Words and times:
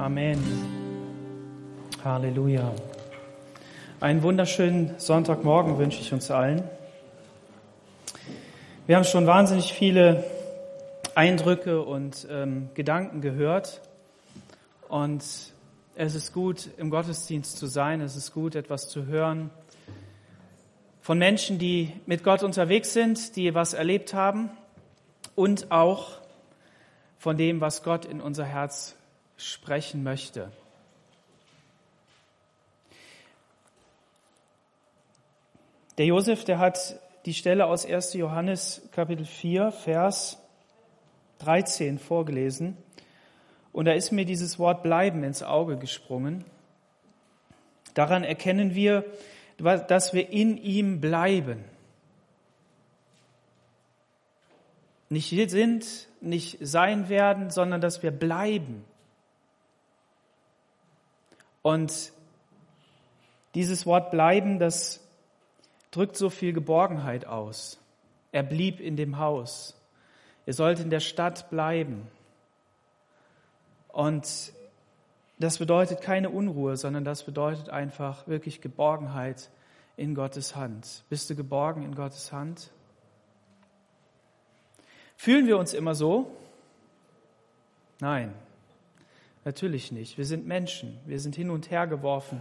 Amen. 0.00 0.42
Halleluja. 2.02 2.72
Einen 4.00 4.22
wunderschönen 4.22 4.94
Sonntagmorgen 4.98 5.76
wünsche 5.76 6.00
ich 6.00 6.10
uns 6.10 6.30
allen. 6.30 6.62
Wir 8.86 8.96
haben 8.96 9.04
schon 9.04 9.26
wahnsinnig 9.26 9.74
viele 9.74 10.24
Eindrücke 11.14 11.82
und 11.82 12.26
ähm, 12.30 12.70
Gedanken 12.72 13.20
gehört. 13.20 13.82
Und 14.88 15.22
es 15.96 16.14
ist 16.14 16.32
gut, 16.32 16.70
im 16.78 16.88
Gottesdienst 16.88 17.58
zu 17.58 17.66
sein. 17.66 18.00
Es 18.00 18.16
ist 18.16 18.32
gut, 18.32 18.54
etwas 18.54 18.88
zu 18.88 19.04
hören 19.04 19.50
von 21.02 21.18
Menschen, 21.18 21.58
die 21.58 21.92
mit 22.06 22.24
Gott 22.24 22.42
unterwegs 22.42 22.94
sind, 22.94 23.36
die 23.36 23.54
was 23.54 23.74
erlebt 23.74 24.14
haben 24.14 24.48
und 25.34 25.70
auch 25.70 26.12
von 27.18 27.36
dem, 27.36 27.60
was 27.60 27.82
Gott 27.82 28.06
in 28.06 28.22
unser 28.22 28.46
Herz 28.46 28.96
sprechen 29.40 30.02
möchte. 30.02 30.52
Der 35.98 36.06
Josef, 36.06 36.44
der 36.44 36.58
hat 36.58 36.98
die 37.26 37.34
Stelle 37.34 37.66
aus 37.66 37.84
1. 37.84 38.14
Johannes 38.14 38.88
Kapitel 38.92 39.24
4, 39.24 39.72
Vers 39.72 40.38
13 41.40 41.98
vorgelesen. 41.98 42.76
Und 43.72 43.84
da 43.86 43.92
ist 43.92 44.10
mir 44.10 44.24
dieses 44.24 44.58
Wort 44.58 44.82
bleiben 44.82 45.24
ins 45.24 45.42
Auge 45.42 45.76
gesprungen. 45.76 46.44
Daran 47.94 48.24
erkennen 48.24 48.74
wir, 48.74 49.04
dass 49.58 50.14
wir 50.14 50.30
in 50.30 50.56
ihm 50.56 51.00
bleiben. 51.00 51.64
Nicht 55.08 55.50
sind, 55.50 56.08
nicht 56.20 56.58
sein 56.60 57.08
werden, 57.08 57.50
sondern 57.50 57.80
dass 57.80 58.02
wir 58.02 58.10
bleiben. 58.10 58.84
Und 61.62 62.12
dieses 63.54 63.86
Wort 63.86 64.10
bleiben, 64.10 64.58
das 64.58 65.00
drückt 65.90 66.16
so 66.16 66.30
viel 66.30 66.52
Geborgenheit 66.52 67.26
aus. 67.26 67.78
Er 68.32 68.42
blieb 68.42 68.80
in 68.80 68.96
dem 68.96 69.18
Haus. 69.18 69.76
Ihr 70.46 70.54
sollt 70.54 70.80
in 70.80 70.90
der 70.90 71.00
Stadt 71.00 71.50
bleiben. 71.50 72.06
Und 73.88 74.52
das 75.38 75.58
bedeutet 75.58 76.00
keine 76.00 76.30
Unruhe, 76.30 76.76
sondern 76.76 77.04
das 77.04 77.24
bedeutet 77.24 77.70
einfach 77.70 78.28
wirklich 78.28 78.60
Geborgenheit 78.60 79.50
in 79.96 80.14
Gottes 80.14 80.54
Hand. 80.54 81.04
Bist 81.08 81.28
du 81.28 81.34
geborgen 81.34 81.82
in 81.82 81.94
Gottes 81.94 82.30
Hand? 82.30 82.70
Fühlen 85.16 85.46
wir 85.46 85.58
uns 85.58 85.74
immer 85.74 85.94
so? 85.94 86.34
Nein, 88.00 88.34
natürlich 89.44 89.92
nicht. 89.92 90.18
Wir 90.18 90.24
sind 90.24 90.46
Menschen. 90.46 90.98
Wir 91.06 91.20
sind 91.20 91.36
hin 91.36 91.50
und 91.50 91.70
her 91.70 91.86
geworfen 91.86 92.40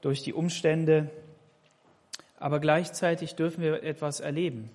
durch 0.00 0.22
die 0.22 0.32
Umstände. 0.32 1.10
Aber 2.38 2.60
gleichzeitig 2.60 3.34
dürfen 3.34 3.62
wir 3.62 3.82
etwas 3.82 4.20
erleben, 4.20 4.70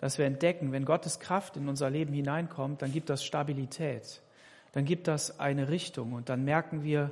dass 0.00 0.18
wir 0.18 0.26
entdecken, 0.26 0.72
wenn 0.72 0.84
Gottes 0.84 1.20
Kraft 1.20 1.56
in 1.56 1.68
unser 1.68 1.90
Leben 1.90 2.12
hineinkommt, 2.12 2.82
dann 2.82 2.92
gibt 2.92 3.08
das 3.08 3.24
Stabilität, 3.24 4.20
dann 4.72 4.84
gibt 4.84 5.08
das 5.08 5.40
eine 5.40 5.68
Richtung 5.70 6.12
und 6.12 6.28
dann 6.28 6.44
merken 6.44 6.84
wir, 6.84 7.10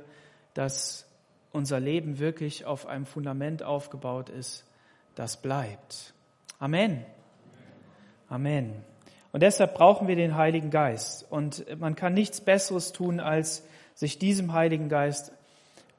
dass 0.53 1.07
unser 1.51 1.79
Leben 1.79 2.19
wirklich 2.19 2.65
auf 2.65 2.85
einem 2.85 3.05
Fundament 3.05 3.63
aufgebaut 3.63 4.29
ist, 4.29 4.65
das 5.15 5.41
bleibt. 5.41 6.13
Amen. 6.59 7.03
Amen. 8.29 8.83
Und 9.31 9.43
deshalb 9.43 9.75
brauchen 9.75 10.07
wir 10.07 10.15
den 10.15 10.35
Heiligen 10.35 10.69
Geist. 10.69 11.25
Und 11.29 11.65
man 11.79 11.95
kann 11.95 12.13
nichts 12.13 12.41
Besseres 12.41 12.91
tun, 12.91 13.19
als 13.19 13.63
sich 13.93 14.19
diesem 14.19 14.53
Heiligen 14.53 14.89
Geist 14.89 15.31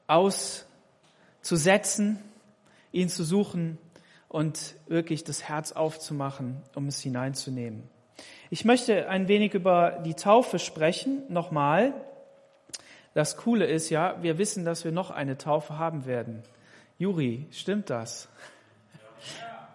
auszusetzen, 0.07 2.19
ihn 2.91 3.09
zu 3.09 3.23
suchen 3.23 3.77
und 4.27 4.75
wirklich 4.87 5.23
das 5.23 5.43
Herz 5.43 5.71
aufzumachen, 5.71 6.61
um 6.75 6.87
es 6.87 7.01
hineinzunehmen. 7.01 7.83
Ich 8.49 8.65
möchte 8.65 9.09
ein 9.09 9.27
wenig 9.27 9.53
über 9.53 9.99
die 10.03 10.15
Taufe 10.15 10.59
sprechen, 10.59 11.23
nochmal. 11.29 11.93
Das 13.13 13.37
Coole 13.37 13.65
ist 13.65 13.89
ja, 13.89 14.21
wir 14.21 14.37
wissen, 14.37 14.65
dass 14.65 14.83
wir 14.83 14.91
noch 14.91 15.11
eine 15.11 15.37
Taufe 15.37 15.77
haben 15.77 16.05
werden. 16.05 16.43
Juri, 16.97 17.47
stimmt 17.51 17.89
das? 17.89 18.27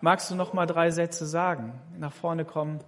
Magst 0.01 0.31
du 0.31 0.35
noch 0.35 0.53
mal 0.53 0.67
drei 0.67 0.91
Sätze 0.91 1.27
sagen? 1.27 1.73
Nach 1.99 2.13
vorne 2.13 2.45
kommen. 2.45 2.81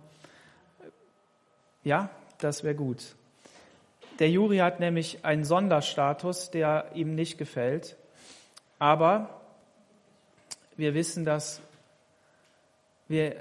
Ja, 1.87 2.11
das 2.39 2.65
wäre 2.65 2.75
gut. 2.75 3.15
Der 4.19 4.29
Juri 4.29 4.57
hat 4.57 4.81
nämlich 4.81 5.25
einen 5.25 5.45
Sonderstatus, 5.45 6.51
der 6.51 6.91
ihm 6.95 7.15
nicht 7.15 7.39
gefällt. 7.39 7.97
Aber 8.81 9.41
wir 10.77 10.95
wissen, 10.95 11.25
dass 11.25 11.61
wir 13.07 13.37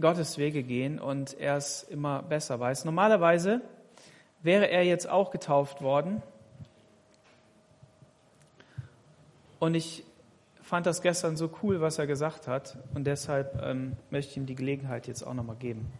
Gottes 0.00 0.38
Wege 0.38 0.62
gehen 0.62 1.00
und 1.00 1.34
er 1.40 1.56
es 1.56 1.82
immer 1.82 2.22
besser 2.22 2.60
weiß. 2.60 2.84
Normalerweise 2.84 3.60
wäre 4.40 4.70
er 4.70 4.84
jetzt 4.84 5.08
auch 5.08 5.32
getauft 5.32 5.82
worden. 5.82 6.22
Und 9.58 9.74
ich 9.74 10.04
fand 10.62 10.86
das 10.86 11.02
gestern 11.02 11.36
so 11.36 11.50
cool, 11.64 11.80
was 11.80 11.98
er 11.98 12.06
gesagt 12.06 12.46
hat. 12.46 12.78
Und 12.94 13.08
deshalb 13.08 13.60
ähm, 13.64 13.96
möchte 14.10 14.30
ich 14.30 14.36
ihm 14.36 14.46
die 14.46 14.54
Gelegenheit 14.54 15.08
jetzt 15.08 15.24
auch 15.24 15.34
nochmal 15.34 15.56
geben. 15.56 15.92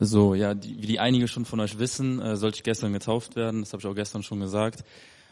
So, 0.00 0.34
ja, 0.34 0.54
die, 0.54 0.80
wie 0.80 0.86
die 0.86 1.00
einige 1.00 1.26
schon 1.26 1.44
von 1.44 1.58
euch 1.58 1.80
wissen, 1.80 2.20
äh, 2.20 2.36
sollte 2.36 2.58
ich 2.58 2.62
gestern 2.62 2.92
getauft 2.92 3.34
werden. 3.34 3.62
Das 3.62 3.72
habe 3.72 3.80
ich 3.80 3.86
auch 3.86 3.96
gestern 3.96 4.22
schon 4.22 4.38
gesagt. 4.38 4.84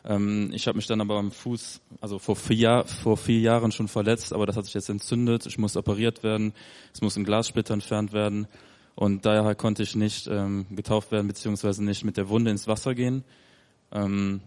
Ähm, 0.04 0.50
ich 0.52 0.66
habe 0.66 0.76
mich 0.76 0.88
dann 0.88 1.00
aber 1.00 1.18
am 1.18 1.30
Fuß, 1.30 1.80
also 2.00 2.18
vor 2.18 2.34
vier, 2.34 2.82
vor 2.84 3.16
vier 3.16 3.38
Jahren 3.38 3.70
schon 3.70 3.86
verletzt, 3.86 4.32
aber 4.32 4.44
das 4.44 4.56
hat 4.56 4.64
sich 4.64 4.74
jetzt 4.74 4.88
entzündet. 4.88 5.46
Ich 5.46 5.56
muss 5.56 5.76
operiert 5.76 6.24
werden. 6.24 6.52
Es 6.92 7.00
muss 7.00 7.16
ein 7.16 7.22
Glassplitter 7.22 7.74
entfernt 7.74 8.12
werden. 8.12 8.48
Und 8.96 9.24
daher 9.24 9.54
konnte 9.54 9.84
ich 9.84 9.94
nicht 9.94 10.26
ähm, 10.26 10.66
getauft 10.70 11.12
werden, 11.12 11.28
beziehungsweise 11.28 11.84
nicht 11.84 12.02
mit 12.02 12.16
der 12.16 12.28
Wunde 12.28 12.50
ins 12.50 12.66
Wasser 12.66 12.96
gehen. 12.96 13.22
Ähm, 13.92 14.40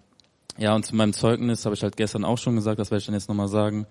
ja, 0.58 0.75
und 0.75 0.85
zu 0.85 0.97
meinem 0.97 1.13
Zeugnis 1.13 1.63
habe 1.63 1.75
ich 1.75 1.84
halt 1.84 1.96
gestern 1.96 2.25
auch 2.25 2.38
schon 2.38 2.56
gesagt, 2.56 2.78
das 2.78 2.91
werde 2.91 3.00
ich 3.00 3.06
dann 3.06 3.16
jetzt 3.16 3.29
nochmal 3.29 3.47
sagen. 3.47 3.88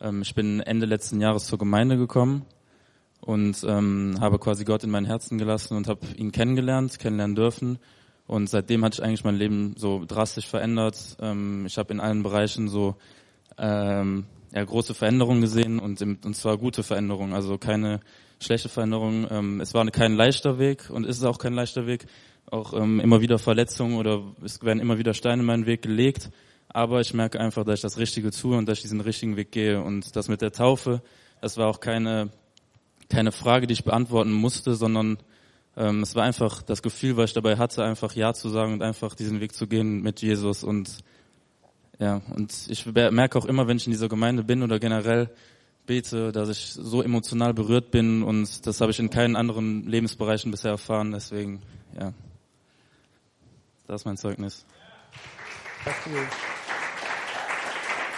Ähm, 0.00 0.22
ich 0.22 0.34
bin 0.34 0.60
Ende 0.60 0.86
letzten 0.86 1.20
Jahres 1.20 1.46
zur 1.46 1.58
Gemeinde 1.58 1.98
gekommen 1.98 2.46
und 3.26 3.64
ähm, 3.68 4.18
habe 4.20 4.38
quasi 4.38 4.64
Gott 4.64 4.84
in 4.84 4.90
mein 4.90 5.04
Herzen 5.04 5.36
gelassen 5.36 5.76
und 5.76 5.88
habe 5.88 6.06
ihn 6.16 6.30
kennengelernt, 6.30 7.00
kennenlernen 7.00 7.34
dürfen. 7.34 7.78
Und 8.28 8.48
seitdem 8.48 8.84
hat 8.84 8.94
sich 8.94 9.04
eigentlich 9.04 9.24
mein 9.24 9.34
Leben 9.34 9.74
so 9.76 10.04
drastisch 10.06 10.46
verändert. 10.46 11.16
Ähm, 11.20 11.66
ich 11.66 11.76
habe 11.76 11.92
in 11.92 11.98
allen 11.98 12.22
Bereichen 12.22 12.68
so 12.68 12.94
ähm, 13.58 14.26
ja, 14.54 14.62
große 14.62 14.94
Veränderungen 14.94 15.40
gesehen 15.40 15.80
und, 15.80 16.00
und 16.00 16.36
zwar 16.36 16.56
gute 16.56 16.84
Veränderungen, 16.84 17.34
also 17.34 17.58
keine 17.58 17.98
schlechte 18.38 18.68
Veränderung. 18.68 19.26
Ähm, 19.28 19.60
es 19.60 19.74
war 19.74 19.84
kein 19.86 20.14
leichter 20.14 20.60
Weg 20.60 20.88
und 20.88 21.04
ist 21.04 21.24
auch 21.24 21.38
kein 21.38 21.54
leichter 21.54 21.88
Weg. 21.88 22.06
Auch 22.48 22.74
ähm, 22.74 23.00
immer 23.00 23.20
wieder 23.20 23.40
Verletzungen 23.40 23.96
oder 23.96 24.22
es 24.44 24.62
werden 24.62 24.78
immer 24.78 24.98
wieder 24.98 25.14
Steine 25.14 25.42
in 25.42 25.46
meinen 25.46 25.66
Weg 25.66 25.82
gelegt. 25.82 26.30
Aber 26.68 27.00
ich 27.00 27.12
merke 27.12 27.40
einfach, 27.40 27.64
dass 27.64 27.80
ich 27.80 27.82
das 27.82 27.98
Richtige 27.98 28.30
tue 28.30 28.56
und 28.56 28.68
dass 28.68 28.78
ich 28.78 28.82
diesen 28.82 29.00
richtigen 29.00 29.36
Weg 29.36 29.50
gehe. 29.50 29.82
Und 29.82 30.14
das 30.14 30.28
mit 30.28 30.42
der 30.42 30.52
Taufe, 30.52 31.02
das 31.40 31.56
war 31.56 31.66
auch 31.66 31.80
keine 31.80 32.30
keine 33.08 33.32
Frage, 33.32 33.66
die 33.66 33.74
ich 33.74 33.84
beantworten 33.84 34.32
musste, 34.32 34.74
sondern 34.74 35.18
ähm, 35.76 36.02
es 36.02 36.14
war 36.14 36.24
einfach 36.24 36.62
das 36.62 36.82
Gefühl, 36.82 37.16
was 37.16 37.30
ich 37.30 37.34
dabei 37.34 37.56
hatte, 37.56 37.84
einfach 37.84 38.14
Ja 38.14 38.32
zu 38.32 38.48
sagen 38.48 38.74
und 38.74 38.82
einfach 38.82 39.14
diesen 39.14 39.40
Weg 39.40 39.54
zu 39.54 39.66
gehen 39.66 40.02
mit 40.02 40.22
Jesus. 40.22 40.64
Und 40.64 40.98
ja, 41.98 42.22
und 42.34 42.52
ich 42.68 42.86
merke 42.86 43.38
auch 43.38 43.46
immer, 43.46 43.68
wenn 43.68 43.76
ich 43.76 43.86
in 43.86 43.92
dieser 43.92 44.08
Gemeinde 44.08 44.42
bin 44.42 44.62
oder 44.62 44.78
generell 44.78 45.30
bete, 45.86 46.32
dass 46.32 46.48
ich 46.48 46.72
so 46.72 47.02
emotional 47.02 47.54
berührt 47.54 47.90
bin 47.90 48.22
und 48.22 48.66
das 48.66 48.80
habe 48.80 48.90
ich 48.90 48.98
in 48.98 49.08
keinen 49.08 49.36
anderen 49.36 49.86
Lebensbereichen 49.86 50.50
bisher 50.50 50.72
erfahren. 50.72 51.12
Deswegen, 51.12 51.62
ja, 51.98 52.12
das 53.86 54.02
ist 54.02 54.04
mein 54.04 54.16
Zeugnis. 54.16 54.66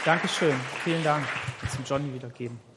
Dankeschön. 0.05 0.55
Vielen 0.85 1.05
Dank. 1.05 1.27
Zum 1.71 1.85
Johnny 1.85 2.15
wiedergeben 2.15 2.68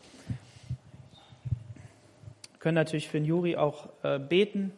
können 2.61 2.75
natürlich 2.75 3.09
für 3.09 3.17
den 3.17 3.25
Juri 3.25 3.57
auch 3.57 3.89
äh, 4.03 4.19
beten 4.19 4.71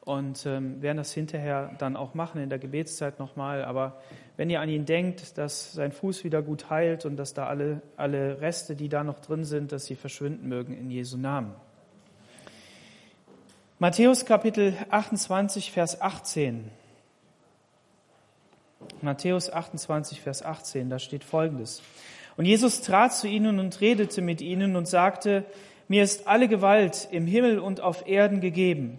und 0.00 0.44
ähm, 0.46 0.82
werden 0.82 0.96
das 0.96 1.12
hinterher 1.12 1.74
dann 1.78 1.96
auch 1.96 2.14
machen 2.14 2.42
in 2.42 2.48
der 2.50 2.58
Gebetszeit 2.58 3.20
nochmal. 3.20 3.64
Aber 3.64 4.00
wenn 4.36 4.50
ihr 4.50 4.60
an 4.60 4.68
ihn 4.68 4.84
denkt, 4.84 5.38
dass 5.38 5.72
sein 5.72 5.92
Fuß 5.92 6.24
wieder 6.24 6.42
gut 6.42 6.70
heilt 6.70 7.06
und 7.06 7.16
dass 7.16 7.34
da 7.34 7.46
alle, 7.46 7.82
alle 7.96 8.40
Reste, 8.40 8.74
die 8.74 8.88
da 8.88 9.04
noch 9.04 9.20
drin 9.20 9.44
sind, 9.44 9.70
dass 9.70 9.86
sie 9.86 9.94
verschwinden 9.94 10.48
mögen 10.48 10.76
in 10.76 10.90
Jesu 10.90 11.16
Namen. 11.16 11.54
Matthäus 13.78 14.24
Kapitel 14.24 14.74
28, 14.90 15.70
Vers 15.70 16.00
18. 16.00 16.68
Matthäus 19.02 19.52
28, 19.52 20.20
Vers 20.20 20.42
18, 20.42 20.90
da 20.90 20.98
steht 20.98 21.22
Folgendes. 21.22 21.80
Und 22.36 22.44
Jesus 22.44 22.80
trat 22.80 23.14
zu 23.14 23.28
ihnen 23.28 23.60
und 23.60 23.80
redete 23.80 24.20
mit 24.20 24.40
ihnen 24.40 24.74
und 24.74 24.88
sagte, 24.88 25.44
mir 25.88 26.02
ist 26.02 26.28
alle 26.28 26.48
Gewalt 26.48 27.08
im 27.10 27.26
Himmel 27.26 27.58
und 27.58 27.80
auf 27.80 28.06
Erden 28.06 28.40
gegeben. 28.40 28.98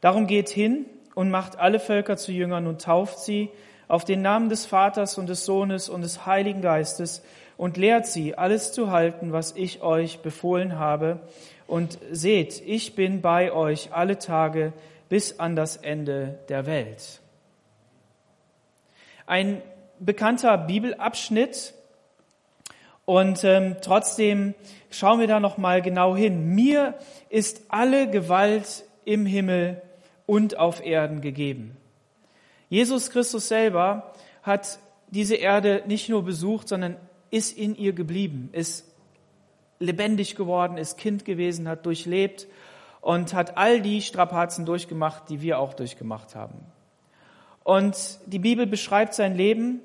Darum 0.00 0.26
geht 0.26 0.48
hin 0.48 0.86
und 1.14 1.30
macht 1.30 1.58
alle 1.58 1.80
Völker 1.80 2.16
zu 2.16 2.32
Jüngern 2.32 2.66
und 2.66 2.82
tauft 2.82 3.18
sie 3.20 3.50
auf 3.88 4.04
den 4.04 4.22
Namen 4.22 4.48
des 4.48 4.66
Vaters 4.66 5.16
und 5.18 5.28
des 5.28 5.44
Sohnes 5.44 5.88
und 5.88 6.02
des 6.02 6.26
Heiligen 6.26 6.60
Geistes 6.60 7.22
und 7.56 7.76
lehrt 7.76 8.06
sie, 8.06 8.36
alles 8.36 8.72
zu 8.72 8.90
halten, 8.90 9.32
was 9.32 9.56
ich 9.56 9.82
euch 9.82 10.20
befohlen 10.20 10.78
habe. 10.78 11.20
Und 11.66 11.98
seht, 12.10 12.62
ich 12.64 12.94
bin 12.94 13.20
bei 13.20 13.52
euch 13.52 13.92
alle 13.92 14.18
Tage 14.18 14.72
bis 15.08 15.38
an 15.38 15.56
das 15.56 15.76
Ende 15.76 16.38
der 16.48 16.66
Welt. 16.66 17.20
Ein 19.26 19.60
bekannter 19.98 20.56
Bibelabschnitt 20.56 21.74
und 23.08 23.42
ähm, 23.42 23.76
trotzdem 23.80 24.52
schauen 24.90 25.18
wir 25.18 25.26
da 25.26 25.40
noch 25.40 25.56
mal 25.56 25.80
genau 25.80 26.14
hin. 26.14 26.54
Mir 26.54 26.92
ist 27.30 27.62
alle 27.70 28.10
Gewalt 28.10 28.84
im 29.06 29.24
Himmel 29.24 29.80
und 30.26 30.58
auf 30.58 30.84
Erden 30.84 31.22
gegeben. 31.22 31.74
Jesus 32.68 33.08
Christus 33.08 33.48
selber 33.48 34.12
hat 34.42 34.78
diese 35.06 35.36
Erde 35.36 35.84
nicht 35.86 36.10
nur 36.10 36.22
besucht, 36.22 36.68
sondern 36.68 36.98
ist 37.30 37.56
in 37.56 37.76
ihr 37.76 37.94
geblieben, 37.94 38.50
ist 38.52 38.84
lebendig 39.78 40.36
geworden, 40.36 40.76
ist 40.76 40.98
Kind 40.98 41.24
gewesen, 41.24 41.66
hat 41.66 41.86
durchlebt 41.86 42.46
und 43.00 43.32
hat 43.32 43.56
all 43.56 43.80
die 43.80 44.02
Strapazen 44.02 44.66
durchgemacht, 44.66 45.30
die 45.30 45.40
wir 45.40 45.60
auch 45.60 45.72
durchgemacht 45.72 46.34
haben. 46.34 46.58
Und 47.64 48.18
die 48.26 48.38
Bibel 48.38 48.66
beschreibt 48.66 49.14
sein 49.14 49.34
Leben, 49.34 49.80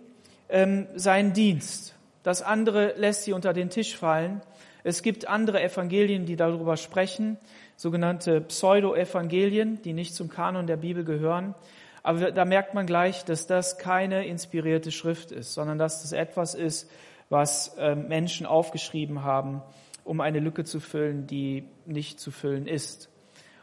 ähm, 0.50 0.88
seinen 0.96 1.32
Dienst. 1.32 1.93
Das 2.24 2.42
andere 2.42 2.94
lässt 2.98 3.24
sie 3.24 3.34
unter 3.34 3.54
den 3.54 3.70
Tisch 3.70 3.98
fallen. 3.98 4.42
Es 4.84 5.02
gibt 5.02 5.28
andere 5.28 5.62
Evangelien, 5.62 6.26
die 6.26 6.36
darüber 6.36 6.78
sprechen, 6.78 7.38
sogenannte 7.76 8.42
Pseudo-Evangelien, 8.42 9.82
die 9.82 9.94
nicht 9.94 10.16
zum 10.16 10.30
Kanon 10.30 10.68
der 10.68 10.78
Bibel 10.78 11.04
gehören. 11.04 11.54
Aber 12.02 12.32
da 12.32 12.46
merkt 12.46 12.74
man 12.74 12.86
gleich, 12.86 13.24
dass 13.24 13.48
das 13.48 13.78
keine 13.78 14.26
inspirierte 14.26 14.92
Schrift 14.92 15.32
ist, 15.32 15.54
sondern 15.54 15.78
dass 15.78 16.02
das 16.02 16.12
etwas 16.12 16.56
ist, 16.56 16.90
was 17.30 17.76
ähm, 17.78 18.08
Menschen 18.08 18.46
aufgeschrieben 18.46 19.24
haben, 19.24 19.62
um 20.04 20.20
eine 20.20 20.40
Lücke 20.40 20.66
zu 20.66 20.80
füllen, 20.80 21.28
die 21.28 21.66
nicht 21.86 22.20
zu 22.20 22.32
füllen 22.32 22.68
ist. 22.68 23.10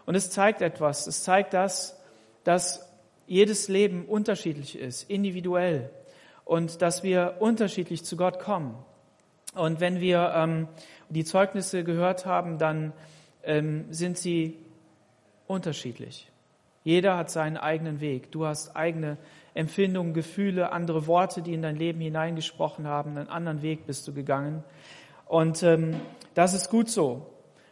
Und 0.07 0.15
es 0.15 0.31
zeigt 0.31 0.63
etwas. 0.63 1.07
Es 1.07 1.23
zeigt 1.23 1.53
das, 1.55 2.01
dass 2.45 2.91
jedes 3.27 3.69
Leben 3.69 4.07
unterschiedlich 4.07 4.79
ist, 4.79 5.09
individuell 5.09 5.91
und 6.45 6.83
dass 6.83 7.03
wir 7.03 7.37
unterschiedlich 7.41 8.05
zu 8.05 8.17
Gott 8.17 8.39
kommen. 8.39 8.75
Und 9.55 9.81
wenn 9.81 10.01
wir 10.01 10.33
ähm, 10.35 10.69
die 11.09 11.25
Zeugnisse 11.25 11.85
gehört 11.85 12.27
haben, 12.27 12.59
dann 12.59 12.93
ähm, 13.43 13.87
sind 13.91 14.17
sie 14.19 14.59
unterschiedlich. 15.47 16.31
Jeder 16.85 17.17
hat 17.17 17.31
seinen 17.31 17.57
eigenen 17.57 18.01
Weg. 18.01 18.31
Du 18.31 18.47
hast 18.47 18.77
eigene 18.77 19.19
Empfindungen, 19.55 20.15
Gefühle, 20.15 20.73
andere 20.73 21.07
Worte, 21.07 21.43
die 21.43 21.53
in 21.53 21.63
dein 21.63 21.77
Leben 21.77 22.01
hineingesprochen 22.01 22.87
haben. 22.87 23.17
Einen 23.17 23.29
anderen 23.29 23.63
Weg 23.63 23.87
bist 23.87 24.07
du 24.09 24.15
gegangen. 24.15 24.65
Und 25.27 25.63
ähm, 25.63 26.01
das 26.35 26.55
ist 26.55 26.71
gut 26.71 26.89
so. 26.89 27.27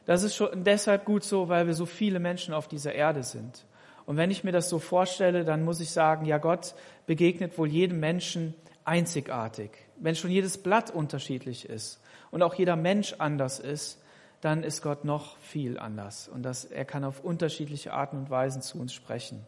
Das 0.05 0.23
ist 0.23 0.35
schon 0.35 0.65
deshalb 0.65 1.05
gut 1.05 1.23
so, 1.23 1.49
weil 1.49 1.67
wir 1.67 1.75
so 1.75 1.87
viele 1.87 2.19
Menschen 2.19 2.55
auf 2.55 2.67
dieser 2.67 2.95
Erde 2.95 3.23
sind. 3.23 3.65
Und 4.09 4.17
wenn 4.17 4.31
ich 4.31 4.43
mir 4.43 4.53
das 4.53 4.71
so 4.71 4.79
vorstelle, 4.79 5.45
dann 5.45 5.67
muss 5.67 5.81
ich 5.81 5.91
sagen, 5.91 6.25
ja, 6.25 6.39
Gott 6.39 6.75
begegnet 7.05 7.59
wohl 7.59 7.69
jedem 7.69 8.01
Menschen 8.01 8.55
einzigartig. 8.87 9.71
Wenn 9.97 10.15
schon 10.15 10.31
jedes 10.31 10.57
Blatt 10.57 10.91
unterschiedlich 10.91 11.69
ist 11.69 12.01
und 12.31 12.43
auch 12.43 12.55
jeder 12.55 12.75
Mensch 12.75 13.17
anders 13.19 13.59
ist, 13.59 14.03
dann 14.41 14.63
ist 14.63 14.81
Gott 14.81 15.05
noch 15.05 15.37
viel 15.41 15.79
anders 15.79 16.27
und 16.27 16.43
das, 16.43 16.65
er 16.65 16.87
kann 16.87 17.05
auf 17.05 17.23
unterschiedliche 17.23 17.93
Arten 17.93 18.17
und 18.17 18.31
Weisen 18.31 18.63
zu 18.63 18.81
uns 18.81 18.95
sprechen. 18.95 19.45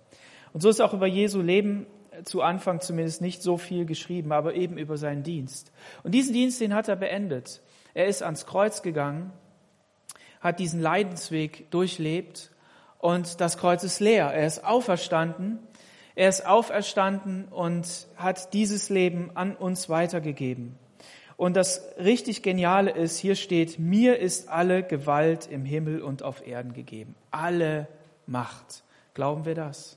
Und 0.53 0.61
so 0.61 0.69
ist 0.69 0.83
auch 0.83 0.93
über 0.93 1.07
Jesu 1.07 1.41
Leben 1.41 1.87
zu 2.25 2.43
Anfang 2.43 2.83
zumindest 2.83 3.23
nicht 3.23 3.43
so 3.43 3.57
viel 3.57 3.87
geschrieben, 3.87 4.31
aber 4.31 4.53
eben 4.57 4.77
über 4.77 4.99
seinen 4.99 5.23
Dienst. 5.23 5.73
Und 6.03 6.15
diesen 6.15 6.35
Dienst, 6.35 6.61
den 6.61 6.75
hat 6.75 6.87
er 6.87 6.97
beendet. 6.97 7.63
Er 7.95 8.09
ist 8.09 8.23
ans 8.23 8.45
Kreuz 8.45 8.83
gegangen, 8.83 9.33
hat 10.43 10.59
diesen 10.59 10.83
Leidensweg 10.83 11.71
durchlebt 11.71 12.50
und 13.01 13.41
das 13.41 13.57
Kreuz 13.57 13.83
ist 13.83 14.01
leer. 14.01 14.27
Er 14.27 14.47
ist 14.47 14.65
auferstanden. 14.65 15.59
Er 16.15 16.29
ist 16.29 16.45
auferstanden 16.45 17.47
und 17.49 18.07
hat 18.17 18.53
dieses 18.53 18.91
Leben 18.91 19.31
an 19.35 19.57
uns 19.57 19.89
weitergegeben. 19.89 20.77
Und 21.37 21.57
das 21.57 21.83
richtig 21.99 22.43
Geniale 22.43 22.91
ist, 22.91 23.19
hier 23.19 23.35
steht, 23.35 23.79
mir 23.79 24.19
ist 24.19 24.51
alle 24.51 24.83
Gewalt 24.83 25.49
im 25.51 25.65
Himmel 25.65 26.03
und 26.03 26.23
auf 26.23 26.47
Erden 26.47 26.75
gegeben. 26.75 27.15
Alle 27.31 27.89
Macht. 28.27 28.85
Glauben 29.15 29.47
wir 29.47 29.55
das? 29.55 29.97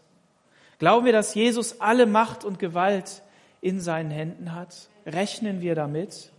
Glauben 0.80 1.06
wir, 1.06 1.12
dass 1.12 1.36
Jesus 1.36 1.82
alle 1.82 2.06
Macht 2.06 2.46
und 2.46 2.60
Gewalt 2.60 3.22
in 3.60 3.82
seinen 3.82 4.12
Händen 4.12 4.56
hat? 4.56 4.88
Rechnen 5.06 5.60
wir 5.60 5.76
damit? 5.76 6.32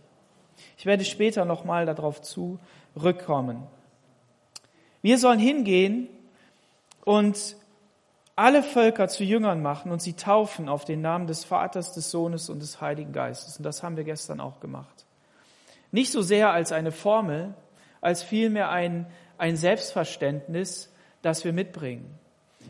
Ich 0.77 0.87
werde 0.87 1.05
später 1.05 1.45
nochmal 1.45 1.85
darauf 1.85 2.21
zurückkommen. 2.21 3.61
Wir 5.03 5.19
sollen 5.19 5.39
hingehen 5.39 6.09
und 7.05 7.55
alle 8.35 8.63
Völker 8.63 9.07
zu 9.07 9.23
Jüngern 9.23 9.61
machen 9.61 9.91
und 9.91 10.01
sie 10.01 10.13
taufen 10.13 10.67
auf 10.67 10.83
den 10.83 10.99
Namen 11.01 11.27
des 11.27 11.45
Vaters, 11.45 11.93
des 11.93 12.11
Sohnes 12.11 12.49
und 12.49 12.61
des 12.61 12.81
Heiligen 12.81 13.13
Geistes. 13.13 13.57
Und 13.57 13.63
das 13.63 13.81
haben 13.81 13.95
wir 13.95 14.03
gestern 14.03 14.41
auch 14.41 14.59
gemacht. 14.59 15.05
Nicht 15.91 16.11
so 16.11 16.21
sehr 16.21 16.51
als 16.51 16.73
eine 16.73 16.91
Formel, 16.91 17.53
als 18.01 18.23
vielmehr 18.23 18.69
ein, 18.69 19.07
ein 19.37 19.55
Selbstverständnis, 19.55 20.91
das 21.21 21.45
wir 21.45 21.53
mitbringen. 21.53 22.19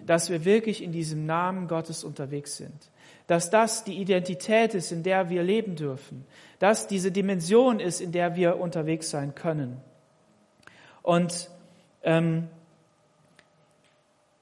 Dass 0.06 0.30
wir 0.30 0.46
wirklich 0.46 0.84
in 0.84 0.92
diesem 0.92 1.26
Namen 1.26 1.68
Gottes 1.68 2.04
unterwegs 2.04 2.58
sind. 2.58 2.92
Dass 3.26 3.50
das 3.50 3.84
die 3.84 3.98
Identität 4.00 4.76
ist, 4.76 4.92
in 4.92 5.02
der 5.02 5.30
wir 5.32 5.42
leben 5.42 5.76
dürfen. 5.76 6.28
Dass 6.60 6.86
diese 6.86 7.12
Dimension 7.12 7.80
ist, 7.80 8.02
in 8.02 8.12
der 8.12 8.36
wir 8.36 8.60
unterwegs 8.60 9.10
sein 9.10 9.34
können. 9.34 9.82
Und 11.02 11.50
ähm, 12.04 12.50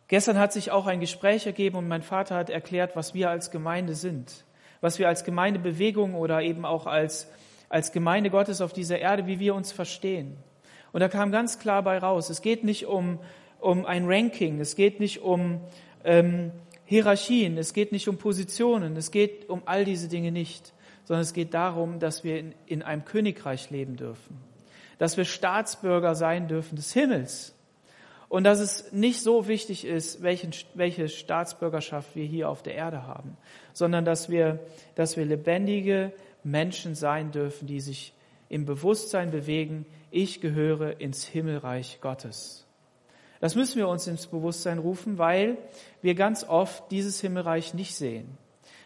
Gestern 0.08 0.38
hat 0.38 0.54
sich 0.54 0.72
auch 0.72 0.86
ein 0.86 1.00
Gespräch 1.00 1.46
ergeben 1.46 1.78
und 1.78 1.88
mein 1.88 2.02
Vater 2.02 2.36
hat 2.36 2.50
erklärt, 2.50 2.96
was 2.96 3.14
wir 3.14 3.30
als 3.30 3.52
Gemeinde 3.52 3.96
sind, 3.96 4.46
was 4.82 5.00
wir 5.00 5.08
als 5.08 5.24
Gemeindebewegung 5.24 6.14
oder 6.14 6.42
eben 6.42 6.66
auch 6.66 6.88
als, 6.88 7.30
als 7.70 7.92
Gemeinde 7.92 8.30
Gottes 8.30 8.62
auf 8.62 8.74
dieser 8.74 9.00
Erde, 9.00 9.28
wie 9.28 9.40
wir 9.40 9.56
uns 9.56 9.72
verstehen. 9.72 10.38
Und 10.92 11.00
da 11.00 11.07
kam 11.07 11.31
ganz 11.31 11.57
klar 11.57 11.81
bei 11.81 11.98
raus, 11.98 12.30
es 12.30 12.42
geht 12.42 12.64
nicht 12.64 12.86
um, 12.86 13.19
um 13.60 13.86
ein 13.86 14.06
Ranking, 14.06 14.60
es 14.60 14.76
geht 14.76 15.00
nicht 15.00 15.22
um 15.22 15.62
ähm, 16.04 16.52
Hierarchien, 16.86 17.57
es 17.57 17.74
geht 17.74 17.92
nicht 17.92 18.07
um 18.07 18.18
Positionen, 18.18 18.95
es 18.98 19.10
geht 19.10 19.50
um 19.50 19.64
all 19.66 19.86
diese 19.86 20.10
Dinge 20.10 20.31
nicht, 20.31 20.74
sondern 21.06 21.24
es 21.24 21.33
geht 21.33 21.54
darum, 21.54 22.00
dass 22.00 22.24
wir 22.24 22.38
in, 22.40 22.54
in 22.66 22.83
einem 22.83 23.06
Königreich 23.06 23.69
leben 23.72 23.95
dürfen, 23.95 24.38
dass 24.98 25.18
wir 25.18 25.26
Staatsbürger 25.26 26.14
sein 26.14 26.48
dürfen 26.48 26.76
des 26.76 26.94
Himmels 26.94 27.56
und 28.33 28.45
dass 28.45 28.59
es 28.59 28.92
nicht 28.92 29.21
so 29.21 29.47
wichtig 29.47 29.85
ist, 29.85 30.23
welchen, 30.23 30.54
welche 30.73 31.07
Staatsbürgerschaft 31.07 32.16
wir 32.16 32.25
hier 32.25 32.49
auf 32.49 32.63
der 32.63 32.73
Erde 32.73 33.06
haben, 33.06 33.37
sondern 33.73 34.06
dass 34.06 34.28
wir, 34.28 34.59
dass 34.95 35.18
wir 35.18 35.23
lebendige 35.23 36.11
Menschen 36.44 36.95
sein 36.95 37.30
dürfen, 37.30 37.68
die 37.68 37.80
sich 37.80 38.11
im 38.49 38.66
Bewusstsein 38.66 39.30
bewegen, 39.30 39.85
ich 40.09 40.42
gehöre 40.42 40.99
ins 40.99 41.23
Himmelreich 41.25 41.99
Gottes. 42.02 42.66
Das 43.40 43.54
müssen 43.54 43.78
wir 43.78 43.87
uns 43.87 44.07
ins 44.07 44.25
Bewusstsein 44.25 44.80
rufen, 44.80 45.19
weil 45.19 45.59
wir 46.02 46.16
ganz 46.16 46.44
oft 46.44 46.90
dieses 46.90 47.21
Himmelreich 47.21 47.75
nicht 47.75 47.94
sehen, 47.94 48.40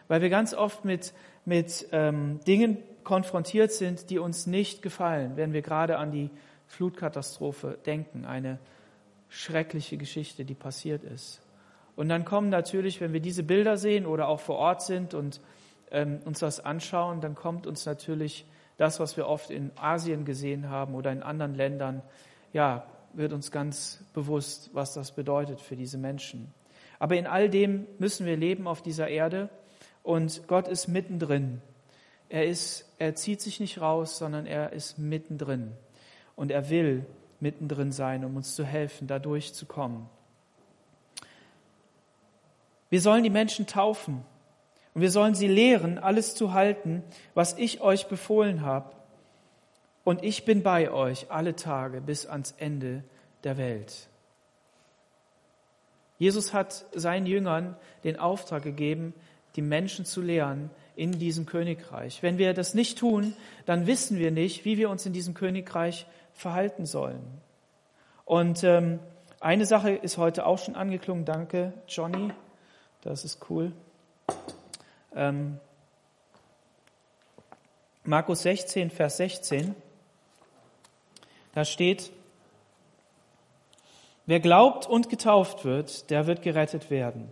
weil 0.10 0.22
wir 0.22 0.30
ganz 0.30 0.54
oft 0.54 0.84
mit, 0.84 1.13
mit 1.46 1.88
ähm, 1.94 2.42
Dingen 2.46 2.80
konfrontiert 3.06 3.72
sind, 3.72 4.10
die 4.10 4.20
uns 4.20 4.46
nicht 4.46 4.82
gefallen, 4.82 5.38
wenn 5.38 5.54
wir 5.54 5.62
gerade 5.62 6.00
an 6.00 6.12
die 6.12 6.32
Flutkatastrophe 6.66 7.77
denken, 7.86 8.25
eine 8.25 8.60
schreckliche 9.30 9.98
Geschichte, 9.98 10.46
die 10.46 10.56
passiert 10.56 11.04
ist. 11.04 11.42
Und 11.96 12.10
dann 12.10 12.26
kommen 12.26 12.50
natürlich, 12.50 13.02
wenn 13.02 13.14
wir 13.14 13.20
diese 13.20 13.44
Bilder 13.44 13.78
sehen 13.78 14.06
oder 14.06 14.28
auch 14.28 14.40
vor 14.40 14.58
Ort 14.58 14.84
sind 14.84 15.14
und 15.14 15.42
ähm, 15.92 16.20
uns 16.26 16.40
das 16.40 16.60
anschauen, 16.60 17.22
dann 17.22 17.36
kommt 17.36 17.66
uns 17.66 17.86
natürlich 17.86 18.46
das, 18.78 19.00
was 19.00 19.18
wir 19.18 19.28
oft 19.28 19.50
in 19.50 19.72
Asien 19.76 20.24
gesehen 20.24 20.70
haben 20.70 20.94
oder 20.94 21.12
in 21.12 21.24
anderen 21.24 21.56
Ländern, 21.56 22.04
ja, 22.54 22.86
wird 23.14 23.34
uns 23.34 23.52
ganz 23.52 24.04
bewusst, 24.14 24.70
was 24.74 24.94
das 24.94 25.12
bedeutet 25.14 25.60
für 25.60 25.76
diese 25.76 25.98
Menschen. 25.98 26.54
Aber 27.00 27.16
in 27.16 27.26
all 27.26 27.50
dem 27.50 27.88
müssen 27.98 28.26
wir 28.26 28.38
leben 28.38 28.68
auf 28.68 28.82
dieser 28.82 29.08
Erde 29.08 29.50
und 30.04 30.48
Gott 30.48 30.68
ist 30.68 30.88
mittendrin. 30.88 31.62
Er 32.30 32.46
ist, 32.46 32.86
er 33.00 33.16
zieht 33.16 33.42
sich 33.42 33.60
nicht 33.60 33.82
raus, 33.82 34.18
sondern 34.18 34.46
er 34.46 34.74
ist 34.74 35.00
mittendrin 35.00 35.72
und 36.36 36.52
er 36.52 36.70
will 36.70 37.06
mittendrin 37.39 37.91
sein, 37.91 38.25
um 38.25 38.36
uns 38.36 38.56
zu 38.56 38.63
helfen, 38.63 39.08
da 39.08 39.20
durchzukommen. 39.20 40.08
Wir 42.89 43.01
sollen 43.01 43.24
die 43.24 43.29
Menschen 43.29 43.67
taufen. 43.67 44.24
Und 44.94 45.01
wir 45.01 45.12
sollen 45.12 45.36
sie 45.36 45.48
lehren, 45.48 46.00
alles 46.00 46.34
zu 46.34 46.53
halten, 46.53 47.03
was 47.36 47.56
ich 47.58 47.82
euch 47.82 48.08
befohlen 48.08 48.62
habe. 48.62 48.96
Und 50.03 50.24
ich 50.24 50.44
bin 50.44 50.63
bei 50.63 50.89
euch 50.89 51.29
alle 51.29 51.56
Tage 51.56 52.01
bis 52.01 52.25
ans 52.25 52.56
Ende 52.58 53.03
der 53.44 53.58
Welt. 53.58 54.08
Jesus 56.17 56.51
hat 56.51 56.86
seinen 56.96 57.27
Jüngern 57.27 57.75
den 58.03 58.17
Auftrag 58.17 58.63
gegeben, 58.63 59.13
die 59.56 59.62
Menschen 59.62 60.06
zu 60.06 60.22
lehren 60.22 60.72
in 60.96 61.20
diesem 61.20 61.46
Königreich. 61.46 62.24
Wenn 62.24 62.39
wir 62.39 62.56
das 62.56 62.74
nicht 62.74 62.98
tun, 62.98 63.34
dann 63.65 63.86
wissen 63.86 64.17
wir 64.17 64.32
nicht, 64.32 64.65
wie 64.65 64.77
wir 64.77 64.89
uns 64.89 65.06
in 65.06 65.13
diesem 65.13 65.36
Königreich 65.36 66.08
verhalten 66.38 66.86
sollen. 66.86 67.41
Und 68.24 68.63
ähm, 68.63 69.00
eine 69.39 69.65
Sache 69.65 69.91
ist 69.91 70.17
heute 70.17 70.46
auch 70.46 70.60
schon 70.60 70.75
angeklungen. 70.75 71.25
Danke, 71.25 71.74
Johnny. 71.88 72.32
Das 73.01 73.25
ist 73.25 73.50
cool. 73.50 73.74
Ähm, 75.15 75.60
Markus 78.03 78.44
16, 78.44 78.89
Vers 78.89 79.17
16. 79.17 79.75
Da 81.53 81.65
steht, 81.65 82.12
wer 84.25 84.39
glaubt 84.39 84.86
und 84.88 85.10
getauft 85.10 85.65
wird, 85.65 86.10
der 86.10 86.27
wird 86.27 86.41
gerettet 86.41 86.89
werden. 86.89 87.32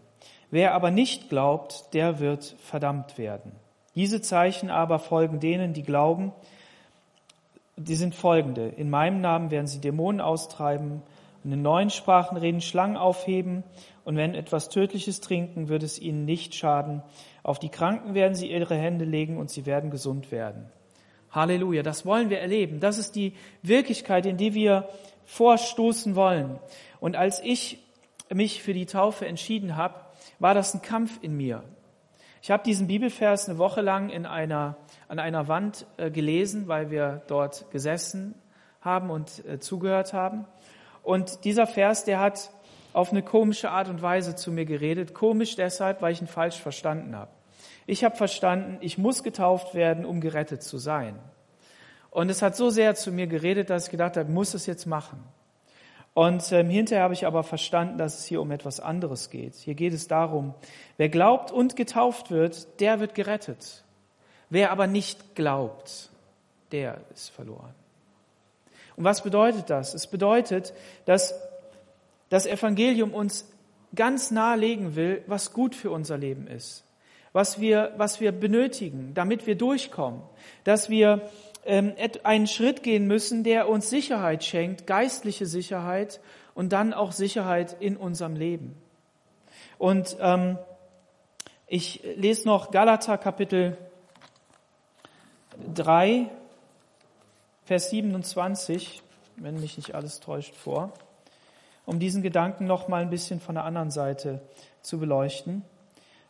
Wer 0.51 0.73
aber 0.73 0.91
nicht 0.91 1.29
glaubt, 1.29 1.93
der 1.93 2.19
wird 2.19 2.55
verdammt 2.59 3.17
werden. 3.17 3.51
Diese 3.95 4.21
Zeichen 4.21 4.69
aber 4.69 4.99
folgen 4.99 5.39
denen, 5.39 5.73
die 5.73 5.83
glauben, 5.83 6.33
die 7.77 7.95
sind 7.95 8.15
folgende. 8.15 8.67
In 8.67 8.89
meinem 8.89 9.21
Namen 9.21 9.51
werden 9.51 9.67
sie 9.67 9.81
Dämonen 9.81 10.21
austreiben 10.21 11.01
und 11.43 11.51
in 11.51 11.61
neuen 11.61 11.89
Sprachen 11.89 12.37
reden, 12.37 12.61
Schlangen 12.61 12.97
aufheben 12.97 13.63
und 14.03 14.15
wenn 14.15 14.33
etwas 14.33 14.69
Tödliches 14.69 15.21
trinken, 15.21 15.67
wird 15.67 15.83
es 15.83 15.99
ihnen 15.99 16.25
nicht 16.25 16.55
schaden. 16.55 17.03
Auf 17.43 17.59
die 17.59 17.69
Kranken 17.69 18.13
werden 18.13 18.35
sie 18.35 18.51
ihre 18.51 18.75
Hände 18.75 19.05
legen 19.05 19.37
und 19.37 19.49
sie 19.49 19.65
werden 19.65 19.91
gesund 19.91 20.31
werden. 20.31 20.69
Halleluja, 21.31 21.83
das 21.83 22.05
wollen 22.05 22.29
wir 22.29 22.39
erleben. 22.39 22.79
Das 22.79 22.97
ist 22.97 23.15
die 23.15 23.33
Wirklichkeit, 23.61 24.25
in 24.25 24.37
die 24.37 24.53
wir 24.53 24.87
vorstoßen 25.25 26.15
wollen. 26.15 26.59
Und 26.99 27.15
als 27.15 27.41
ich 27.43 27.79
mich 28.33 28.63
für 28.63 28.73
die 28.73 28.85
Taufe 28.85 29.27
entschieden 29.27 29.75
habe, 29.75 29.95
war 30.39 30.53
das 30.53 30.73
ein 30.73 30.81
Kampf 30.81 31.19
in 31.21 31.35
mir. 31.35 31.63
Ich 32.45 32.51
habe 32.51 32.61
diesen 32.61 32.85
Bibelvers 32.85 33.49
eine 33.49 33.57
Woche 33.57 33.81
lang 33.81 34.11
in 34.11 34.27
einer, 34.27 34.77
an 35.07 35.17
einer 35.17 35.47
Wand 35.47 35.87
äh, 35.97 36.11
gelesen, 36.11 36.67
weil 36.67 36.91
wir 36.91 37.23
dort 37.25 37.71
gesessen 37.71 38.35
haben 38.81 39.09
und 39.09 39.43
äh, 39.47 39.59
zugehört 39.59 40.13
haben. 40.13 40.45
Und 41.01 41.43
dieser 41.43 41.65
Vers, 41.65 42.03
der 42.03 42.19
hat 42.19 42.51
auf 42.93 43.09
eine 43.09 43.23
komische 43.23 43.71
Art 43.71 43.89
und 43.89 44.03
Weise 44.03 44.35
zu 44.35 44.51
mir 44.51 44.65
geredet. 44.65 45.15
Komisch 45.15 45.55
deshalb, 45.55 46.03
weil 46.03 46.13
ich 46.13 46.21
ihn 46.21 46.27
falsch 46.27 46.61
verstanden 46.61 47.15
habe. 47.15 47.31
Ich 47.87 48.03
habe 48.03 48.15
verstanden, 48.15 48.77
ich 48.81 48.99
muss 48.99 49.23
getauft 49.23 49.73
werden, 49.73 50.05
um 50.05 50.21
gerettet 50.21 50.61
zu 50.61 50.77
sein. 50.77 51.17
Und 52.11 52.29
es 52.29 52.43
hat 52.43 52.55
so 52.55 52.69
sehr 52.69 52.93
zu 52.93 53.11
mir 53.11 53.25
geredet, 53.25 53.71
dass 53.71 53.85
ich 53.85 53.91
gedacht 53.91 54.17
habe, 54.17 54.31
muss 54.31 54.53
es 54.53 54.67
jetzt 54.67 54.85
machen. 54.85 55.23
Und 56.15 56.49
ähm, 56.53 56.69
hinterher 56.69 57.03
habe 57.03 57.13
ich 57.13 57.27
aber 57.27 57.43
verstanden, 57.43 57.97
dass 57.97 58.19
es 58.19 58.25
hier 58.25 58.41
um 58.41 58.49
etwas 58.51 58.79
anderes 58.79 59.29
geht. 59.29 59.53
Hier 59.55 59.75
geht 59.75 59.91
es 59.91 60.07
darum, 60.07 60.55
wer 60.95 61.09
glaubt 61.09 61.51
und 61.51 61.75
getauft 61.75 62.31
wird, 62.31 62.79
der 62.79 63.01
wird 63.01 63.15
gerettet. 63.15 63.83
Wer 64.49 64.71
aber 64.71 64.87
nicht 64.87 65.35
glaubt, 65.35 66.09
der 66.71 67.01
ist 67.13 67.31
verloren. 67.31 67.75
Und 68.95 69.03
was 69.03 69.23
bedeutet 69.23 69.69
das? 69.69 69.93
Es 69.93 70.07
bedeutet, 70.07 70.73
dass 71.03 71.35
das 72.29 72.45
Evangelium 72.45 73.13
uns 73.13 73.45
ganz 73.93 74.31
nahelegen 74.31 74.95
will, 74.95 75.21
was 75.27 75.51
gut 75.51 75.75
für 75.75 75.91
unser 75.91 76.17
Leben 76.17 76.47
ist, 76.47 76.85
was 77.33 77.59
wir, 77.59 77.91
was 77.97 78.21
wir 78.21 78.31
benötigen, 78.31 79.13
damit 79.13 79.47
wir 79.47 79.55
durchkommen, 79.55 80.21
dass 80.63 80.89
wir 80.89 81.29
einen 81.65 82.47
Schritt 82.47 82.83
gehen 82.83 83.07
müssen, 83.07 83.43
der 83.43 83.67
uns 83.69 83.89
Sicherheit 83.89 84.43
schenkt, 84.43 84.85
geistliche 84.85 85.45
Sicherheit 85.45 86.19
und 86.53 86.71
dann 86.73 86.93
auch 86.93 87.11
Sicherheit 87.11 87.75
in 87.79 87.97
unserem 87.97 88.35
Leben. 88.35 88.75
Und 89.77 90.15
ähm, 90.19 90.57
ich 91.67 92.03
lese 92.15 92.47
noch 92.47 92.71
Galater 92.71 93.17
Kapitel 93.17 93.77
3, 95.73 96.29
Vers 97.65 97.89
27, 97.89 99.01
wenn 99.37 99.59
mich 99.59 99.77
nicht 99.77 99.95
alles 99.95 100.19
täuscht, 100.19 100.55
vor, 100.55 100.93
um 101.85 101.99
diesen 101.99 102.21
Gedanken 102.21 102.65
noch 102.67 102.87
mal 102.87 103.01
ein 103.01 103.09
bisschen 103.09 103.39
von 103.39 103.55
der 103.55 103.63
anderen 103.63 103.89
Seite 103.89 104.41
zu 104.81 104.99
beleuchten. 104.99 105.63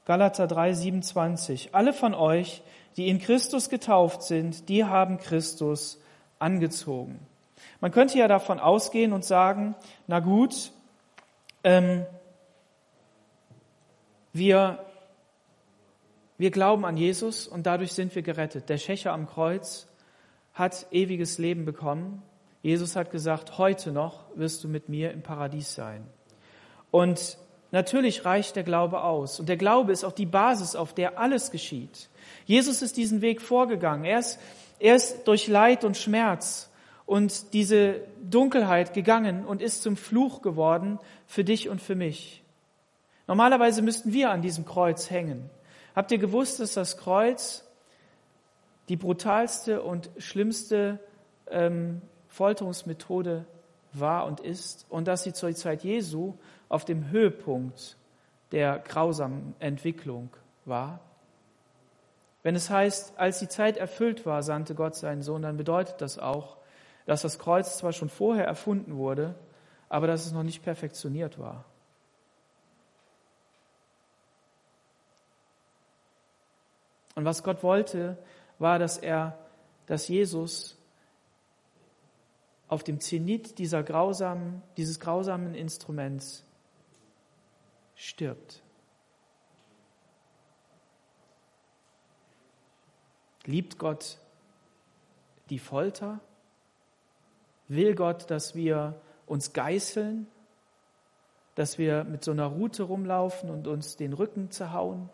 Galater 0.06 0.48
3, 0.48 0.74
27. 0.74 1.70
Alle 1.74 1.92
von 1.92 2.14
euch, 2.14 2.62
die 2.98 3.10
in 3.10 3.20
Christus 3.20 3.70
getauft 3.70 4.24
sind, 4.24 4.70
die 4.70 4.86
haben 4.86 5.18
Christus 5.18 6.00
angezogen. 6.40 7.20
Man 7.82 7.92
könnte 7.92 8.18
ja 8.18 8.28
davon 8.28 8.60
ausgehen 8.60 9.14
und 9.14 9.26
sagen, 9.26 9.76
na 10.08 10.20
gut, 10.20 10.72
ähm, 11.64 12.06
wir, 14.34 14.86
wir 16.38 16.52
glauben 16.52 16.86
an 16.86 16.98
Jesus 16.98 17.48
und 17.48 17.66
dadurch 17.66 17.94
sind 17.94 18.16
wir 18.16 18.22
gerettet. 18.22 18.70
Der 18.70 18.78
Schächer 18.78 19.14
am 19.14 19.28
Kreuz 19.28 19.88
hat 20.54 20.88
ewiges 20.92 21.38
Leben 21.38 21.66
bekommen. 21.66 22.22
Jesus 22.62 22.96
hat 22.96 23.12
gesagt, 23.12 23.58
heute 23.58 23.92
noch 23.92 24.26
wirst 24.36 24.64
du 24.64 24.68
mit 24.68 24.90
mir 24.90 25.12
im 25.12 25.22
Paradies 25.22 25.76
sein. 25.76 26.06
Und 26.92 27.38
natürlich 27.76 28.26
reicht 28.26 28.56
der 28.56 28.64
Glaube 28.64 29.04
aus. 29.04 29.40
Und 29.40 29.50
der 29.50 29.58
Glaube 29.58 29.92
ist 29.92 30.04
auch 30.06 30.14
die 30.14 30.26
Basis, 30.26 30.76
auf 30.76 30.94
der 30.94 31.20
alles 31.20 31.52
geschieht. 31.52 32.10
Jesus 32.46 32.82
ist 32.82 32.98
diesen 32.98 33.22
Weg 33.22 33.42
vorgegangen. 33.42 34.06
Er 34.06 34.20
ist, 34.20 34.40
er 34.80 34.96
ist 34.96 35.26
durch 35.26 35.48
Leid 35.48 35.84
und 35.84 35.98
Schmerz 35.98 36.72
und 37.06 37.54
diese 37.54 38.02
Dunkelheit 38.24 38.94
gegangen 38.94 39.46
und 39.46 39.62
ist 39.62 39.84
zum 39.84 39.98
Fluch 39.98 40.42
geworden 40.42 41.00
für 41.28 41.44
dich 41.44 41.70
und 41.70 41.82
für 41.82 41.96
mich. 41.96 42.44
Normalerweise 43.28 43.82
müssten 43.82 44.14
wir 44.14 44.32
an 44.32 44.42
diesem 44.42 44.66
Kreuz 44.66 45.10
hängen. 45.10 45.50
Habt 45.96 46.12
ihr 46.12 46.18
gewusst, 46.18 46.60
dass 46.62 46.74
das 46.74 46.98
Kreuz 46.98 47.64
die 48.88 48.96
brutalste 48.96 49.82
und 49.82 50.10
schlimmste 50.18 51.00
ähm, 51.52 52.02
Folterungsmethode 52.30 53.46
war 53.92 54.26
und 54.26 54.40
ist 54.40 54.86
und 54.90 55.08
dass 55.08 55.24
sie 55.24 55.34
zur 55.34 55.54
Zeit 55.56 55.84
Jesu 55.84 56.36
auf 56.70 56.86
dem 56.86 57.10
Höhepunkt 57.10 57.98
der 58.52 58.80
grausamen 58.80 59.56
Entwicklung 59.60 60.30
war? 60.66 61.00
Wenn 62.44 62.56
es 62.56 62.70
heißt, 62.70 63.18
als 63.18 63.40
die 63.40 63.48
Zeit 63.48 63.78
erfüllt 63.78 64.26
war, 64.26 64.44
sandte 64.44 64.76
Gott 64.76 64.96
seinen 64.96 65.24
Sohn, 65.24 65.42
dann 65.42 65.58
bedeutet 65.58 66.00
das 66.00 66.20
auch, 66.20 66.58
dass 67.06 67.24
das 67.24 67.40
Kreuz 67.40 67.78
zwar 67.78 67.92
schon 67.92 68.10
vorher 68.10 68.46
erfunden 68.46 68.98
wurde, 68.98 69.36
aber 69.90 70.08
dass 70.08 70.26
es 70.26 70.32
noch 70.32 70.44
nicht 70.44 70.64
perfektioniert 70.64 71.40
war. 71.40 71.66
Und 77.16 77.26
was 77.26 77.44
Gott 77.44 77.64
wollte, 77.64 78.18
war, 78.60 78.78
dass 78.78 78.98
er, 78.98 79.38
dass 79.88 80.08
Jesus 80.08 80.78
auf 82.68 82.84
dem 82.84 83.00
Zenit 83.00 83.58
dieser 83.58 83.84
grausamen, 83.84 84.62
dieses 84.78 85.00
grausamen 85.00 85.56
Instruments 85.56 86.44
stirbt. 87.96 88.62
Liebt 93.46 93.78
Gott 93.78 94.18
die 95.50 95.60
Folter? 95.60 96.20
Will 97.68 97.96
Gott, 97.96 98.30
dass 98.30 98.56
wir 98.56 99.00
uns 99.26 99.54
geißeln? 99.54 100.28
Dass 101.56 101.78
wir 101.78 102.04
mit 102.04 102.24
so 102.24 102.32
einer 102.32 102.48
Rute 102.48 102.84
rumlaufen 102.84 103.50
und 103.50 103.68
uns 103.68 103.96
den 103.96 104.14
Rücken 104.14 104.52
zerhauen? 104.52 105.10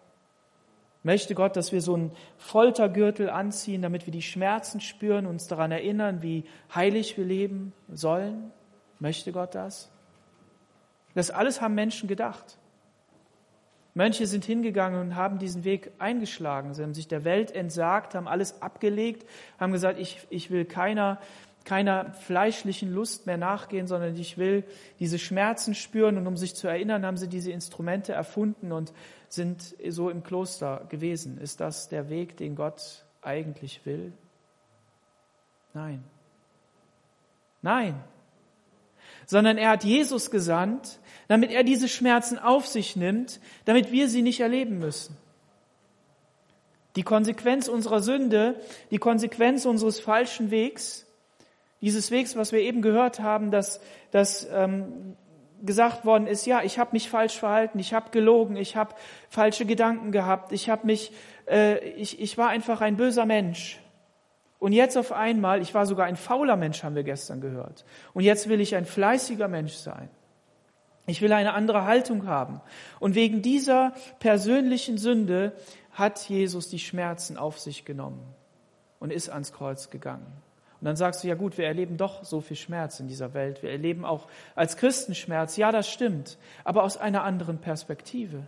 Möchte 1.03 1.33
Gott, 1.33 1.55
dass 1.55 1.71
wir 1.71 1.81
so 1.81 1.95
einen 1.95 2.11
Foltergürtel 2.37 3.29
anziehen, 3.29 3.81
damit 3.81 4.05
wir 4.05 4.11
die 4.11 4.21
Schmerzen 4.21 4.81
spüren, 4.81 5.25
uns 5.25 5.47
daran 5.47 5.71
erinnern, 5.71 6.21
wie 6.21 6.45
heilig 6.73 7.17
wir 7.17 7.25
leben 7.25 7.73
sollen? 7.89 8.51
Möchte 8.99 9.31
Gott 9.31 9.55
das? 9.55 9.89
Das 11.15 11.31
alles 11.31 11.59
haben 11.59 11.73
Menschen 11.73 12.07
gedacht. 12.07 12.59
Mönche 13.93 14.25
sind 14.25 14.45
hingegangen 14.45 15.01
und 15.01 15.15
haben 15.15 15.37
diesen 15.37 15.63
Weg 15.63 15.91
eingeschlagen. 15.99 16.73
Sie 16.73 16.83
haben 16.83 16.93
sich 16.93 17.07
der 17.07 17.23
Welt 17.25 17.51
entsagt, 17.51 18.15
haben 18.15 18.27
alles 18.27 18.61
abgelegt, 18.61 19.27
haben 19.59 19.73
gesagt, 19.73 19.99
ich, 19.99 20.25
ich 20.29 20.49
will 20.49 20.63
keiner, 20.63 21.19
keiner 21.65 22.13
fleischlichen 22.13 22.93
Lust 22.93 23.25
mehr 23.25 23.37
nachgehen, 23.37 23.87
sondern 23.87 24.15
ich 24.15 24.37
will 24.37 24.63
diese 24.99 25.19
Schmerzen 25.19 25.75
spüren. 25.75 26.17
Und 26.17 26.25
um 26.25 26.37
sich 26.37 26.55
zu 26.55 26.67
erinnern, 26.67 27.05
haben 27.05 27.17
sie 27.17 27.27
diese 27.27 27.51
Instrumente 27.51 28.13
erfunden 28.13 28.71
und 28.71 28.93
sind 29.27 29.75
so 29.89 30.09
im 30.09 30.23
Kloster 30.23 30.85
gewesen. 30.89 31.37
Ist 31.37 31.59
das 31.59 31.89
der 31.89 32.09
Weg, 32.09 32.37
den 32.37 32.55
Gott 32.55 33.05
eigentlich 33.21 33.85
will? 33.85 34.13
Nein. 35.73 36.03
Nein 37.61 38.01
sondern 39.31 39.57
er 39.57 39.69
hat 39.69 39.85
Jesus 39.85 40.29
gesandt, 40.29 40.99
damit 41.29 41.51
er 41.51 41.63
diese 41.63 41.87
Schmerzen 41.87 42.37
auf 42.37 42.67
sich 42.67 42.97
nimmt, 42.97 43.39
damit 43.63 43.89
wir 43.89 44.09
sie 44.09 44.21
nicht 44.21 44.41
erleben 44.41 44.77
müssen. 44.77 45.15
Die 46.97 47.03
Konsequenz 47.03 47.69
unserer 47.69 48.01
Sünde, 48.01 48.59
die 48.91 48.97
Konsequenz 48.97 49.65
unseres 49.65 50.01
falschen 50.01 50.51
Wegs, 50.51 51.05
dieses 51.79 52.11
Wegs, 52.11 52.35
was 52.35 52.51
wir 52.51 52.59
eben 52.59 52.81
gehört 52.81 53.21
haben, 53.21 53.51
dass, 53.51 53.79
dass 54.11 54.45
ähm, 54.51 55.15
gesagt 55.61 56.03
worden 56.03 56.27
ist, 56.27 56.45
ja, 56.45 56.61
ich 56.61 56.77
habe 56.77 56.89
mich 56.91 57.09
falsch 57.09 57.39
verhalten, 57.39 57.79
ich 57.79 57.93
habe 57.93 58.11
gelogen, 58.11 58.57
ich 58.57 58.75
habe 58.75 58.95
falsche 59.29 59.65
Gedanken 59.65 60.11
gehabt, 60.11 60.51
ich 60.51 60.69
habe 60.69 60.85
mich, 60.85 61.13
äh, 61.49 61.79
ich, 61.91 62.19
ich 62.19 62.37
war 62.37 62.49
einfach 62.49 62.81
ein 62.81 62.97
böser 62.97 63.25
Mensch. 63.25 63.80
Und 64.61 64.73
jetzt 64.73 64.95
auf 64.95 65.11
einmal, 65.11 65.59
ich 65.59 65.73
war 65.73 65.87
sogar 65.87 66.05
ein 66.05 66.15
fauler 66.15 66.55
Mensch, 66.55 66.83
haben 66.83 66.93
wir 66.93 67.01
gestern 67.01 67.41
gehört. 67.41 67.83
Und 68.13 68.23
jetzt 68.23 68.47
will 68.47 68.61
ich 68.61 68.75
ein 68.75 68.85
fleißiger 68.85 69.47
Mensch 69.47 69.73
sein. 69.73 70.07
Ich 71.07 71.23
will 71.23 71.33
eine 71.33 71.55
andere 71.55 71.85
Haltung 71.85 72.27
haben. 72.27 72.61
Und 72.99 73.15
wegen 73.15 73.41
dieser 73.41 73.93
persönlichen 74.19 74.99
Sünde 74.99 75.53
hat 75.93 76.29
Jesus 76.29 76.69
die 76.69 76.77
Schmerzen 76.77 77.37
auf 77.37 77.57
sich 77.57 77.85
genommen 77.85 78.21
und 78.99 79.11
ist 79.11 79.29
ans 79.29 79.51
Kreuz 79.51 79.89
gegangen. 79.89 80.27
Und 80.79 80.85
dann 80.85 80.95
sagst 80.95 81.23
du, 81.23 81.27
ja 81.27 81.33
gut, 81.33 81.57
wir 81.57 81.65
erleben 81.65 81.97
doch 81.97 82.23
so 82.23 82.39
viel 82.39 82.55
Schmerz 82.55 82.99
in 82.99 83.07
dieser 83.07 83.33
Welt. 83.33 83.63
Wir 83.63 83.71
erleben 83.71 84.05
auch 84.05 84.27
als 84.53 84.77
Christen 84.77 85.15
Schmerz. 85.15 85.57
Ja, 85.57 85.71
das 85.71 85.89
stimmt. 85.89 86.37
Aber 86.63 86.83
aus 86.83 86.97
einer 86.97 87.23
anderen 87.23 87.57
Perspektive. 87.57 88.43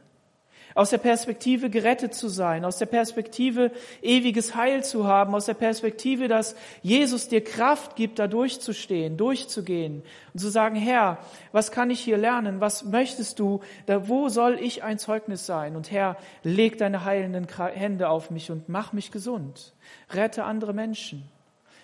Aus 0.76 0.90
der 0.90 0.98
Perspektive 0.98 1.70
gerettet 1.70 2.14
zu 2.14 2.28
sein, 2.28 2.66
aus 2.66 2.78
der 2.78 2.86
Perspektive 2.86 3.72
ewiges 4.02 4.56
Heil 4.56 4.84
zu 4.84 5.08
haben, 5.08 5.36
aus 5.36 5.46
der 5.46 5.54
Perspektive, 5.54 6.28
dass 6.28 6.56
Jesus 6.82 7.28
dir 7.28 7.44
Kraft 7.44 7.96
gibt, 7.96 8.20
da 8.20 8.28
durchzustehen, 8.28 9.18
durchzugehen 9.18 10.04
und 10.34 10.40
zu 10.40 10.50
sagen, 10.50 10.76
Herr, 10.76 11.20
was 11.52 11.72
kann 11.72 11.90
ich 11.90 12.00
hier 12.00 12.18
lernen? 12.18 12.62
Was 12.62 12.86
möchtest 12.86 13.40
du? 13.40 13.62
Da, 13.86 14.08
wo 14.08 14.30
soll 14.30 14.58
ich 14.60 14.84
ein 14.84 14.98
Zeugnis 14.98 15.46
sein? 15.46 15.76
Und 15.76 15.92
Herr, 15.92 16.18
leg 16.44 16.78
deine 16.78 17.06
heilenden 17.06 17.48
Hände 17.48 18.10
auf 18.10 18.32
mich 18.32 18.50
und 18.52 18.70
mach 18.70 18.94
mich 18.94 19.12
gesund. 19.12 19.74
Rette 20.10 20.44
andere 20.44 20.74
Menschen. 20.74 21.33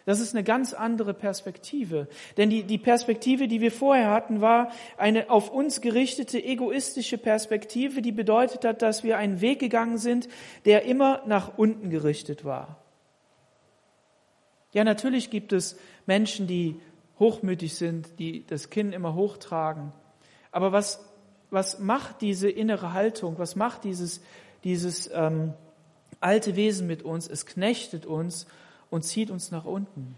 Das 0.10 0.22
ist 0.22 0.34
eine 0.34 0.44
ganz 0.44 0.74
andere 0.74 1.14
Perspektive. 1.14 2.08
Denn 2.36 2.50
die, 2.50 2.64
die 2.64 2.80
Perspektive, 2.80 3.48
die 3.48 3.62
wir 3.62 3.72
vorher 3.72 4.10
hatten, 4.10 4.42
war 4.42 4.72
eine 4.98 5.30
auf 5.30 5.52
uns 5.52 5.82
gerichtete 5.82 6.44
egoistische 6.44 7.20
Perspektive, 7.20 8.02
die 8.02 8.12
bedeutet 8.12 8.66
hat, 8.66 8.82
dass 8.82 9.04
wir 9.04 9.20
einen 9.20 9.40
Weg 9.40 9.60
gegangen 9.60 10.00
sind, 10.00 10.28
der 10.66 10.82
immer 10.86 11.22
nach 11.28 11.60
unten 11.60 11.92
gerichtet 11.92 12.44
war. 12.44 12.84
Ja, 14.74 14.84
natürlich 14.84 15.30
gibt 15.30 15.54
es 15.54 15.78
Menschen, 16.08 16.48
die 16.48 16.80
hochmütig 17.20 17.76
sind, 17.76 18.18
die 18.18 18.48
das 18.48 18.72
Kinn 18.72 18.94
immer 18.94 19.14
hochtragen. 19.14 19.92
Aber 20.52 20.72
was, 20.72 21.08
was 21.52 21.78
macht 21.78 22.22
diese 22.22 22.50
innere 22.50 22.94
Haltung? 22.94 23.38
Was 23.38 23.56
macht 23.56 23.84
dieses, 23.84 24.22
dieses 24.64 25.08
ähm, 25.14 25.54
alte 26.20 26.56
Wesen 26.56 26.88
mit 26.88 27.04
uns? 27.04 27.28
Es 27.28 27.46
knechtet 27.46 28.08
uns 28.08 28.48
und 28.90 29.04
zieht 29.04 29.32
uns 29.32 29.52
nach 29.52 29.66
unten. 29.66 30.16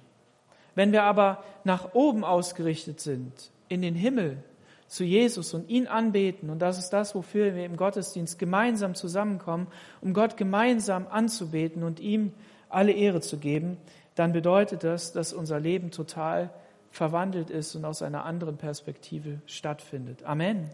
Wenn 0.76 0.92
wir 0.92 1.04
aber 1.04 1.44
nach 1.64 1.94
oben 1.94 2.24
ausgerichtet 2.24 3.00
sind, 3.00 3.52
in 3.68 3.82
den 3.82 3.96
Himmel, 3.96 4.44
zu 4.88 5.06
Jesus 5.06 5.54
und 5.54 5.70
ihn 5.70 5.88
anbeten, 5.88 6.50
und 6.50 6.60
das 6.60 6.78
ist 6.78 6.90
das, 6.90 7.16
wofür 7.16 7.56
wir 7.56 7.64
im 7.64 7.78
Gottesdienst 7.78 8.38
gemeinsam 8.38 8.94
zusammenkommen, 8.94 9.68
um 10.02 10.14
Gott 10.14 10.36
gemeinsam 10.36 11.08
anzubeten 11.08 11.84
und 11.84 12.02
ihm 12.02 12.34
alle 12.68 12.92
Ehre 12.92 13.22
zu 13.22 13.38
geben, 13.38 13.78
dann 14.16 14.34
bedeutet 14.34 14.84
das, 14.84 15.14
dass 15.14 15.32
unser 15.32 15.62
Leben 15.62 15.92
total 15.92 16.50
verwandelt 16.90 17.50
ist 17.50 17.74
und 17.76 17.86
aus 17.86 18.02
einer 18.02 18.26
anderen 18.26 18.58
Perspektive 18.58 19.42
stattfindet. 19.46 20.24
Amen. 20.24 20.70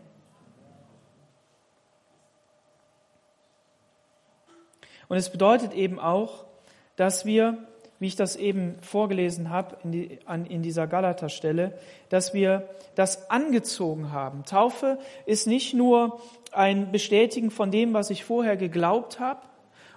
Und 5.07 5.17
es 5.17 5.31
bedeutet 5.31 5.73
eben 5.73 5.99
auch, 5.99 6.45
dass 6.95 7.25
wir 7.25 7.59
wie 7.99 8.07
ich 8.07 8.15
das 8.15 8.35
eben 8.35 8.75
vorgelesen 8.81 9.49
habe 9.49 9.77
in, 9.83 9.91
die, 9.91 10.19
an, 10.25 10.45
in 10.45 10.61
dieser 10.61 10.87
Galater-Stelle, 10.87 11.77
dass 12.09 12.33
wir 12.33 12.69
das 12.95 13.29
angezogen 13.29 14.11
haben. 14.11 14.43
Taufe 14.45 14.99
ist 15.25 15.47
nicht 15.47 15.73
nur 15.73 16.19
ein 16.51 16.91
Bestätigen 16.91 17.51
von 17.51 17.71
dem, 17.71 17.93
was 17.93 18.09
ich 18.09 18.23
vorher 18.23 18.57
geglaubt 18.57 19.19
habe, 19.19 19.41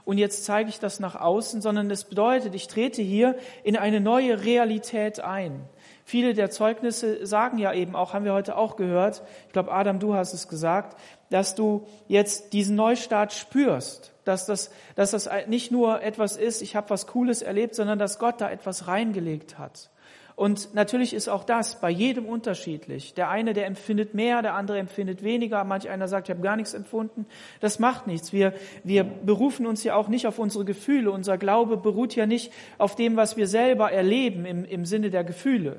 und 0.05 0.19
jetzt 0.19 0.45
zeige 0.45 0.71
ich 0.71 0.81
das 0.81 0.99
nach 0.99 1.15
außen, 1.15 1.61
sondern 1.61 1.91
es 1.91 2.05
bedeutet, 2.05 2.55
ich 2.55 2.67
trete 2.67 3.03
hier 3.03 3.37
in 3.63 3.77
eine 3.77 4.01
neue 4.01 4.45
Realität 4.45 5.21
ein. 5.21 5.63
Viele 6.05 6.35
der 6.35 6.51
Zeugnisse 6.51 7.25
sagen 7.27 7.59
ja 7.59 7.73
eben 7.73 7.95
auch, 7.95 8.13
haben 8.13 8.25
wir 8.25 8.33
heute 8.33 8.57
auch 8.57 8.75
gehört, 8.75 9.23
ich 9.47 9.53
glaube 9.53 9.71
Adam, 9.71 10.01
du 10.01 10.15
hast 10.15 10.33
es 10.33 10.49
gesagt, 10.49 10.97
dass 11.29 11.55
du 11.55 11.87
jetzt 12.09 12.53
diesen 12.53 12.75
Neustart 12.75 13.33
spürst, 13.33 14.13
dass 14.31 14.47
das, 14.47 14.71
dass 14.95 15.11
das 15.11 15.29
nicht 15.49 15.71
nur 15.71 16.03
etwas 16.03 16.37
ist, 16.37 16.63
ich 16.63 16.77
habe 16.77 16.89
was 16.91 17.07
Cooles 17.07 17.43
erlebt, 17.43 17.75
sondern 17.75 17.99
dass 17.99 18.19
Gott 18.19 18.41
da 18.41 18.51
etwas 18.51 18.87
reingelegt 18.87 19.59
hat. 19.59 19.91
Und 20.37 20.73
natürlich 20.75 21.13
ist 21.13 21.29
auch 21.29 21.45
das 21.45 21.83
bei 21.83 21.91
jedem 21.91 22.25
unterschiedlich. 22.25 23.13
Der 23.13 23.29
eine, 23.29 23.53
der 23.53 23.67
empfindet 23.67 24.15
mehr, 24.15 24.41
der 24.41 24.55
andere 24.55 24.79
empfindet 24.79 25.23
weniger. 25.23 25.65
Manch 25.65 25.91
einer 25.91 26.09
sagt, 26.09 26.29
ich 26.29 26.35
habe 26.35 26.43
gar 26.43 26.57
nichts 26.57 26.73
empfunden. 26.73 27.27
Das 27.61 27.79
macht 27.79 28.07
nichts. 28.07 28.33
Wir, 28.33 28.55
wir 28.83 29.05
berufen 29.05 29.67
uns 29.67 29.85
ja 29.85 29.97
auch 29.97 30.09
nicht 30.09 30.27
auf 30.27 30.39
unsere 30.39 30.65
Gefühle. 30.65 31.11
Unser 31.11 31.37
Glaube 31.37 31.77
beruht 31.77 32.17
ja 32.17 32.25
nicht 32.25 32.55
auf 32.79 32.97
dem, 32.97 33.17
was 33.17 33.37
wir 33.37 33.49
selber 33.49 33.93
erleben 33.93 34.47
im, 34.47 34.65
im 34.65 34.87
Sinne 34.87 35.11
der 35.11 35.25
Gefühle 35.25 35.77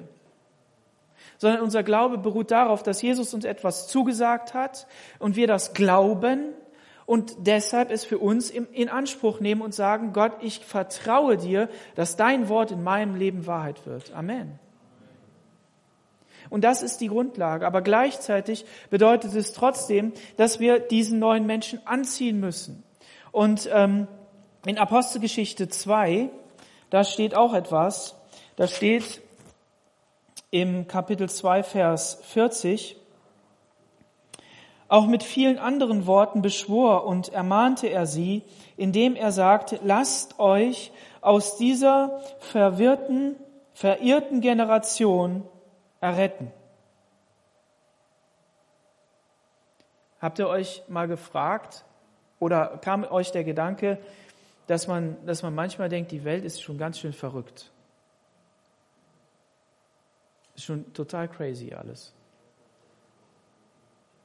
sondern 1.37 1.61
unser 1.61 1.81
Glaube 1.81 2.19
beruht 2.19 2.51
darauf, 2.51 2.83
dass 2.83 3.01
Jesus 3.01 3.33
uns 3.33 3.45
etwas 3.45 3.87
zugesagt 3.87 4.53
hat 4.53 4.85
und 5.17 5.35
wir 5.35 5.47
das 5.47 5.73
glauben 5.73 6.53
und 7.11 7.35
deshalb 7.39 7.91
es 7.91 8.05
für 8.05 8.19
uns 8.19 8.49
in 8.49 8.87
Anspruch 8.87 9.41
nehmen 9.41 9.61
und 9.61 9.75
sagen, 9.75 10.13
Gott, 10.13 10.31
ich 10.39 10.59
vertraue 10.59 11.35
dir, 11.35 11.67
dass 11.95 12.15
dein 12.15 12.47
Wort 12.47 12.71
in 12.71 12.83
meinem 12.85 13.15
Leben 13.15 13.45
Wahrheit 13.47 13.85
wird. 13.85 14.13
Amen. 14.13 14.57
Und 16.49 16.63
das 16.63 16.81
ist 16.81 17.01
die 17.01 17.09
Grundlage. 17.09 17.67
Aber 17.67 17.81
gleichzeitig 17.81 18.63
bedeutet 18.89 19.35
es 19.35 19.51
trotzdem, 19.51 20.13
dass 20.37 20.61
wir 20.61 20.79
diesen 20.79 21.19
neuen 21.19 21.45
Menschen 21.45 21.85
anziehen 21.85 22.39
müssen. 22.39 22.81
Und 23.33 23.69
ähm, 23.73 24.07
in 24.65 24.77
Apostelgeschichte 24.77 25.67
2, 25.67 26.29
da 26.91 27.03
steht 27.03 27.35
auch 27.35 27.53
etwas. 27.53 28.15
Da 28.55 28.67
steht, 28.67 29.19
im 30.49 30.87
Kapitel 30.87 31.29
2, 31.29 31.63
Vers 31.63 32.21
40. 32.23 33.00
Auch 34.91 35.07
mit 35.07 35.23
vielen 35.23 35.57
anderen 35.57 36.05
Worten 36.05 36.41
beschwor 36.41 37.05
und 37.05 37.29
ermahnte 37.29 37.87
er 37.87 38.05
sie, 38.05 38.43
indem 38.75 39.15
er 39.15 39.31
sagte, 39.31 39.79
lasst 39.81 40.37
euch 40.37 40.91
aus 41.21 41.55
dieser 41.55 42.19
verwirrten, 42.39 43.37
verirrten 43.71 44.41
Generation 44.41 45.47
erretten. 46.01 46.51
Habt 50.19 50.39
ihr 50.39 50.49
euch 50.49 50.83
mal 50.89 51.07
gefragt 51.07 51.85
oder 52.41 52.77
kam 52.81 53.05
euch 53.05 53.31
der 53.31 53.45
Gedanke, 53.45 53.97
dass 54.67 54.87
man, 54.87 55.25
dass 55.25 55.41
man 55.41 55.55
manchmal 55.55 55.87
denkt, 55.87 56.11
die 56.11 56.25
Welt 56.25 56.43
ist 56.43 56.61
schon 56.61 56.77
ganz 56.77 56.99
schön 56.99 57.13
verrückt? 57.13 57.71
Ist 60.57 60.65
schon 60.65 60.91
total 60.91 61.29
crazy 61.29 61.73
alles. 61.73 62.13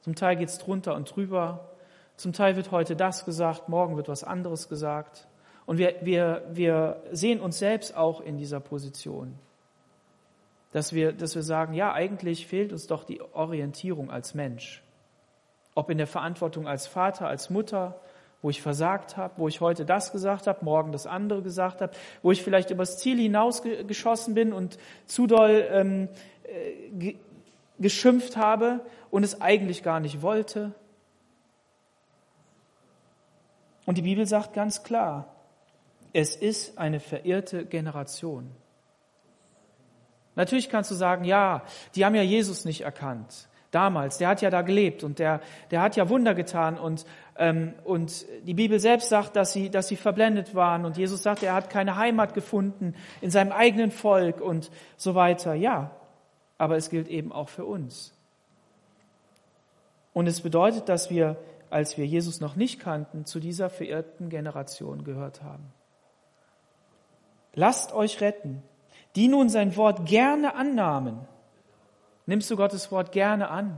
Zum 0.07 0.15
Teil 0.15 0.37
geht 0.37 0.47
es 0.47 0.57
drunter 0.57 0.95
und 0.95 1.13
drüber. 1.13 1.67
Zum 2.15 2.31
Teil 2.31 2.55
wird 2.55 2.71
heute 2.71 2.95
das 2.95 3.25
gesagt, 3.25 3.67
morgen 3.67 3.97
wird 3.97 4.07
was 4.07 4.23
anderes 4.23 4.69
gesagt. 4.69 5.27
Und 5.65 5.79
wir, 5.79 5.95
wir, 5.99 6.45
wir 6.49 7.03
sehen 7.11 7.41
uns 7.41 7.59
selbst 7.59 7.93
auch 7.93 8.21
in 8.21 8.37
dieser 8.37 8.61
Position. 8.61 9.37
Dass 10.71 10.93
wir, 10.93 11.11
dass 11.11 11.35
wir 11.35 11.43
sagen, 11.43 11.73
ja, 11.73 11.91
eigentlich 11.91 12.47
fehlt 12.47 12.71
uns 12.71 12.87
doch 12.87 13.03
die 13.03 13.19
Orientierung 13.33 14.09
als 14.09 14.33
Mensch. 14.33 14.81
Ob 15.75 15.89
in 15.89 15.97
der 15.97 16.07
Verantwortung 16.07 16.69
als 16.69 16.87
Vater, 16.87 17.27
als 17.27 17.49
Mutter, 17.49 17.99
wo 18.41 18.49
ich 18.49 18.61
versagt 18.61 19.17
habe, 19.17 19.33
wo 19.35 19.49
ich 19.49 19.59
heute 19.59 19.83
das 19.83 20.13
gesagt 20.13 20.47
habe, 20.47 20.63
morgen 20.63 20.93
das 20.93 21.05
andere 21.05 21.41
gesagt 21.41 21.81
habe, 21.81 21.91
wo 22.21 22.31
ich 22.31 22.43
vielleicht 22.43 22.69
übers 22.69 22.97
Ziel 22.97 23.17
hinausgeschossen 23.17 24.35
bin 24.35 24.53
und 24.53 24.77
zu 25.05 25.27
doll 25.27 25.67
ähm, 25.69 26.07
äh, 26.43 27.17
geschimpft 27.79 28.37
habe 28.37 28.85
und 29.11 29.23
es 29.23 29.41
eigentlich 29.41 29.83
gar 29.83 29.99
nicht 29.99 30.21
wollte. 30.21 30.73
Und 33.85 33.97
die 33.97 34.01
Bibel 34.01 34.25
sagt 34.25 34.53
ganz 34.53 34.83
klar, 34.83 35.33
es 36.13 36.35
ist 36.35 36.77
eine 36.77 36.99
verirrte 36.99 37.65
Generation. 37.65 38.51
Natürlich 40.35 40.69
kannst 40.69 40.91
du 40.91 40.95
sagen, 40.95 41.23
ja, 41.23 41.63
die 41.95 42.05
haben 42.05 42.15
ja 42.15 42.21
Jesus 42.21 42.65
nicht 42.65 42.81
erkannt 42.81 43.47
damals. 43.71 44.17
Der 44.17 44.29
hat 44.29 44.41
ja 44.41 44.49
da 44.49 44.61
gelebt 44.61 45.03
und 45.03 45.19
der, 45.19 45.41
der 45.71 45.81
hat 45.81 45.95
ja 45.95 46.09
Wunder 46.09 46.33
getan 46.33 46.77
und, 46.77 47.05
ähm, 47.37 47.73
und 47.83 48.25
die 48.43 48.53
Bibel 48.53 48.79
selbst 48.79 49.09
sagt, 49.09 49.35
dass 49.35 49.53
sie, 49.53 49.69
dass 49.69 49.87
sie 49.87 49.95
verblendet 49.95 50.55
waren 50.55 50.85
und 50.85 50.97
Jesus 50.97 51.23
sagt, 51.23 51.43
er 51.43 51.53
hat 51.53 51.69
keine 51.69 51.95
Heimat 51.95 52.33
gefunden 52.33 52.95
in 53.21 53.29
seinem 53.29 53.51
eigenen 53.51 53.91
Volk 53.91 54.41
und 54.41 54.71
so 54.95 55.15
weiter. 55.15 55.53
Ja, 55.53 55.91
aber 56.57 56.77
es 56.77 56.89
gilt 56.89 57.07
eben 57.07 57.31
auch 57.31 57.49
für 57.49 57.65
uns. 57.65 58.13
Und 60.13 60.27
es 60.27 60.41
bedeutet, 60.41 60.89
dass 60.89 61.09
wir 61.09 61.37
als 61.69 61.97
wir 61.97 62.05
Jesus 62.05 62.39
noch 62.39 62.55
nicht 62.55 62.79
kannten, 62.79 63.25
zu 63.25 63.39
dieser 63.39 63.69
verirrten 63.69 64.29
Generation 64.29 65.03
gehört 65.03 65.43
haben. 65.43 65.71
Lasst 67.53 67.93
euch 67.93 68.21
retten, 68.21 68.61
die 69.15 69.27
nun 69.27 69.49
sein 69.49 69.75
Wort 69.75 70.05
gerne 70.05 70.55
annahmen. 70.55 71.19
Nimmst 72.25 72.49
du 72.51 72.55
Gottes 72.55 72.91
Wort 72.91 73.11
gerne 73.11 73.49
an, 73.49 73.77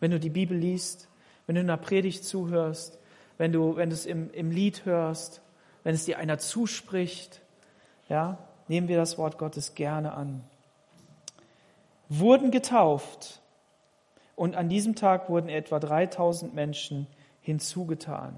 wenn 0.00 0.10
du 0.10 0.18
die 0.18 0.30
Bibel 0.30 0.56
liest, 0.56 1.08
wenn 1.46 1.56
du 1.56 1.60
in 1.60 1.68
einer 1.68 1.80
Predigt 1.80 2.24
zuhörst, 2.24 2.98
wenn 3.36 3.52
du, 3.52 3.76
wenn 3.76 3.90
du 3.90 3.94
es 3.94 4.06
im, 4.06 4.30
im 4.32 4.50
Lied 4.50 4.84
hörst, 4.84 5.42
wenn 5.82 5.94
es 5.94 6.04
dir 6.04 6.18
einer 6.18 6.38
zuspricht, 6.38 7.42
ja, 8.08 8.38
nehmen 8.68 8.88
wir 8.88 8.96
das 8.96 9.18
Wort 9.18 9.38
Gottes 9.38 9.74
gerne 9.74 10.14
an. 10.14 10.42
Wurden 12.08 12.50
getauft 12.50 13.40
und 14.36 14.56
an 14.56 14.68
diesem 14.68 14.94
Tag 14.94 15.28
wurden 15.28 15.48
etwa 15.48 15.78
3000 15.78 16.54
Menschen 16.54 17.06
hinzugetan. 17.40 18.36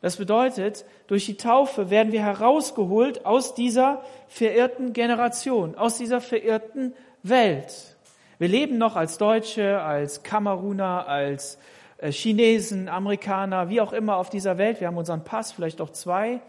Das 0.00 0.16
bedeutet, 0.16 0.84
durch 1.08 1.26
die 1.26 1.36
Taufe 1.36 1.90
werden 1.90 2.12
wir 2.12 2.22
herausgeholt 2.22 3.26
aus 3.26 3.54
dieser 3.54 4.02
verirrten 4.28 4.92
Generation, 4.92 5.74
aus 5.74 5.98
dieser 5.98 6.20
verirrten 6.20 6.94
Welt. 7.22 7.96
Wir 8.38 8.48
leben 8.48 8.78
noch 8.78 8.94
als 8.94 9.18
Deutsche, 9.18 9.82
als 9.82 10.22
Kameruner, 10.22 11.08
als 11.08 11.58
äh, 11.98 12.12
Chinesen, 12.12 12.88
Amerikaner, 12.88 13.68
wie 13.68 13.80
auch 13.80 13.92
immer 13.92 14.16
auf 14.16 14.30
dieser 14.30 14.58
Welt. 14.58 14.80
Wir 14.80 14.86
haben 14.86 14.96
unseren 14.96 15.24
Pass, 15.24 15.50
vielleicht 15.50 15.80
auch 15.80 15.90
zwei. 15.90 16.40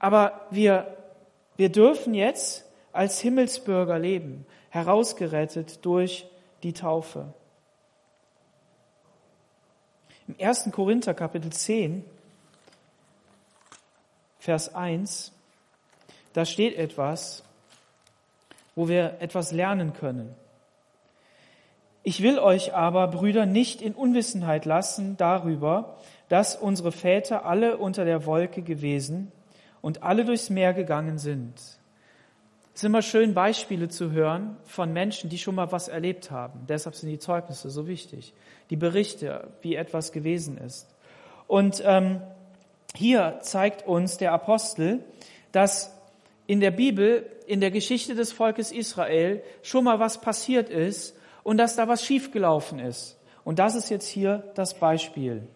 Aber 0.00 0.40
wir, 0.50 0.96
wir 1.56 1.68
dürfen 1.70 2.14
jetzt 2.14 2.68
als 2.92 3.20
Himmelsbürger 3.20 3.98
leben, 3.98 4.44
herausgerettet 4.74 5.84
durch 5.84 6.26
die 6.64 6.72
Taufe. 6.72 7.32
Im 10.26 10.34
1. 10.44 10.70
Korinther 10.72 11.14
Kapitel 11.14 11.52
10, 11.52 12.04
Vers 14.40 14.74
1, 14.74 15.30
da 16.32 16.44
steht 16.44 16.76
etwas, 16.76 17.44
wo 18.74 18.88
wir 18.88 19.18
etwas 19.20 19.52
lernen 19.52 19.92
können. 19.92 20.34
Ich 22.02 22.20
will 22.20 22.40
euch 22.40 22.74
aber, 22.74 23.06
Brüder, 23.06 23.46
nicht 23.46 23.80
in 23.80 23.94
Unwissenheit 23.94 24.64
lassen 24.64 25.16
darüber, 25.16 25.98
dass 26.28 26.56
unsere 26.56 26.90
Väter 26.90 27.46
alle 27.46 27.76
unter 27.76 28.04
der 28.04 28.26
Wolke 28.26 28.62
gewesen 28.62 29.30
und 29.82 30.02
alle 30.02 30.24
durchs 30.24 30.50
Meer 30.50 30.74
gegangen 30.74 31.18
sind. 31.18 31.78
Es 32.74 32.80
ist 32.80 32.86
immer 32.86 33.02
schön, 33.02 33.34
Beispiele 33.34 33.88
zu 33.88 34.10
hören 34.10 34.56
von 34.64 34.92
Menschen, 34.92 35.30
die 35.30 35.38
schon 35.38 35.54
mal 35.54 35.70
was 35.70 35.86
erlebt 35.86 36.32
haben. 36.32 36.66
Deshalb 36.68 36.96
sind 36.96 37.08
die 37.08 37.20
Zeugnisse 37.20 37.70
so 37.70 37.86
wichtig. 37.86 38.34
Die 38.68 38.76
Berichte, 38.76 39.46
wie 39.62 39.76
etwas 39.76 40.10
gewesen 40.10 40.58
ist. 40.58 40.88
Und 41.46 41.80
ähm, 41.86 42.20
hier 42.96 43.38
zeigt 43.42 43.86
uns 43.86 44.16
der 44.18 44.32
Apostel, 44.32 45.04
dass 45.52 45.96
in 46.48 46.58
der 46.58 46.72
Bibel, 46.72 47.30
in 47.46 47.60
der 47.60 47.70
Geschichte 47.70 48.16
des 48.16 48.32
Volkes 48.32 48.72
Israel 48.72 49.44
schon 49.62 49.84
mal 49.84 50.00
was 50.00 50.20
passiert 50.20 50.68
ist 50.68 51.16
und 51.44 51.58
dass 51.58 51.76
da 51.76 51.86
was 51.86 52.04
schiefgelaufen 52.04 52.80
ist. 52.80 53.16
Und 53.44 53.60
das 53.60 53.76
ist 53.76 53.88
jetzt 53.88 54.08
hier 54.08 54.50
das 54.56 54.74
Beispiel. 54.74 55.46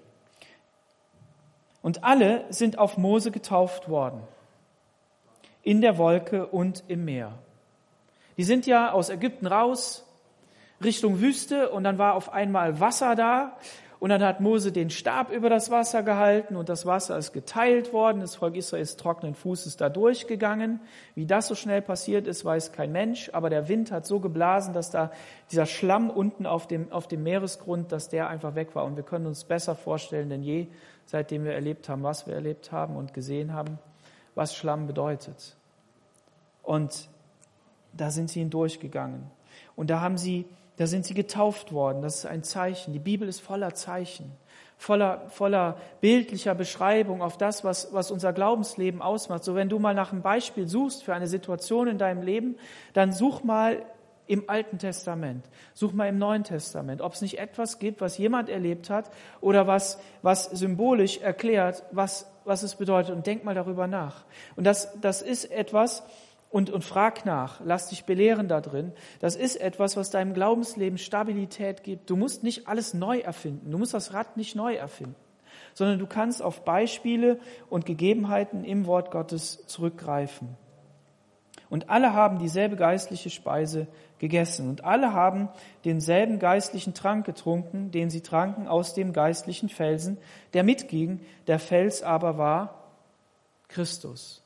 Und 1.82 2.04
alle 2.04 2.44
sind 2.50 2.78
auf 2.78 2.96
Mose 2.96 3.32
getauft 3.32 3.88
worden. 3.88 4.22
In 5.68 5.82
der 5.82 5.98
Wolke 5.98 6.46
und 6.46 6.82
im 6.88 7.04
Meer. 7.04 7.34
Die 8.38 8.44
sind 8.44 8.66
ja 8.66 8.90
aus 8.90 9.10
Ägypten 9.10 9.46
raus, 9.46 10.02
Richtung 10.82 11.20
Wüste, 11.20 11.68
und 11.68 11.84
dann 11.84 11.98
war 11.98 12.14
auf 12.14 12.32
einmal 12.32 12.80
Wasser 12.80 13.14
da. 13.14 13.58
Und 14.00 14.08
dann 14.08 14.22
hat 14.22 14.40
Mose 14.40 14.72
den 14.72 14.88
Stab 14.88 15.30
über 15.30 15.50
das 15.50 15.70
Wasser 15.70 16.02
gehalten 16.02 16.56
und 16.56 16.70
das 16.70 16.86
Wasser 16.86 17.18
ist 17.18 17.34
geteilt 17.34 17.92
worden. 17.92 18.20
Das 18.20 18.36
Volk 18.36 18.56
Israel 18.56 18.82
ist 18.82 18.98
trockenen 18.98 19.34
Fußes 19.34 19.76
da 19.76 19.90
durchgegangen. 19.90 20.80
Wie 21.14 21.26
das 21.26 21.48
so 21.48 21.54
schnell 21.54 21.82
passiert 21.82 22.26
ist, 22.26 22.46
weiß 22.46 22.72
kein 22.72 22.90
Mensch. 22.90 23.28
Aber 23.34 23.50
der 23.50 23.68
Wind 23.68 23.92
hat 23.92 24.06
so 24.06 24.20
geblasen, 24.20 24.72
dass 24.72 24.90
da 24.90 25.12
dieser 25.50 25.66
Schlamm 25.66 26.08
unten 26.08 26.46
auf 26.46 26.66
dem, 26.66 26.90
auf 26.90 27.08
dem 27.08 27.22
Meeresgrund, 27.24 27.92
dass 27.92 28.08
der 28.08 28.30
einfach 28.30 28.54
weg 28.54 28.74
war. 28.74 28.86
Und 28.86 28.96
wir 28.96 29.04
können 29.04 29.26
uns 29.26 29.44
besser 29.44 29.74
vorstellen 29.74 30.30
denn 30.30 30.42
je, 30.42 30.68
seitdem 31.04 31.44
wir 31.44 31.52
erlebt 31.52 31.90
haben, 31.90 32.04
was 32.04 32.26
wir 32.26 32.32
erlebt 32.32 32.72
haben 32.72 32.96
und 32.96 33.12
gesehen 33.12 33.52
haben, 33.52 33.78
was 34.34 34.56
Schlamm 34.56 34.86
bedeutet. 34.86 35.57
Und 36.68 37.08
da 37.94 38.10
sind 38.10 38.28
sie 38.28 38.40
hindurchgegangen. 38.40 39.30
Und 39.74 39.88
da 39.88 40.00
haben 40.02 40.18
sie 40.18 40.44
da 40.76 40.86
sind 40.86 41.04
sie 41.04 41.14
getauft 41.14 41.72
worden. 41.72 42.02
Das 42.02 42.18
ist 42.18 42.26
ein 42.26 42.44
Zeichen. 42.44 42.92
Die 42.92 43.00
Bibel 43.00 43.28
ist 43.28 43.40
voller 43.40 43.74
Zeichen, 43.74 44.30
voller, 44.76 45.28
voller 45.28 45.76
bildlicher 46.00 46.54
Beschreibung 46.54 47.20
auf 47.20 47.36
das, 47.36 47.64
was, 47.64 47.92
was 47.92 48.12
unser 48.12 48.32
Glaubensleben 48.32 49.02
ausmacht. 49.02 49.42
So, 49.42 49.56
wenn 49.56 49.68
du 49.68 49.80
mal 49.80 49.94
nach 49.94 50.12
einem 50.12 50.22
Beispiel 50.22 50.68
suchst 50.68 51.02
für 51.02 51.14
eine 51.14 51.26
Situation 51.26 51.88
in 51.88 51.98
deinem 51.98 52.22
Leben, 52.22 52.56
dann 52.92 53.10
such 53.10 53.42
mal 53.42 53.82
im 54.28 54.48
Alten 54.48 54.78
Testament, 54.78 55.44
such 55.74 55.94
mal 55.94 56.06
im 56.06 56.18
Neuen 56.18 56.44
Testament, 56.44 57.00
ob 57.00 57.14
es 57.14 57.22
nicht 57.22 57.40
etwas 57.40 57.80
gibt, 57.80 58.00
was 58.00 58.16
jemand 58.16 58.48
erlebt 58.48 58.88
hat 58.88 59.10
oder 59.40 59.66
was, 59.66 59.98
was 60.22 60.44
symbolisch 60.44 61.18
erklärt, 61.18 61.82
was, 61.90 62.30
was 62.44 62.62
es 62.62 62.76
bedeutet. 62.76 63.16
Und 63.16 63.26
denk 63.26 63.42
mal 63.42 63.54
darüber 63.56 63.88
nach. 63.88 64.24
Und 64.54 64.62
das, 64.62 64.96
das 65.00 65.22
ist 65.22 65.50
etwas, 65.50 66.04
und, 66.50 66.70
und 66.70 66.84
frag 66.84 67.26
nach, 67.26 67.60
lass 67.64 67.88
dich 67.88 68.04
belehren 68.04 68.48
da 68.48 68.60
drin. 68.60 68.92
Das 69.20 69.36
ist 69.36 69.56
etwas, 69.56 69.96
was 69.96 70.10
deinem 70.10 70.32
Glaubensleben 70.32 70.98
Stabilität 70.98 71.82
gibt. 71.82 72.08
Du 72.08 72.16
musst 72.16 72.42
nicht 72.42 72.68
alles 72.68 72.94
neu 72.94 73.18
erfinden. 73.18 73.70
Du 73.70 73.78
musst 73.78 73.94
das 73.94 74.14
Rad 74.14 74.36
nicht 74.36 74.56
neu 74.56 74.74
erfinden, 74.74 75.16
sondern 75.74 75.98
du 75.98 76.06
kannst 76.06 76.42
auf 76.42 76.64
Beispiele 76.64 77.38
und 77.68 77.84
Gegebenheiten 77.84 78.64
im 78.64 78.86
Wort 78.86 79.10
Gottes 79.10 79.66
zurückgreifen. 79.66 80.56
Und 81.70 81.90
alle 81.90 82.14
haben 82.14 82.38
dieselbe 82.38 82.76
geistliche 82.76 83.28
Speise 83.28 83.88
gegessen 84.18 84.70
und 84.70 84.84
alle 84.84 85.12
haben 85.12 85.50
denselben 85.84 86.38
geistlichen 86.38 86.94
Trank 86.94 87.26
getrunken, 87.26 87.90
den 87.90 88.08
sie 88.08 88.22
tranken 88.22 88.66
aus 88.68 88.94
dem 88.94 89.12
geistlichen 89.12 89.68
Felsen, 89.68 90.16
der 90.54 90.64
mitging. 90.64 91.20
Der 91.46 91.58
Fels 91.58 92.02
aber 92.02 92.38
war 92.38 92.84
Christus. 93.68 94.42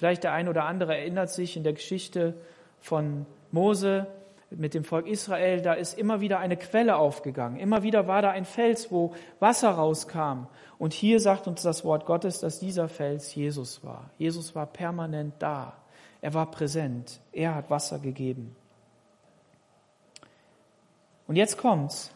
Vielleicht 0.00 0.24
der 0.24 0.32
ein 0.32 0.48
oder 0.48 0.64
andere 0.64 0.96
erinnert 0.96 1.28
sich 1.28 1.58
in 1.58 1.62
der 1.62 1.74
Geschichte 1.74 2.32
von 2.80 3.26
Mose 3.50 4.06
mit 4.48 4.72
dem 4.72 4.82
Volk 4.82 5.06
Israel, 5.06 5.60
da 5.60 5.74
ist 5.74 5.98
immer 5.98 6.22
wieder 6.22 6.38
eine 6.38 6.56
Quelle 6.56 6.96
aufgegangen. 6.96 7.60
Immer 7.60 7.82
wieder 7.82 8.08
war 8.08 8.22
da 8.22 8.30
ein 8.30 8.46
Fels, 8.46 8.90
wo 8.90 9.14
Wasser 9.40 9.72
rauskam. 9.72 10.46
Und 10.78 10.94
hier 10.94 11.20
sagt 11.20 11.46
uns 11.46 11.60
das 11.60 11.84
Wort 11.84 12.06
Gottes, 12.06 12.40
dass 12.40 12.58
dieser 12.58 12.88
Fels 12.88 13.34
Jesus 13.34 13.84
war. 13.84 14.08
Jesus 14.16 14.54
war 14.54 14.64
permanent 14.64 15.34
da. 15.38 15.74
Er 16.22 16.32
war 16.32 16.50
präsent. 16.50 17.20
Er 17.30 17.54
hat 17.54 17.68
Wasser 17.68 17.98
gegeben. 17.98 18.56
Und 21.26 21.36
jetzt 21.36 21.58
kommt's. 21.58 22.10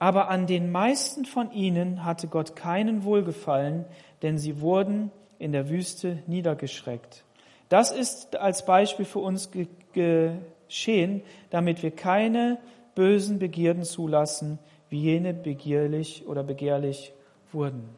Aber 0.00 0.28
an 0.28 0.48
den 0.48 0.72
meisten 0.72 1.24
von 1.24 1.52
ihnen 1.52 2.04
hatte 2.04 2.26
Gott 2.26 2.56
keinen 2.56 3.04
Wohlgefallen, 3.04 3.84
denn 4.22 4.38
sie 4.38 4.60
wurden 4.60 5.12
in 5.38 5.52
der 5.52 5.68
Wüste 5.68 6.24
niedergeschreckt. 6.26 7.22
Das 7.68 7.90
ist 7.90 8.36
als 8.36 8.64
Beispiel 8.64 9.04
für 9.04 9.18
uns 9.18 9.50
geschehen, 9.92 11.22
damit 11.50 11.82
wir 11.82 11.90
keine 11.90 12.58
bösen 12.94 13.38
Begierden 13.38 13.84
zulassen, 13.84 14.58
wie 14.88 15.00
jene 15.00 15.34
begierlich 15.34 16.26
oder 16.26 16.42
begehrlich 16.42 17.12
wurden. 17.52 17.88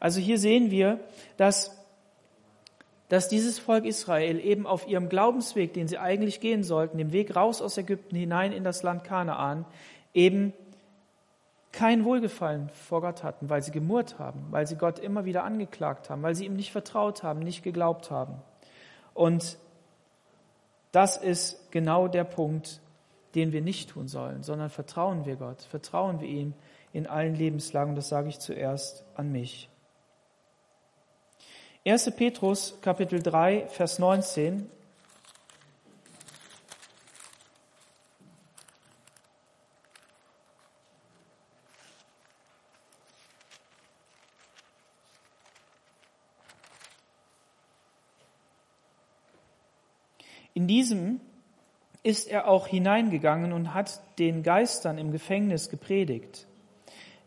Also 0.00 0.20
hier 0.20 0.38
sehen 0.38 0.70
wir, 0.70 0.98
dass, 1.36 1.76
dass 3.08 3.28
dieses 3.28 3.58
Volk 3.58 3.84
Israel 3.84 4.40
eben 4.40 4.66
auf 4.66 4.88
ihrem 4.88 5.08
Glaubensweg, 5.08 5.72
den 5.74 5.86
sie 5.86 5.98
eigentlich 5.98 6.40
gehen 6.40 6.64
sollten, 6.64 6.98
dem 6.98 7.12
Weg 7.12 7.36
raus 7.36 7.62
aus 7.62 7.78
Ägypten 7.78 8.16
hinein 8.16 8.52
in 8.52 8.64
das 8.64 8.82
Land 8.82 9.04
Kanaan, 9.04 9.64
eben 10.14 10.52
kein 11.72 12.04
Wohlgefallen 12.04 12.68
vor 12.70 13.00
Gott 13.00 13.22
hatten, 13.22 13.48
weil 13.48 13.62
sie 13.62 13.70
gemurrt 13.70 14.18
haben, 14.18 14.46
weil 14.50 14.66
sie 14.66 14.76
Gott 14.76 14.98
immer 14.98 15.24
wieder 15.24 15.44
angeklagt 15.44 16.10
haben, 16.10 16.22
weil 16.22 16.34
sie 16.34 16.46
ihm 16.46 16.54
nicht 16.54 16.72
vertraut 16.72 17.22
haben, 17.22 17.40
nicht 17.40 17.62
geglaubt 17.62 18.10
haben. 18.10 18.34
Und 19.14 19.58
das 20.92 21.16
ist 21.16 21.70
genau 21.70 22.08
der 22.08 22.24
Punkt, 22.24 22.80
den 23.34 23.52
wir 23.52 23.62
nicht 23.62 23.90
tun 23.90 24.08
sollen, 24.08 24.42
sondern 24.42 24.70
vertrauen 24.70 25.24
wir 25.24 25.36
Gott, 25.36 25.62
vertrauen 25.62 26.20
wir 26.20 26.28
ihm 26.28 26.54
in 26.92 27.06
allen 27.06 27.36
Lebenslagen. 27.36 27.94
Das 27.94 28.08
sage 28.08 28.28
ich 28.28 28.40
zuerst 28.40 29.04
an 29.14 29.30
mich. 29.30 29.68
1. 31.86 32.10
Petrus 32.16 32.76
Kapitel 32.82 33.22
3, 33.22 33.66
Vers 33.68 33.98
19 33.98 34.68
diesem 50.70 51.20
ist 52.04 52.28
er 52.28 52.46
auch 52.46 52.68
hineingegangen 52.68 53.52
und 53.52 53.74
hat 53.74 54.00
den 54.20 54.44
Geistern 54.44 54.98
im 54.98 55.10
Gefängnis 55.10 55.68
gepredigt. 55.68 56.46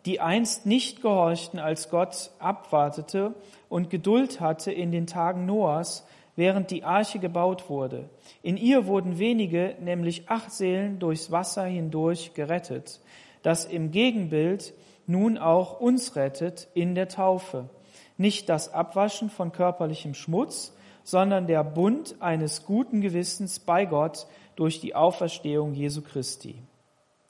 die 0.06 0.20
einst 0.20 0.66
nicht 0.66 1.02
gehorchten, 1.02 1.60
als 1.60 1.90
Gott 1.90 2.32
abwartete 2.40 3.34
und 3.70 3.90
Geduld 3.90 4.42
hatte 4.42 4.72
in 4.72 4.92
den 4.92 5.08
Tagen 5.08 5.46
Noahs, 5.46 6.06
während 6.36 6.72
die 6.72 6.84
Arche 6.84 7.20
gebaut 7.20 7.70
wurde. 7.70 8.10
In 8.42 8.58
ihr 8.58 8.86
wurden 8.88 9.20
wenige, 9.20 9.76
nämlich 9.80 10.30
acht 10.30 10.52
Seelen, 10.52 11.00
durchs 11.00 11.32
Wasser 11.32 11.64
hindurch 11.66 12.34
gerettet, 12.34 13.00
das 13.44 13.66
im 13.66 13.92
Gegenbild 13.92 14.74
nun 15.06 15.38
auch 15.38 15.80
uns 15.80 16.16
rettet 16.16 16.68
in 16.74 16.96
der 16.96 17.08
Taufe. 17.08 17.70
Nicht 18.18 18.50
das 18.50 18.74
Abwaschen 18.74 19.30
von 19.30 19.52
körperlichem 19.52 20.16
Schmutz, 20.16 20.74
sondern 21.04 21.48
der 21.48 21.64
Bund 21.64 22.16
eines 22.20 22.66
guten 22.66 23.02
Gewissens 23.02 23.60
bei 23.60 23.86
Gott 23.86 24.28
durch 24.56 24.80
die 24.80 24.96
Auferstehung 24.96 25.74
Jesu 25.74 26.02
Christi 26.02 26.62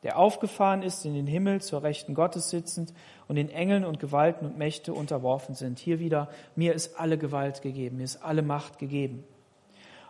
der 0.03 0.19
aufgefahren 0.19 0.83
ist 0.83 1.05
in 1.05 1.13
den 1.13 1.27
Himmel 1.27 1.61
zur 1.61 1.81
Rechten 1.81 2.13
Gottes 2.13 2.49
sitzend 2.49 2.93
und 3.27 3.37
den 3.37 3.49
Engeln 3.49 3.85
und 3.85 3.99
Gewalten 3.99 4.45
und 4.45 4.57
Mächte 4.57 4.93
unterworfen 4.93 5.55
sind. 5.55 5.79
Hier 5.79 5.99
wieder, 5.99 6.29
mir 6.55 6.73
ist 6.73 6.99
alle 6.99 7.17
Gewalt 7.17 7.61
gegeben, 7.61 7.97
mir 7.97 8.03
ist 8.03 8.21
alle 8.21 8.41
Macht 8.41 8.79
gegeben. 8.79 9.23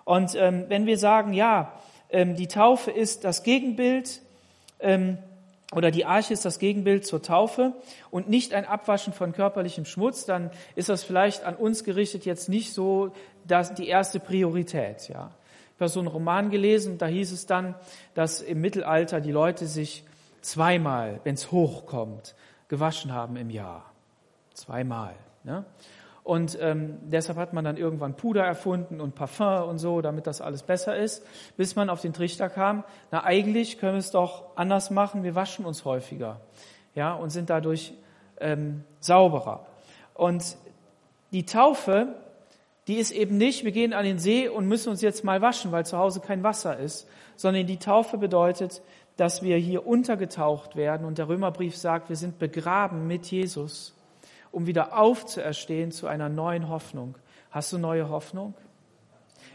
Und 0.04 0.36
ähm, 0.36 0.66
wenn 0.68 0.86
wir 0.86 0.98
sagen, 0.98 1.34
ja, 1.34 1.74
ähm, 2.10 2.36
die 2.36 2.48
Taufe 2.48 2.92
ist 2.92 3.24
das 3.24 3.44
Gegenbild, 3.44 4.22
ähm, 4.80 5.18
oder 5.76 5.92
die 5.92 6.06
Arche 6.06 6.34
ist 6.34 6.46
das 6.46 6.60
Gegenbild 6.60 7.06
zur 7.06 7.22
Taufe 7.22 7.74
und 8.12 8.30
nicht 8.30 8.54
ein 8.54 8.66
Abwaschen 8.66 9.14
von 9.14 9.34
körperlichem 9.34 9.86
Schmutz, 9.86 10.26
dann 10.26 10.52
ist 10.76 10.90
das 10.90 11.04
vielleicht 11.04 11.44
an 11.44 11.56
uns 11.56 11.84
gerichtet 11.84 12.26
jetzt 12.26 12.50
nicht 12.50 12.74
so 12.74 13.12
das, 13.48 13.74
die 13.74 13.88
erste 13.88 14.20
Priorität. 14.20 15.10
Ja. 15.10 15.32
Ich 15.76 15.82
habe 15.82 15.90
so 15.90 16.00
einen 16.00 16.08
Roman 16.08 16.50
gelesen, 16.50 16.98
da 16.98 17.08
hieß 17.08 17.32
es 17.32 17.46
dann, 17.46 17.76
dass 18.14 18.42
im 18.42 18.62
Mittelalter 18.62 19.22
die 19.22 19.32
Leute 19.32 19.68
sich 19.68 20.04
zweimal, 20.42 21.20
wenn 21.24 21.36
es 21.36 21.52
hochkommt, 21.52 22.36
gewaschen 22.68 23.14
haben 23.14 23.36
im 23.36 23.50
Jahr. 23.50 23.92
Zweimal. 24.54 25.16
Ne? 25.44 25.66
Und 26.24 26.58
ähm, 26.62 27.00
deshalb 27.02 27.38
hat 27.38 27.54
man 27.54 27.66
dann 27.66 27.76
irgendwann 27.76 28.16
Puder 28.16 28.46
erfunden 28.46 29.02
und 29.02 29.14
Parfum 29.14 29.70
und 29.70 29.78
so, 29.78 30.02
damit 30.02 30.26
das 30.26 30.40
alles 30.40 30.64
besser 30.64 30.96
ist, 30.96 31.26
bis 31.58 31.76
man 31.76 31.90
auf 31.90 32.02
den 32.02 32.14
Trichter 32.14 32.50
kam, 32.50 32.86
na 33.12 33.24
eigentlich 33.24 33.78
können 33.78 33.94
wir 33.94 34.00
es 34.00 34.12
doch 34.12 34.56
anders 34.56 34.90
machen, 34.90 35.24
wir 35.24 35.36
waschen 35.36 35.66
uns 35.66 35.84
häufiger 35.84 36.40
ja, 36.96 37.14
und 37.14 37.30
sind 37.30 37.50
dadurch 37.50 37.94
ähm, 38.40 38.84
sauberer. 39.00 39.66
Und 40.14 40.56
die 41.34 41.46
Taufe 41.46 42.16
die 42.88 42.96
ist 42.96 43.12
eben 43.12 43.38
nicht, 43.38 43.64
wir 43.64 43.72
gehen 43.72 43.94
an 43.94 44.04
den 44.04 44.20
See 44.20 44.50
und 44.50 44.68
müssen 44.68 44.90
uns 44.90 45.02
jetzt 45.02 45.24
mal 45.24 45.42
waschen, 45.42 45.72
weil 45.72 45.86
zu 45.86 45.98
Hause 45.98 46.20
kein 46.20 46.44
Wasser 46.44 46.78
ist, 46.78 47.08
sondern 47.36 47.66
die 47.66 47.78
Taufe 47.78 48.18
bedeutet, 48.18 48.82
dass 49.16 49.42
wir 49.42 49.58
hier 49.58 49.88
untergetaucht 49.88 50.76
werden 50.76 51.06
und 51.06 51.18
der 51.18 51.30
Römerbrief 51.30 51.78
sagt, 51.78 52.10
wir 52.10 52.16
sind 52.16 52.40
begraben 52.40 53.08
mit 53.08 53.26
Jesus, 53.28 53.96
um 54.54 54.68
wieder 54.68 54.98
aufzuerstehen 54.98 55.92
zu 55.92 56.08
einer 56.08 56.30
neuen 56.30 56.70
Hoffnung. 56.70 57.18
Hast 57.52 57.74
du 57.74 57.78
neue 57.78 58.08
Hoffnung? 58.10 58.54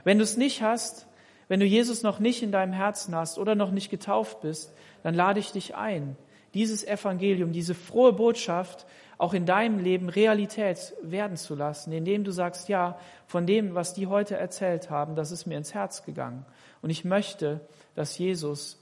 Wenn 0.04 0.18
du 0.18 0.24
es 0.24 0.36
nicht 0.36 0.60
hast, 0.60 1.06
wenn 1.46 1.60
du 1.60 1.66
Jesus 1.66 2.02
noch 2.02 2.18
nicht 2.18 2.42
in 2.42 2.52
deinem 2.52 2.72
Herzen 2.72 3.14
hast 3.14 3.38
oder 3.38 3.54
noch 3.54 3.70
nicht 3.70 3.90
getauft 3.90 4.42
bist, 4.42 4.74
dann 5.02 5.14
lade 5.14 5.40
ich 5.40 5.52
dich 5.52 5.76
ein, 5.76 6.16
dieses 6.52 6.84
Evangelium, 6.84 7.52
diese 7.52 7.74
frohe 7.74 8.12
Botschaft 8.12 8.86
auch 9.18 9.34
in 9.34 9.46
deinem 9.46 9.78
Leben 9.78 10.08
Realität 10.08 10.94
werden 11.00 11.36
zu 11.36 11.54
lassen, 11.54 11.92
indem 11.92 12.24
du 12.24 12.32
sagst, 12.32 12.68
ja, 12.68 12.98
von 13.26 13.46
dem, 13.46 13.74
was 13.74 13.94
die 13.94 14.08
heute 14.08 14.36
erzählt 14.36 14.90
haben, 14.90 15.14
das 15.14 15.30
ist 15.30 15.46
mir 15.46 15.58
ins 15.58 15.74
Herz 15.74 16.04
gegangen. 16.04 16.44
Und 16.82 16.90
ich 16.90 17.04
möchte, 17.04 17.60
dass 17.94 18.18
Jesus 18.18 18.80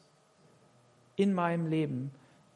in 1.16 1.34
meinem 1.34 1.66
Leben 1.66 2.10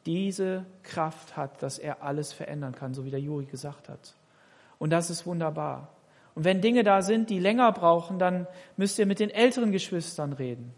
diese 0.06 0.64
Kraft 0.82 1.36
hat, 1.36 1.62
dass 1.62 1.78
er 1.78 2.02
alles 2.02 2.32
verändern 2.32 2.74
kann, 2.74 2.94
so 2.94 3.04
wie 3.04 3.10
der 3.10 3.20
Juri 3.20 3.44
gesagt 3.44 3.88
hat. 3.88 4.14
Und 4.78 4.90
das 4.90 5.10
ist 5.10 5.26
wunderbar. 5.26 5.88
Und 6.34 6.44
wenn 6.44 6.60
Dinge 6.60 6.84
da 6.84 7.02
sind, 7.02 7.28
die 7.28 7.38
länger 7.38 7.70
brauchen, 7.72 8.18
dann 8.18 8.46
müsst 8.76 8.98
ihr 8.98 9.06
mit 9.06 9.20
den 9.20 9.30
älteren 9.30 9.72
Geschwistern 9.72 10.32
reden. 10.32 10.72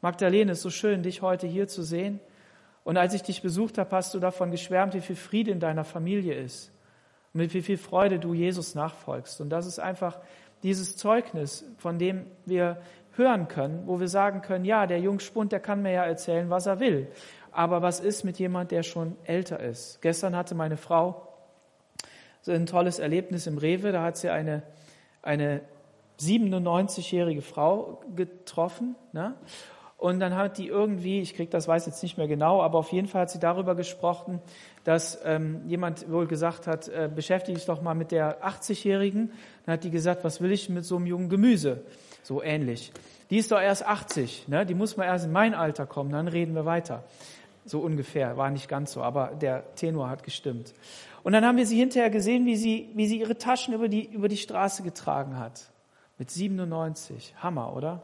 Magdalene, 0.00 0.52
es 0.52 0.58
ist 0.58 0.62
so 0.62 0.70
schön, 0.70 1.02
dich 1.02 1.22
heute 1.22 1.46
hier 1.46 1.66
zu 1.66 1.82
sehen. 1.82 2.20
Und 2.84 2.96
als 2.96 3.14
ich 3.14 3.22
dich 3.22 3.42
besucht 3.42 3.78
habe, 3.78 3.94
hast 3.96 4.14
du 4.14 4.20
davon 4.20 4.50
geschwärmt, 4.50 4.94
wie 4.94 5.00
viel 5.00 5.16
Friede 5.16 5.50
in 5.50 5.60
deiner 5.60 5.84
Familie 5.84 6.34
ist 6.34 6.70
und 7.32 7.40
mit 7.40 7.52
wie 7.52 7.62
viel 7.62 7.78
Freude 7.78 8.18
du 8.18 8.32
Jesus 8.32 8.74
nachfolgst. 8.74 9.40
Und 9.40 9.50
das 9.50 9.66
ist 9.66 9.78
einfach 9.78 10.18
dieses 10.62 10.96
Zeugnis, 10.96 11.64
von 11.78 11.98
dem 11.98 12.26
wir 12.46 12.80
hören 13.18 13.48
können, 13.48 13.86
wo 13.86 14.00
wir 14.00 14.08
sagen 14.08 14.40
können, 14.40 14.64
ja, 14.64 14.86
der 14.86 15.00
Jungspund, 15.00 15.52
der 15.52 15.60
kann 15.60 15.82
mir 15.82 15.92
ja 15.92 16.04
erzählen, 16.04 16.48
was 16.48 16.66
er 16.66 16.80
will. 16.80 17.08
Aber 17.58 17.82
was 17.82 17.98
ist 17.98 18.22
mit 18.22 18.38
jemand, 18.38 18.70
der 18.70 18.84
schon 18.84 19.16
älter 19.24 19.58
ist? 19.58 20.00
Gestern 20.00 20.36
hatte 20.36 20.54
meine 20.54 20.76
Frau 20.76 21.26
so 22.40 22.52
ein 22.52 22.66
tolles 22.66 23.00
Erlebnis 23.00 23.48
im 23.48 23.58
Rewe. 23.58 23.90
Da 23.90 24.04
hat 24.04 24.16
sie 24.16 24.30
eine, 24.30 24.62
eine 25.22 25.62
97-jährige 26.20 27.42
Frau 27.42 28.00
getroffen. 28.14 28.94
Ne? 29.10 29.34
Und 29.96 30.20
dann 30.20 30.36
hat 30.36 30.58
die 30.58 30.68
irgendwie, 30.68 31.20
ich 31.20 31.34
krieg 31.34 31.50
das 31.50 31.66
weiß 31.66 31.86
jetzt 31.86 32.00
nicht 32.00 32.16
mehr 32.16 32.28
genau, 32.28 32.62
aber 32.62 32.78
auf 32.78 32.92
jeden 32.92 33.08
Fall 33.08 33.22
hat 33.22 33.30
sie 33.30 33.40
darüber 33.40 33.74
gesprochen, 33.74 34.40
dass 34.84 35.18
ähm, 35.24 35.62
jemand 35.66 36.08
wohl 36.08 36.28
gesagt 36.28 36.68
hat, 36.68 36.86
äh, 36.86 37.10
beschäftige 37.12 37.58
dich 37.58 37.66
doch 37.66 37.82
mal 37.82 37.94
mit 37.94 38.12
der 38.12 38.46
80-Jährigen. 38.46 39.32
Dann 39.66 39.72
hat 39.72 39.82
die 39.82 39.90
gesagt, 39.90 40.22
was 40.22 40.40
will 40.40 40.52
ich 40.52 40.68
mit 40.68 40.84
so 40.84 40.94
einem 40.94 41.06
jungen 41.06 41.28
Gemüse? 41.28 41.82
So 42.22 42.40
ähnlich. 42.40 42.92
Die 43.30 43.36
ist 43.36 43.50
doch 43.50 43.60
erst 43.60 43.84
80, 43.84 44.48
ne? 44.48 44.64
die 44.64 44.74
muss 44.74 44.96
mal 44.96 45.04
erst 45.04 45.26
in 45.26 45.32
mein 45.32 45.54
Alter 45.54 45.86
kommen, 45.86 46.12
dann 46.12 46.28
reden 46.28 46.54
wir 46.54 46.64
weiter. 46.64 47.04
So 47.68 47.80
ungefähr, 47.80 48.36
war 48.38 48.50
nicht 48.50 48.68
ganz 48.68 48.92
so, 48.92 49.02
aber 49.02 49.28
der 49.28 49.74
Tenor 49.74 50.08
hat 50.08 50.22
gestimmt. 50.22 50.72
Und 51.22 51.34
dann 51.34 51.44
haben 51.44 51.58
wir 51.58 51.66
sie 51.66 51.78
hinterher 51.78 52.08
gesehen, 52.08 52.46
wie 52.46 52.56
sie, 52.56 52.88
wie 52.94 53.06
sie 53.06 53.20
ihre 53.20 53.36
Taschen 53.36 53.74
über 53.74 53.88
die, 53.88 54.06
über 54.06 54.28
die 54.28 54.38
Straße 54.38 54.82
getragen 54.82 55.38
hat. 55.38 55.70
Mit 56.16 56.30
97. 56.30 57.34
Hammer, 57.42 57.76
oder? 57.76 58.02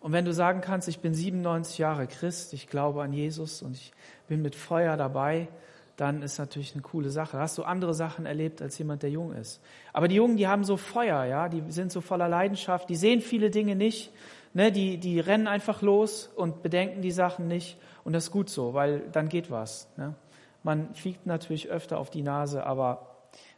Und 0.00 0.12
wenn 0.12 0.24
du 0.24 0.32
sagen 0.32 0.60
kannst, 0.60 0.86
ich 0.86 1.00
bin 1.00 1.14
97 1.14 1.78
Jahre 1.78 2.06
Christ, 2.06 2.52
ich 2.52 2.68
glaube 2.68 3.02
an 3.02 3.12
Jesus 3.12 3.62
und 3.62 3.76
ich 3.76 3.92
bin 4.28 4.42
mit 4.42 4.54
Feuer 4.54 4.96
dabei, 4.96 5.48
dann 5.96 6.22
ist 6.22 6.38
natürlich 6.38 6.74
eine 6.74 6.82
coole 6.82 7.10
Sache. 7.10 7.38
Hast 7.38 7.58
du 7.58 7.64
andere 7.64 7.94
Sachen 7.94 8.26
erlebt 8.26 8.62
als 8.62 8.78
jemand, 8.78 9.02
der 9.02 9.10
jung 9.10 9.32
ist. 9.32 9.60
Aber 9.92 10.08
die 10.08 10.14
Jungen, 10.14 10.36
die 10.36 10.48
haben 10.48 10.64
so 10.64 10.76
Feuer, 10.76 11.24
ja, 11.24 11.48
die 11.48 11.62
sind 11.68 11.92
so 11.92 12.00
voller 12.00 12.28
Leidenschaft, 12.28 12.88
die 12.88 12.96
sehen 12.96 13.20
viele 13.20 13.50
Dinge 13.50 13.76
nicht, 13.76 14.12
ne, 14.54 14.72
die, 14.72 14.98
die 14.98 15.20
rennen 15.20 15.46
einfach 15.46 15.82
los 15.82 16.30
und 16.36 16.62
bedenken 16.62 17.02
die 17.02 17.10
Sachen 17.10 17.48
nicht. 17.48 17.76
Und 18.04 18.12
das 18.12 18.24
ist 18.24 18.30
gut 18.30 18.50
so, 18.50 18.74
weil 18.74 19.00
dann 19.12 19.28
geht 19.28 19.50
was. 19.50 19.88
Ne? 19.96 20.14
Man 20.62 20.94
fliegt 20.94 21.26
natürlich 21.26 21.68
öfter 21.68 21.98
auf 21.98 22.10
die 22.10 22.22
Nase, 22.22 22.64
aber 22.64 23.06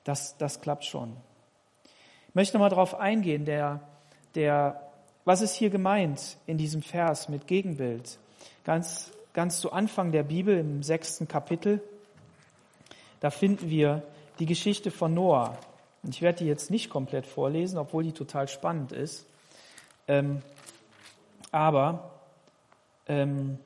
das, 0.04 0.36
das 0.38 0.60
klappt 0.60 0.84
schon. 0.84 1.16
Ich 2.28 2.34
möchte 2.34 2.56
nochmal 2.56 2.70
darauf 2.70 2.94
eingehen, 2.94 3.44
der, 3.44 3.80
der 4.34 4.80
was 5.24 5.40
ist 5.40 5.54
hier 5.54 5.70
gemeint 5.70 6.36
in 6.46 6.58
diesem 6.58 6.82
Vers 6.82 7.28
mit 7.28 7.46
Gegenbild? 7.46 8.18
Ganz, 8.64 9.10
ganz 9.32 9.60
zu 9.60 9.72
Anfang 9.72 10.12
der 10.12 10.22
Bibel 10.22 10.58
im 10.58 10.82
sechsten 10.82 11.28
Kapitel, 11.28 11.80
da 13.20 13.30
finden 13.30 13.70
wir 13.70 14.02
die 14.38 14.44
Geschichte 14.44 14.90
von 14.90 15.14
Noah. 15.14 15.56
Ich 16.06 16.20
werde 16.20 16.40
die 16.40 16.46
jetzt 16.46 16.70
nicht 16.70 16.90
komplett 16.90 17.24
vorlesen, 17.24 17.78
obwohl 17.78 18.02
die 18.02 18.12
total 18.12 18.48
spannend 18.48 18.92
ist. 18.92 19.24
Ähm, 20.08 20.42
aber 21.54 22.10
ähm, 23.06 23.58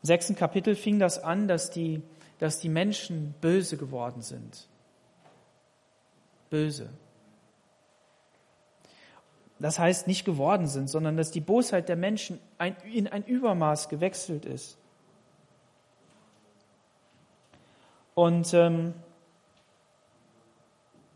im 0.00 0.06
sechsten 0.06 0.34
Kapitel 0.34 0.74
fing 0.74 0.98
das 0.98 1.22
an, 1.22 1.46
dass 1.46 1.70
die, 1.70 2.02
dass 2.38 2.58
die 2.58 2.70
Menschen 2.70 3.34
böse 3.42 3.76
geworden 3.76 4.22
sind. 4.22 4.66
Böse. 6.48 6.88
Das 9.58 9.78
heißt 9.78 10.06
nicht 10.06 10.24
geworden 10.24 10.68
sind, 10.68 10.88
sondern 10.88 11.18
dass 11.18 11.30
die 11.30 11.40
Bosheit 11.42 11.90
der 11.90 11.96
Menschen 11.96 12.40
in 12.90 13.08
ein 13.08 13.24
Übermaß 13.24 13.90
gewechselt 13.90 14.46
ist. 14.46 14.78
Und 18.14 18.54
ähm, 18.54 18.94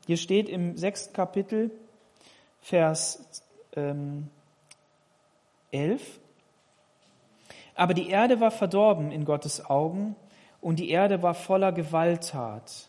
hier 0.06 0.18
steht 0.18 0.50
im 0.50 0.76
sechsten 0.76 1.14
Kapitel, 1.14 1.70
Vers 2.60 3.42
ähm, 3.74 4.28
11, 5.72 6.20
aber 7.74 7.94
die 7.94 8.10
Erde 8.10 8.40
war 8.40 8.50
verdorben 8.50 9.10
in 9.10 9.24
Gottes 9.24 9.64
Augen 9.64 10.16
und 10.60 10.78
die 10.78 10.90
Erde 10.90 11.22
war 11.22 11.34
voller 11.34 11.72
Gewalttat. 11.72 12.88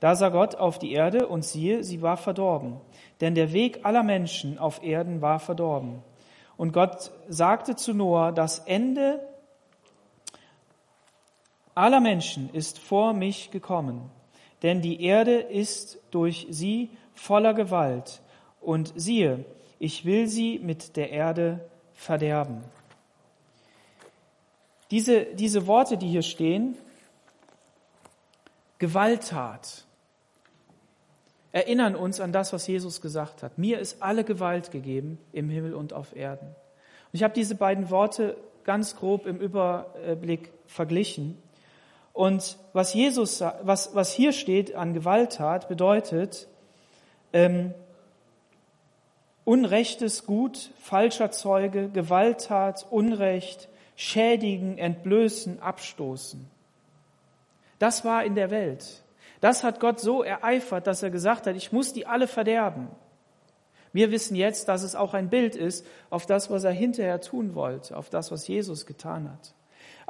Da 0.00 0.14
sah 0.14 0.30
Gott 0.30 0.54
auf 0.54 0.78
die 0.78 0.92
Erde 0.92 1.26
und 1.26 1.44
siehe, 1.44 1.84
sie 1.84 2.00
war 2.00 2.16
verdorben, 2.16 2.80
denn 3.20 3.34
der 3.34 3.52
Weg 3.52 3.80
aller 3.84 4.02
Menschen 4.02 4.58
auf 4.58 4.82
Erden 4.82 5.20
war 5.20 5.38
verdorben. 5.38 6.02
Und 6.56 6.72
Gott 6.72 7.10
sagte 7.28 7.76
zu 7.76 7.92
Noah, 7.92 8.32
das 8.32 8.60
Ende 8.60 9.20
aller 11.74 12.00
Menschen 12.00 12.48
ist 12.54 12.78
vor 12.78 13.12
mich 13.12 13.50
gekommen, 13.50 14.10
denn 14.62 14.80
die 14.82 15.02
Erde 15.02 15.36
ist 15.36 15.98
durch 16.10 16.46
sie 16.50 16.90
voller 17.14 17.54
Gewalt. 17.54 18.20
Und 18.60 18.92
siehe, 18.94 19.44
ich 19.78 20.04
will 20.04 20.26
sie 20.26 20.58
mit 20.58 20.96
der 20.96 21.10
Erde 21.10 21.60
verderben. 21.94 22.62
Diese, 24.90 25.24
diese 25.24 25.66
Worte, 25.66 25.96
die 25.96 26.08
hier 26.08 26.22
stehen, 26.22 26.76
Gewalttat, 28.78 29.84
erinnern 31.52 31.94
uns 31.94 32.20
an 32.20 32.32
das, 32.32 32.52
was 32.52 32.66
Jesus 32.66 33.00
gesagt 33.00 33.42
hat. 33.42 33.58
Mir 33.58 33.78
ist 33.78 34.02
alle 34.02 34.24
Gewalt 34.24 34.70
gegeben 34.70 35.18
im 35.32 35.48
Himmel 35.48 35.74
und 35.74 35.92
auf 35.92 36.16
Erden. 36.16 36.46
Und 36.46 37.12
ich 37.12 37.22
habe 37.22 37.34
diese 37.34 37.54
beiden 37.54 37.90
Worte 37.90 38.36
ganz 38.64 38.96
grob 38.96 39.26
im 39.26 39.38
Überblick 39.38 40.50
verglichen. 40.66 41.36
Und 42.20 42.58
was 42.74 42.92
Jesus, 42.92 43.40
was, 43.62 43.94
was 43.94 44.12
hier 44.12 44.34
steht 44.34 44.74
an 44.74 44.92
Gewalttat, 44.92 45.68
bedeutet, 45.68 46.48
ähm, 47.32 47.72
Unrechtes 49.46 50.26
Gut, 50.26 50.70
falscher 50.78 51.30
Zeuge, 51.30 51.88
Gewalttat, 51.88 52.86
Unrecht, 52.90 53.70
schädigen, 53.96 54.76
entblößen, 54.76 55.62
abstoßen. 55.62 56.46
Das 57.78 58.04
war 58.04 58.22
in 58.22 58.34
der 58.34 58.50
Welt. 58.50 59.02
Das 59.40 59.64
hat 59.64 59.80
Gott 59.80 59.98
so 59.98 60.22
ereifert, 60.22 60.86
dass 60.86 61.02
er 61.02 61.08
gesagt 61.08 61.46
hat, 61.46 61.56
ich 61.56 61.72
muss 61.72 61.94
die 61.94 62.06
alle 62.06 62.28
verderben. 62.28 62.88
Wir 63.94 64.10
wissen 64.10 64.36
jetzt, 64.36 64.68
dass 64.68 64.82
es 64.82 64.94
auch 64.94 65.14
ein 65.14 65.30
Bild 65.30 65.56
ist 65.56 65.86
auf 66.10 66.26
das, 66.26 66.50
was 66.50 66.64
er 66.64 66.72
hinterher 66.72 67.22
tun 67.22 67.54
wollte, 67.54 67.96
auf 67.96 68.10
das, 68.10 68.30
was 68.30 68.46
Jesus 68.46 68.84
getan 68.84 69.32
hat. 69.32 69.54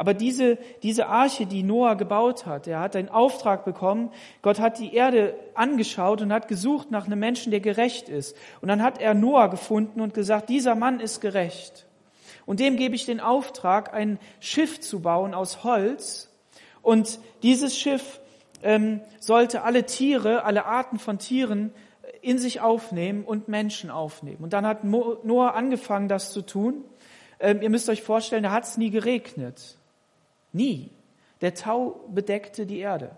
Aber 0.01 0.15
diese, 0.15 0.57
diese 0.83 1.09
Arche, 1.09 1.45
die 1.45 1.63
Noah 1.63 1.95
gebaut 1.95 2.47
hat, 2.47 2.67
er 2.67 2.81
hat 2.81 2.97
einen 2.97 3.11
Auftrag 3.11 3.67
bekommen. 3.67 4.11
Gott 4.41 4.59
hat 4.59 4.79
die 4.79 4.95
Erde 4.95 5.35
angeschaut 5.53 6.23
und 6.23 6.33
hat 6.33 6.49
gesucht 6.49 6.91
nach 6.91 7.05
einem 7.05 7.19
Menschen, 7.19 7.51
der 7.51 7.61
gerecht 7.61 8.09
ist. 8.09 8.35
Und 8.63 8.69
dann 8.69 8.83
hat 8.83 8.99
er 8.99 9.13
Noah 9.13 9.51
gefunden 9.51 10.01
und 10.01 10.15
gesagt, 10.15 10.49
dieser 10.49 10.75
Mann 10.75 11.01
ist 11.01 11.21
gerecht. 11.21 11.85
Und 12.47 12.61
dem 12.61 12.77
gebe 12.77 12.95
ich 12.95 13.05
den 13.05 13.21
Auftrag, 13.21 13.93
ein 13.93 14.19
Schiff 14.41 14.81
zu 14.81 15.01
bauen 15.01 15.35
aus 15.35 15.65
Holz. 15.65 16.35
Und 16.81 17.19
dieses 17.43 17.79
Schiff 17.79 18.21
ähm, 18.63 19.03
sollte 19.19 19.65
alle 19.65 19.85
Tiere, 19.85 20.45
alle 20.45 20.65
Arten 20.65 20.99
von 20.99 21.19
Tieren 21.19 21.75
in 22.23 22.39
sich 22.39 22.63
aufnehmen 22.63 23.23
und 23.23 23.49
Menschen 23.49 23.91
aufnehmen. 23.91 24.45
Und 24.45 24.55
dann 24.55 24.67
hat 24.67 24.83
Noah 24.83 25.53
angefangen, 25.55 26.09
das 26.09 26.33
zu 26.33 26.41
tun. 26.41 26.87
Ähm, 27.39 27.61
ihr 27.61 27.69
müsst 27.69 27.91
euch 27.91 28.01
vorstellen, 28.01 28.45
da 28.45 28.51
hat 28.51 28.65
es 28.65 28.79
nie 28.79 28.89
geregnet. 28.89 29.77
Nie. 30.53 30.91
Der 31.41 31.55
Tau 31.55 32.05
bedeckte 32.09 32.67
die 32.67 32.79
Erde. 32.79 33.17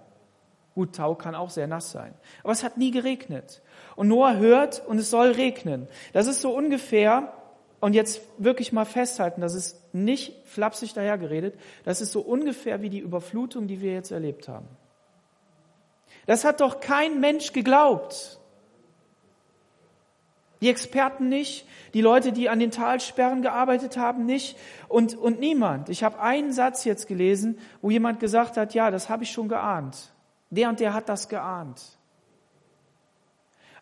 Gut, 0.75 0.95
Tau 0.97 1.14
kann 1.14 1.35
auch 1.35 1.51
sehr 1.51 1.66
nass 1.66 1.90
sein. 1.90 2.14
Aber 2.42 2.53
es 2.53 2.62
hat 2.62 2.79
nie 2.79 2.90
geregnet. 2.90 3.61
Und 3.95 4.09
Noah 4.09 4.37
hört 4.37 4.87
und 4.87 4.99
es 4.99 5.11
soll 5.11 5.33
regnen. 5.33 5.87
Das 6.12 6.27
ist 6.27 6.40
so 6.40 6.55
ungefähr, 6.55 7.33
und 7.81 7.95
jetzt 7.95 8.23
wirklich 8.38 8.73
mal 8.73 8.85
festhalten, 8.85 9.40
das 9.40 9.55
ist 9.55 9.92
nicht 9.92 10.35
flapsig 10.47 10.95
dahergeredet, 10.95 11.59
das 11.85 12.01
ist 12.01 12.12
so 12.12 12.21
ungefähr 12.21 12.81
wie 12.81 12.90
die 12.90 13.01
Überflutung, 13.01 13.66
die 13.66 13.81
wir 13.81 13.92
jetzt 13.92 14.12
erlebt 14.12 14.49
haben. 14.49 14.68
Das 16.27 16.45
hat 16.45 16.61
doch 16.61 16.81
kein 16.81 17.21
Mensch 17.21 17.53
geglaubt. 17.53 18.38
Die 20.62 20.70
Experten 20.70 21.29
nicht, 21.29 21.66
die 21.92 22.01
Leute, 22.01 22.33
die 22.33 22.48
an 22.48 22.61
den 22.61 22.70
Talsperren 22.70 23.42
gearbeitet 23.42 23.96
haben, 23.96 24.25
nicht 24.25 24.57
und, 24.88 25.16
und 25.16 25.40
niemand. 25.40 25.88
Ich 25.88 26.05
habe 26.05 26.20
einen 26.20 26.53
Satz 26.53 26.85
jetzt 26.85 27.09
gelesen, 27.09 27.59
wo 27.83 27.90
jemand 27.90 28.20
gesagt 28.20 28.57
hat, 28.57 28.72
ja, 28.72 28.92
das 28.92 29.11
habe 29.11 29.25
ich 29.25 29.33
schon 29.33 29.48
geahnt. 29.48 30.12
Der 30.51 30.68
und 30.68 30.79
der 30.79 30.94
hat 30.94 31.09
das 31.09 31.29
geahnt. 31.29 31.83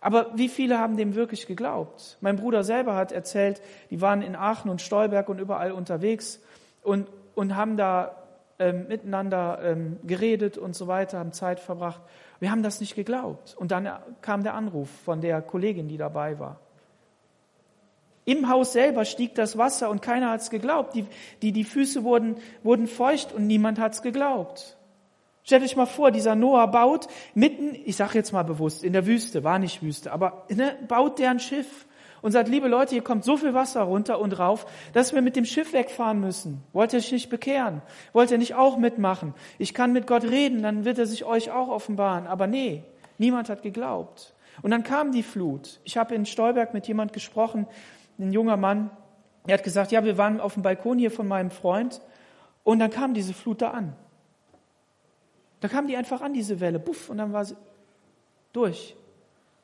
Aber 0.01 0.31
wie 0.35 0.49
viele 0.49 0.79
haben 0.79 0.97
dem 0.97 1.15
wirklich 1.15 1.47
geglaubt? 1.47 2.17
Mein 2.23 2.37
Bruder 2.37 2.65
selber 2.65 2.97
hat 2.97 3.13
erzählt, 3.13 3.61
die 3.91 4.01
waren 4.01 4.23
in 4.23 4.35
Aachen 4.35 4.71
und 4.71 4.81
Stolberg 4.81 5.29
und 5.29 5.39
überall 5.39 5.73
unterwegs 5.73 6.41
und, 6.83 7.09
und 7.35 7.57
haben 7.57 7.77
da 7.77 8.17
ähm, 8.59 8.89
miteinander 8.89 9.59
ähm, 9.63 9.99
geredet 10.05 10.57
und 10.57 10.75
so 10.75 10.87
weiter, 10.87 11.19
haben 11.19 11.33
Zeit 11.33 11.61
verbracht. 11.61 12.01
Wir 12.41 12.51
haben 12.51 12.63
das 12.63 12.81
nicht 12.81 12.95
geglaubt. 12.95 13.55
Und 13.59 13.71
dann 13.71 13.91
kam 14.23 14.43
der 14.43 14.55
Anruf 14.55 14.89
von 15.05 15.21
der 15.21 15.43
Kollegin, 15.43 15.89
die 15.89 15.99
dabei 15.99 16.39
war. 16.39 16.59
Im 18.25 18.49
Haus 18.49 18.73
selber 18.73 19.05
stieg 19.05 19.35
das 19.35 19.57
Wasser 19.57 19.91
und 19.91 20.03
keiner 20.03 20.31
hat 20.31 20.41
es 20.41 20.51
geglaubt. 20.51 20.95
Die, 20.95 21.07
die, 21.43 21.53
die 21.53 21.65
Füße 21.65 22.05
wurden, 22.05 22.37
wurden 22.63 22.87
feucht 22.87 23.33
und 23.33 23.47
niemand 23.47 23.79
hat 23.79 23.95
es 23.95 24.03
geglaubt. 24.03 24.77
Stellt 25.43 25.63
euch 25.63 25.77
mal 25.77 25.87
vor, 25.87 26.11
dieser 26.11 26.35
Noah 26.35 26.67
baut 26.67 27.09
mitten, 27.35 27.75
ich 27.85 27.97
sage 27.97 28.15
jetzt 28.15 28.33
mal 28.33 28.43
bewusst, 28.43 28.85
in 28.85 28.93
der 28.93 29.07
Wüste, 29.07 29.43
war 29.43 29.59
nicht 29.59 29.83
Wüste, 29.83 30.13
aber 30.13 30.47
ne, 30.51 30.77
baut 30.87 31.19
der 31.19 31.31
ein 31.31 31.41
Schiff 31.41 31.87
und 32.23 32.33
sagt, 32.33 32.49
liebe 32.49 32.69
Leute, 32.69 32.95
hier 32.95 33.03
kommt 33.03 33.25
so 33.25 33.37
viel 33.37 33.55
Wasser 33.55 33.83
runter 33.83 34.21
und 34.21 34.39
rauf, 34.39 34.67
dass 34.93 35.15
wir 35.15 35.23
mit 35.23 35.37
dem 35.37 35.45
Schiff 35.45 35.73
wegfahren 35.73 36.21
müssen. 36.21 36.63
Wollt 36.73 36.93
ihr 36.93 36.99
euch 36.99 37.13
nicht 37.13 37.31
bekehren? 37.31 37.81
Wollt 38.13 38.31
ihr 38.31 38.39
nicht 38.39 38.55
auch 38.55 38.77
mitmachen? 38.77 39.35
Ich 39.59 39.75
kann 39.75 39.93
mit 39.93 40.07
Gott 40.07 40.25
reden, 40.25 40.63
dann 40.63 40.85
wird 40.85 40.99
er 40.99 41.07
sich 41.07 41.25
euch 41.25 41.51
auch 41.51 41.69
offenbaren. 41.69 42.27
Aber 42.27 42.47
nee, 42.47 42.85
niemand 43.19 43.49
hat 43.49 43.63
geglaubt. 43.63 44.35
Und 44.63 44.71
dann 44.71 44.83
kam 44.83 45.13
die 45.13 45.23
Flut. 45.23 45.81
Ich 45.85 45.97
habe 45.97 46.15
in 46.15 46.27
Stolberg 46.27 46.75
mit 46.75 46.87
jemand 46.87 47.13
gesprochen, 47.13 47.67
ein 48.21 48.33
junger 48.33 48.57
Mann, 48.57 48.91
der 49.47 49.55
hat 49.55 49.65
gesagt, 49.65 49.91
ja, 49.93 50.05
wir 50.05 50.19
waren 50.19 50.41
auf 50.41 50.55
dem 50.55 50.63
Balkon 50.63 50.99
hier 50.99 51.11
von 51.11 51.27
meinem 51.27 51.51
Freund 51.51 52.01
und 52.63 52.79
dann 52.79 52.91
kam 52.91 53.15
diese 53.15 53.35
Flut 53.35 53.63
da 53.63 53.71
an. 53.71 53.95
Da 55.61 55.69
kam 55.69 55.87
die 55.87 55.97
einfach 55.97 56.21
an, 56.21 56.33
diese 56.33 56.61
Welle, 56.61 56.79
buff, 56.79 57.11
und 57.11 57.19
dann 57.19 57.33
war 57.33 57.45
sie 57.45 57.57
durch. 58.53 58.97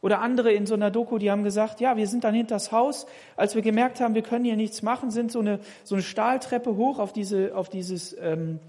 Oder 0.03 0.21
andere 0.21 0.53
in 0.53 0.67
so 0.67 0.75
einer 0.75 0.91
Doku, 0.91 1.19
die 1.19 1.31
haben 1.31 1.43
gesagt, 1.43 1.81
ja, 1.81 1.97
wir 1.97 2.07
sind 2.07 2.25
dann 2.25 2.35
hinters 2.35 2.71
Haus, 2.71 3.07
als 3.35 3.55
wir 3.55 3.63
gemerkt 3.63 4.01
haben, 4.01 4.15
wir 4.15 4.23
können 4.23 4.45
hier 4.45 4.57
nichts 4.57 4.83
machen, 4.83 5.11
sind 5.11 5.33
so 5.33 5.41
eine, 5.41 5.59
so 5.85 5.95
eine 5.95 6.03
Stahltreppe 6.03 6.77
hoch 6.77 6.99
auf 6.99 7.13
diese, 7.13 7.57
auf 7.57 7.69
dieses, 7.69 8.17
ähm, 8.21 8.61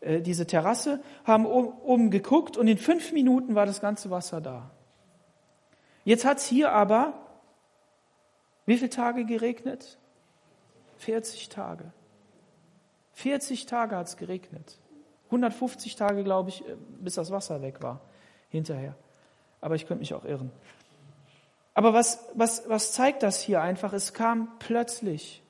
äh, 0.00 0.20
diese 0.20 0.46
Terrasse, 0.46 1.00
haben 1.24 1.46
oben, 1.46 2.10
geguckt 2.10 2.56
und 2.56 2.66
in 2.66 2.78
fünf 2.78 3.12
Minuten 3.12 3.54
war 3.54 3.66
das 3.66 3.80
ganze 3.80 4.10
Wasser 4.10 4.40
da. 4.40 4.70
Jetzt 6.04 6.24
hat's 6.24 6.46
hier 6.46 6.72
aber, 6.72 7.12
wie 8.70 8.76
viele 8.76 8.88
Tage 8.88 9.24
geregnet? 9.24 9.98
40 10.98 11.48
Tage. 11.48 11.92
40 13.14 13.66
Tage 13.66 13.96
hat's 13.96 14.16
geregnet. 14.16 14.78
150 15.26 15.96
Tage, 15.96 16.22
glaube 16.22 16.50
ich, 16.50 16.64
äh, 16.68 16.76
bis 17.00 17.14
das 17.14 17.32
Wasser 17.32 17.62
weg 17.62 17.82
war, 17.82 18.00
hinterher. 18.48 18.94
Aber 19.60 19.74
ich 19.74 19.88
könnte 19.88 19.98
mich 19.98 20.14
auch 20.14 20.24
irren. 20.24 20.52
Aber 21.74 21.94
was, 21.94 22.28
was, 22.34 22.62
was 22.68 22.92
zeigt 22.92 23.24
das 23.24 23.40
hier 23.40 23.60
einfach? 23.60 23.92
Es 23.92 24.14
kam 24.14 24.56
plötzlich. 24.60 25.42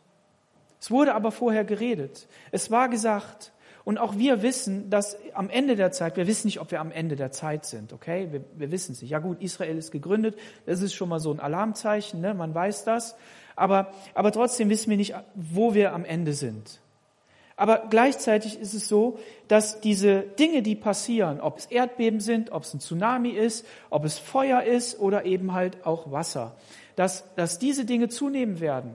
Es 0.80 0.90
wurde 0.90 1.14
aber 1.14 1.30
vorher 1.30 1.66
geredet. 1.66 2.26
Es 2.52 2.70
war 2.70 2.88
gesagt. 2.88 3.52
Und 3.84 3.98
auch 3.98 4.16
wir 4.18 4.42
wissen, 4.42 4.90
dass 4.90 5.16
am 5.34 5.48
Ende 5.48 5.74
der 5.74 5.90
Zeit, 5.90 6.16
wir 6.16 6.26
wissen 6.26 6.46
nicht, 6.46 6.60
ob 6.60 6.70
wir 6.70 6.80
am 6.80 6.92
Ende 6.92 7.16
der 7.16 7.32
Zeit 7.32 7.64
sind, 7.64 7.92
okay? 7.92 8.28
Wir, 8.30 8.44
wir 8.56 8.70
wissen 8.70 8.92
es 8.92 9.00
nicht. 9.00 9.10
Ja 9.10 9.18
gut, 9.18 9.40
Israel 9.40 9.78
ist 9.78 9.90
gegründet. 9.90 10.36
Das 10.66 10.82
ist 10.82 10.94
schon 10.94 11.08
mal 11.08 11.20
so 11.20 11.32
ein 11.32 11.40
Alarmzeichen, 11.40 12.20
ne? 12.20 12.34
man 12.34 12.54
weiß 12.54 12.84
das. 12.84 13.16
Aber, 13.56 13.92
aber 14.14 14.32
trotzdem 14.32 14.68
wissen 14.68 14.90
wir 14.90 14.96
nicht, 14.96 15.14
wo 15.34 15.74
wir 15.74 15.92
am 15.92 16.04
Ende 16.04 16.34
sind. 16.34 16.80
Aber 17.60 17.88
gleichzeitig 17.90 18.58
ist 18.58 18.72
es 18.72 18.88
so, 18.88 19.18
dass 19.46 19.82
diese 19.82 20.22
Dinge, 20.22 20.62
die 20.62 20.76
passieren, 20.76 21.40
ob 21.40 21.58
es 21.58 21.66
Erdbeben 21.66 22.20
sind, 22.20 22.52
ob 22.52 22.62
es 22.62 22.72
ein 22.72 22.80
Tsunami 22.80 23.30
ist, 23.30 23.66
ob 23.90 24.06
es 24.06 24.18
Feuer 24.18 24.62
ist 24.62 24.98
oder 24.98 25.26
eben 25.26 25.52
halt 25.52 25.84
auch 25.84 26.10
Wasser, 26.10 26.56
dass, 26.96 27.34
dass 27.34 27.58
diese 27.58 27.84
Dinge 27.84 28.08
zunehmen 28.08 28.60
werden 28.60 28.92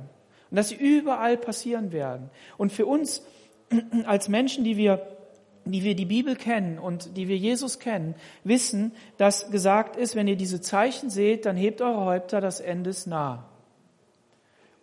und 0.50 0.58
dass 0.58 0.70
sie 0.70 0.76
überall 0.76 1.38
passieren 1.38 1.92
werden. 1.92 2.32
Und 2.58 2.72
für 2.72 2.88
uns 2.88 3.22
als 4.06 4.30
Menschen, 4.30 4.64
die 4.64 4.78
wir 4.78 5.16
die 5.68 5.84
wir 5.84 5.96
die 5.96 6.06
Bibel 6.06 6.36
kennen 6.36 6.78
und 6.78 7.18
die 7.18 7.28
wir 7.28 7.38
Jesus 7.38 7.80
kennen, 7.80 8.14
wissen, 8.44 8.92
dass 9.18 9.50
gesagt 9.50 9.96
ist, 9.96 10.16
wenn 10.16 10.28
ihr 10.28 10.36
diese 10.36 10.62
Zeichen 10.62 11.10
seht, 11.10 11.46
dann 11.48 11.58
hebt 11.58 11.82
eure 11.82 12.06
Häupter, 12.06 12.40
das 12.40 12.60
Ende 12.60 12.92
ist 12.92 13.08
nah. 13.08 13.50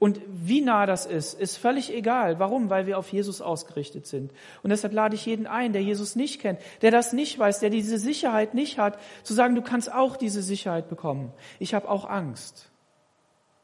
Und 0.03 0.21
wie 0.27 0.63
nah 0.63 0.85
das 0.85 1.07
ist, 1.07 1.35
ist 1.35 1.57
völlig 1.57 1.95
egal. 1.95 2.41
Warum? 2.41 2.71
Weil 2.71 2.89
wir 2.89 2.99
auf 2.99 3.13
Jesus 3.13 3.41
ausgerichtet 3.41 4.09
sind. 4.09 4.33
Und 4.65 4.71
deshalb 4.71 4.93
lade 4.93 5.15
ich 5.15 5.25
jeden 5.25 5.47
ein, 5.47 5.73
der 5.73 5.83
Jesus 5.85 6.17
nicht 6.17 6.41
kennt, 6.41 6.59
der 6.81 6.91
das 6.91 7.13
nicht 7.13 7.39
weiß, 7.39 7.61
der 7.61 7.71
diese 7.71 7.99
Sicherheit 7.99 8.53
nicht 8.53 8.79
hat, 8.79 8.99
zu 9.23 9.33
sagen, 9.33 9.55
du 9.55 9.63
kannst 9.63 9.93
auch 9.93 10.17
diese 10.17 10.43
Sicherheit 10.43 10.89
bekommen. 10.89 11.33
Ich 11.61 11.73
habe 11.73 11.89
auch 11.89 12.05
Angst, 12.05 12.73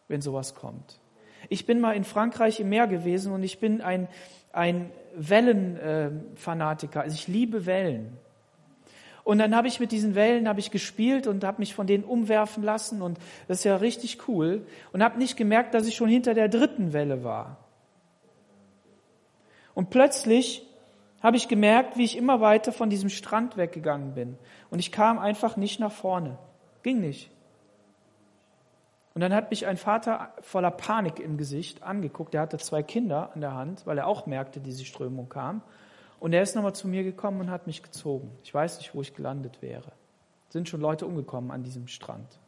wenn 0.07 0.21
sowas 0.21 0.55
kommt. 0.55 1.01
Ich 1.49 1.67
bin 1.67 1.81
mal 1.81 1.97
in 1.97 2.05
Frankreich 2.05 2.61
im 2.61 2.69
Meer 2.69 2.87
gewesen 2.87 3.33
und 3.33 3.43
ich 3.43 3.59
bin 3.59 3.81
ein, 3.81 4.07
ein 4.53 4.93
Wellenfanatiker. 5.19 7.01
Also 7.01 7.15
ich 7.15 7.29
liebe 7.29 7.67
Wellen. 7.67 8.17
Und 9.25 9.39
dann 9.39 9.55
habe 9.55 9.69
ich 9.69 9.79
mit 9.79 9.93
diesen 9.93 10.15
Wellen 10.15 10.49
habe 10.49 10.61
ich 10.61 10.71
gespielt 10.71 11.27
und 11.27 11.45
habe 11.45 11.59
mich 11.59 11.75
von 11.75 11.87
denen 11.87 12.05
umwerfen 12.05 12.63
lassen 12.63 13.03
und 13.03 13.19
das 13.47 13.59
ist 13.59 13.65
ja 13.65 13.77
richtig 13.77 14.27
cool 14.27 14.67
und 14.91 15.03
habe 15.03 15.19
nicht 15.19 15.37
gemerkt, 15.37 15.75
dass 15.75 15.87
ich 15.87 15.97
schon 15.97 16.09
hinter 16.09 16.33
der 16.33 16.49
dritten 16.49 16.95
Welle 16.95 17.25
war. 17.25 17.59
Und 19.75 19.91
plötzlich 19.91 20.67
habe 21.21 21.37
ich 21.37 21.47
gemerkt, 21.47 21.99
wie 21.99 22.05
ich 22.05 22.17
immer 22.17 22.41
weiter 22.41 22.73
von 22.73 22.89
diesem 22.89 23.11
Strand 23.11 23.59
weggegangen 23.59 24.15
bin 24.15 24.39
und 24.71 24.79
ich 24.79 24.93
kam 24.93 25.19
einfach 25.19 25.59
nicht 25.59 25.79
nach 25.79 25.93
vorne. 25.93 26.39
Ging 26.83 27.01
nicht. 27.01 27.31
Und 29.19 29.23
dann 29.23 29.35
hat 29.35 29.51
mich 29.51 29.67
ein 29.67 29.77
Vater 29.77 30.33
voller 30.43 30.71
Panik 30.71 31.19
im 31.19 31.39
Gesicht 31.39 31.83
angeguckt. 31.83 32.35
Der 32.35 32.41
hatte 32.41 32.57
zwei 32.59 32.85
Kinder 32.85 33.33
an 33.35 33.41
der 33.41 33.53
Hand, 33.53 33.85
weil 33.85 33.99
er 33.99 34.07
auch 34.07 34.27
merkte, 34.27 34.61
diese 34.61 34.85
Strömung 34.85 35.29
kam. 35.29 35.61
Und 36.21 36.35
er 36.35 36.41
ist 36.41 36.55
nochmal 36.55 36.77
zu 36.77 36.87
mir 36.87 37.03
gekommen 37.03 37.41
und 37.41 37.51
hat 37.51 37.67
mich 37.67 37.83
gezogen. 37.83 38.31
Ich 38.45 38.55
weiß 38.55 38.79
nicht, 38.79 38.95
wo 38.95 39.01
ich 39.01 39.17
gelandet 39.17 39.61
wäre. 39.61 39.91
Sind 40.51 40.69
schon 40.69 40.81
Leute 40.81 41.05
umgekommen 41.05 41.51
an 41.51 41.65
diesem 41.65 41.89
Strand. 41.89 42.39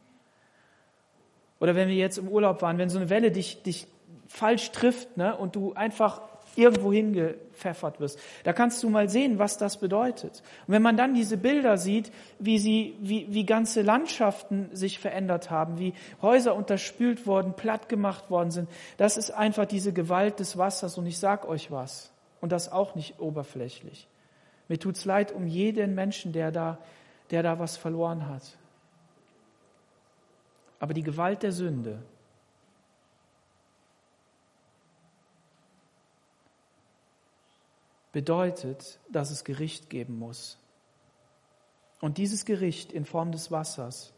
Oder 1.59 1.75
wenn 1.75 1.89
wir 1.89 1.95
jetzt 1.95 2.17
im 2.17 2.29
Urlaub 2.29 2.61
waren, 2.61 2.77
wenn 2.77 2.89
so 2.89 2.99
eine 2.99 3.09
Welle 3.09 3.31
dich, 3.31 3.63
dich 3.63 3.87
falsch 4.29 4.71
trifft 4.71 5.17
ne, 5.17 5.35
und 5.35 5.57
du 5.57 5.73
einfach 5.73 6.21
irgendwo 6.55 6.91
hingepfeffert 6.91 7.99
wirst. 7.99 8.19
Da 8.43 8.53
kannst 8.53 8.83
du 8.83 8.89
mal 8.89 9.09
sehen, 9.09 9.39
was 9.39 9.57
das 9.57 9.77
bedeutet. 9.77 10.43
Und 10.67 10.73
wenn 10.73 10.81
man 10.81 10.97
dann 10.97 11.13
diese 11.13 11.37
Bilder 11.37 11.77
sieht, 11.77 12.11
wie 12.39 12.59
sie, 12.59 12.95
wie, 12.99 13.27
wie 13.29 13.45
ganze 13.45 13.81
Landschaften 13.81 14.69
sich 14.73 14.99
verändert 14.99 15.49
haben, 15.49 15.79
wie 15.79 15.93
Häuser 16.21 16.55
unterspült 16.55 17.25
worden, 17.25 17.53
platt 17.55 17.89
gemacht 17.89 18.29
worden 18.29 18.51
sind, 18.51 18.69
das 18.97 19.17
ist 19.17 19.31
einfach 19.31 19.65
diese 19.65 19.93
Gewalt 19.93 20.39
des 20.39 20.57
Wassers. 20.57 20.97
Und 20.97 21.05
ich 21.05 21.19
sag 21.19 21.47
euch 21.47 21.71
was. 21.71 22.11
Und 22.41 22.51
das 22.51 22.71
auch 22.71 22.95
nicht 22.95 23.19
oberflächlich. 23.19 24.07
Mir 24.67 24.79
tut's 24.79 25.05
leid 25.05 25.31
um 25.31 25.47
jeden 25.47 25.95
Menschen, 25.95 26.33
der 26.33 26.51
da, 26.51 26.77
der 27.29 27.43
da 27.43 27.59
was 27.59 27.77
verloren 27.77 28.27
hat. 28.27 28.43
Aber 30.79 30.93
die 30.95 31.03
Gewalt 31.03 31.43
der 31.43 31.51
Sünde, 31.51 31.99
bedeutet, 38.11 38.99
dass 39.09 39.31
es 39.31 39.43
Gericht 39.43 39.89
geben 39.89 40.17
muss. 40.17 40.57
Und 41.99 42.17
dieses 42.17 42.45
Gericht 42.45 42.91
in 42.91 43.05
Form 43.05 43.31
des 43.31 43.51
Wassers 43.51 44.13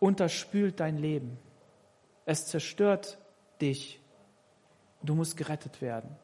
unterspült 0.00 0.80
dein 0.80 0.98
Leben. 0.98 1.38
Es 2.24 2.46
zerstört 2.46 3.18
dich. 3.60 4.00
Du 5.02 5.14
musst 5.14 5.36
gerettet 5.36 5.80
werden. 5.80 6.16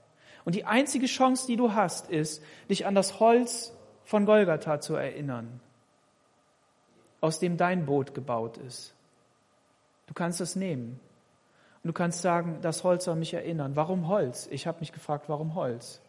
Und 0.45 0.55
die 0.55 0.65
einzige 0.65 1.07
Chance, 1.07 1.47
die 1.47 1.57
du 1.57 1.73
hast, 1.73 2.11
ist, 2.11 2.43
dich 2.69 2.85
an 2.85 2.95
das 2.95 3.21
Holz 3.21 3.73
von 4.05 4.27
Golgatha 4.27 4.81
zu 4.81 4.95
erinnern, 4.95 5.61
aus 7.21 7.39
dem 7.39 7.57
dein 7.57 7.87
Boot 7.87 8.15
gebaut 8.15 8.59
ist. 8.59 8.95
Du 10.07 10.15
kannst 10.15 10.41
es 10.41 10.57
nehmen. 10.57 11.01
Und 11.83 11.89
du 11.89 11.93
kannst 11.93 12.23
sagen, 12.23 12.59
das 12.63 12.85
Holz 12.85 13.05
soll 13.05 13.17
mich 13.17 13.35
erinnern. 13.35 13.75
Warum 13.75 14.09
Holz? 14.09 14.49
Ich 14.51 14.67
habe 14.67 14.81
mich 14.81 14.93
gefragt, 14.93 15.29
warum 15.29 15.55
Holz? 15.55 16.01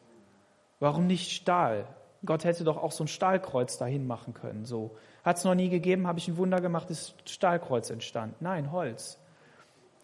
Warum 0.79 1.07
nicht 1.07 1.31
Stahl? 1.31 1.87
Gott 2.25 2.45
hätte 2.45 2.63
doch 2.63 2.77
auch 2.77 2.91
so 2.91 3.03
ein 3.03 3.07
Stahlkreuz 3.07 3.77
dahin 3.77 4.07
machen 4.07 4.33
können. 4.33 4.65
So 4.65 4.91
hat 5.23 5.37
es 5.37 5.43
noch 5.43 5.55
nie 5.55 5.69
gegeben, 5.69 6.07
habe 6.07 6.19
ich 6.19 6.27
ein 6.27 6.37
Wunder 6.37 6.61
gemacht, 6.61 6.89
ist 6.89 7.15
Stahlkreuz 7.29 7.89
entstanden. 7.89 8.35
Nein, 8.39 8.71
Holz. 8.71 9.17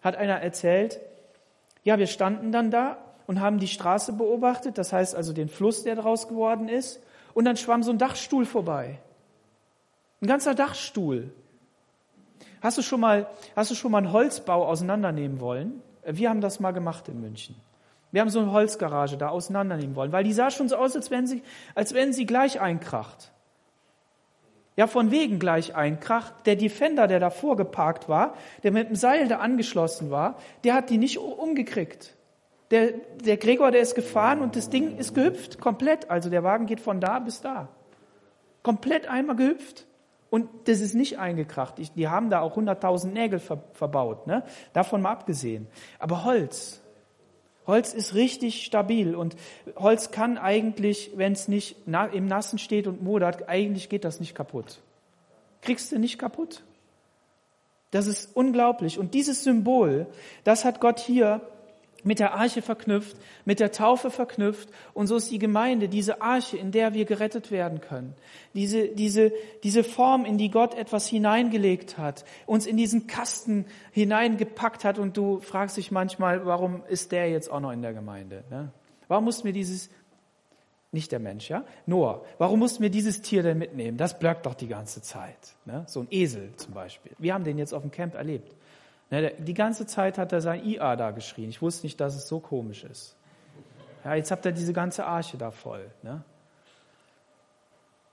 Hat 0.02 0.16
einer 0.16 0.40
erzählt, 0.40 1.00
ja, 1.82 1.98
wir 1.98 2.06
standen 2.06 2.52
dann 2.52 2.70
da 2.70 2.98
und 3.26 3.40
haben 3.40 3.58
die 3.58 3.68
Straße 3.68 4.12
beobachtet, 4.12 4.76
das 4.76 4.92
heißt 4.92 5.14
also 5.14 5.32
den 5.32 5.48
Fluss, 5.48 5.82
der 5.82 5.94
daraus 5.94 6.28
geworden 6.28 6.68
ist, 6.68 7.00
und 7.32 7.44
dann 7.44 7.56
schwamm 7.56 7.82
so 7.82 7.90
ein 7.90 7.98
Dachstuhl 7.98 8.44
vorbei. 8.44 8.98
Ein 10.20 10.26
ganzer 10.26 10.54
Dachstuhl. 10.54 11.32
Hast 12.60 12.78
du 12.78 12.82
schon 12.82 13.00
mal, 13.00 13.26
hast 13.56 13.70
du 13.70 13.74
schon 13.74 13.92
mal 13.92 13.98
einen 13.98 14.12
Holzbau 14.12 14.66
auseinandernehmen 14.66 15.40
wollen? 15.40 15.82
Wir 16.04 16.30
haben 16.30 16.40
das 16.40 16.60
mal 16.60 16.72
gemacht 16.72 17.08
in 17.08 17.20
München. 17.20 17.56
Wir 18.12 18.20
haben 18.20 18.30
so 18.30 18.40
eine 18.40 18.52
Holzgarage 18.52 19.16
da 19.16 19.28
auseinandernehmen 19.28 19.94
wollen, 19.94 20.12
weil 20.12 20.24
die 20.24 20.32
sah 20.32 20.50
schon 20.50 20.68
so 20.68 20.76
aus, 20.76 20.96
als 20.96 21.10
wenn 21.10 21.26
sie, 21.26 21.42
als 21.74 21.94
wenn 21.94 22.12
sie 22.12 22.26
gleich 22.26 22.60
einkracht. 22.60 23.32
Ja, 24.76 24.86
von 24.86 25.10
wegen 25.10 25.38
gleich 25.38 25.74
einkracht. 25.74 26.46
Der 26.46 26.56
Defender, 26.56 27.06
der 27.06 27.20
davor 27.20 27.56
geparkt 27.56 28.08
war, 28.08 28.34
der 28.62 28.72
mit 28.72 28.88
dem 28.88 28.96
Seil 28.96 29.28
da 29.28 29.38
angeschlossen 29.38 30.10
war, 30.10 30.36
der 30.64 30.74
hat 30.74 30.90
die 30.90 30.98
nicht 30.98 31.18
umgekriegt. 31.18 32.16
Der, 32.70 32.92
der 33.24 33.36
Gregor, 33.36 33.72
der 33.72 33.80
ist 33.80 33.94
gefahren 33.94 34.40
und 34.40 34.56
das 34.56 34.70
Ding 34.70 34.96
ist 34.96 35.14
gehüpft, 35.14 35.60
komplett. 35.60 36.08
Also 36.08 36.30
der 36.30 36.44
Wagen 36.44 36.66
geht 36.66 36.80
von 36.80 37.00
da 37.00 37.18
bis 37.18 37.40
da. 37.40 37.68
Komplett 38.62 39.08
einmal 39.08 39.36
gehüpft. 39.36 39.86
Und 40.30 40.48
das 40.64 40.80
ist 40.80 40.94
nicht 40.94 41.18
eingekracht. 41.18 41.78
Ich, 41.80 41.92
die 41.92 42.08
haben 42.08 42.30
da 42.30 42.40
auch 42.40 42.56
100.000 42.56 43.08
Nägel 43.08 43.40
ver, 43.40 43.64
verbaut, 43.72 44.28
ne? 44.28 44.44
davon 44.72 45.02
mal 45.02 45.10
abgesehen. 45.10 45.66
Aber 45.98 46.24
Holz, 46.24 46.80
Holz 47.66 47.92
ist 47.92 48.14
richtig 48.14 48.64
stabil 48.64 49.14
und 49.16 49.36
Holz 49.76 50.12
kann 50.12 50.38
eigentlich, 50.38 51.12
wenn 51.16 51.32
es 51.32 51.48
nicht 51.48 51.76
na, 51.86 52.06
im 52.06 52.26
Nassen 52.26 52.58
steht 52.58 52.86
und 52.86 53.02
modert, 53.02 53.48
eigentlich 53.48 53.88
geht 53.88 54.04
das 54.04 54.20
nicht 54.20 54.34
kaputt. 54.34 54.80
Kriegst 55.62 55.90
du 55.90 55.98
nicht 55.98 56.18
kaputt. 56.18 56.62
Das 57.90 58.06
ist 58.06 58.34
unglaublich. 58.36 58.98
Und 58.98 59.14
dieses 59.14 59.42
Symbol, 59.42 60.06
das 60.44 60.64
hat 60.64 60.80
Gott 60.80 61.00
hier 61.00 61.40
mit 62.04 62.18
der 62.18 62.34
Arche 62.34 62.62
verknüpft, 62.62 63.16
mit 63.44 63.60
der 63.60 63.72
Taufe 63.72 64.10
verknüpft. 64.10 64.68
Und 64.94 65.06
so 65.06 65.16
ist 65.16 65.30
die 65.30 65.38
Gemeinde 65.38 65.88
diese 65.88 66.22
Arche, 66.22 66.56
in 66.56 66.72
der 66.72 66.94
wir 66.94 67.04
gerettet 67.04 67.50
werden 67.50 67.80
können. 67.80 68.14
Diese, 68.54 68.88
diese, 68.88 69.32
diese 69.62 69.84
Form, 69.84 70.24
in 70.24 70.38
die 70.38 70.50
Gott 70.50 70.74
etwas 70.74 71.06
hineingelegt 71.06 71.98
hat, 71.98 72.24
uns 72.46 72.66
in 72.66 72.76
diesen 72.76 73.06
Kasten 73.06 73.66
hineingepackt 73.92 74.84
hat. 74.84 74.98
Und 74.98 75.16
du 75.16 75.40
fragst 75.40 75.76
dich 75.76 75.90
manchmal, 75.90 76.46
warum 76.46 76.82
ist 76.88 77.12
der 77.12 77.30
jetzt 77.30 77.50
auch 77.50 77.60
noch 77.60 77.72
in 77.72 77.82
der 77.82 77.92
Gemeinde? 77.92 78.44
Ne? 78.50 78.72
Warum 79.08 79.24
mussten 79.24 79.44
wir 79.44 79.52
dieses, 79.52 79.90
nicht 80.92 81.12
der 81.12 81.20
Mensch, 81.20 81.48
ja? 81.50 81.64
Noah, 81.86 82.24
warum 82.38 82.58
mussten 82.58 82.82
wir 82.82 82.90
dieses 82.90 83.22
Tier 83.22 83.42
denn 83.42 83.58
mitnehmen? 83.58 83.96
Das 83.96 84.18
blöckt 84.18 84.46
doch 84.46 84.54
die 84.54 84.66
ganze 84.66 85.02
Zeit. 85.02 85.56
Ne? 85.64 85.84
So 85.86 86.00
ein 86.00 86.08
Esel 86.10 86.52
zum 86.56 86.74
Beispiel. 86.74 87.12
Wir 87.18 87.34
haben 87.34 87.44
den 87.44 87.58
jetzt 87.58 87.72
auf 87.72 87.82
dem 87.82 87.90
Camp 87.90 88.14
erlebt. 88.14 88.56
Die 89.10 89.54
ganze 89.54 89.86
Zeit 89.86 90.18
hat 90.18 90.32
er 90.32 90.40
sein 90.40 90.64
IA 90.64 90.94
da 90.94 91.10
geschrien. 91.10 91.50
Ich 91.50 91.60
wusste 91.60 91.86
nicht, 91.86 92.00
dass 92.00 92.14
es 92.14 92.28
so 92.28 92.38
komisch 92.38 92.84
ist. 92.84 93.16
Ja, 94.04 94.14
jetzt 94.14 94.30
habt 94.30 94.44
ihr 94.46 94.52
diese 94.52 94.72
ganze 94.72 95.04
Arche 95.04 95.36
da 95.36 95.50
voll. 95.50 95.90
Ne? 96.02 96.22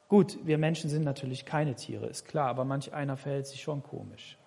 Gut, 0.09 0.37
wir 0.43 0.57
Menschen 0.57 0.89
sind 0.89 1.03
natürlich 1.03 1.45
keine 1.45 1.75
Tiere, 1.75 2.07
ist 2.07 2.27
klar, 2.27 2.49
aber 2.49 2.65
manch 2.65 2.93
einer 2.93 3.15
verhält 3.15 3.45
sich 3.45 3.61
schon 3.61 3.83
komisch. 3.83 4.37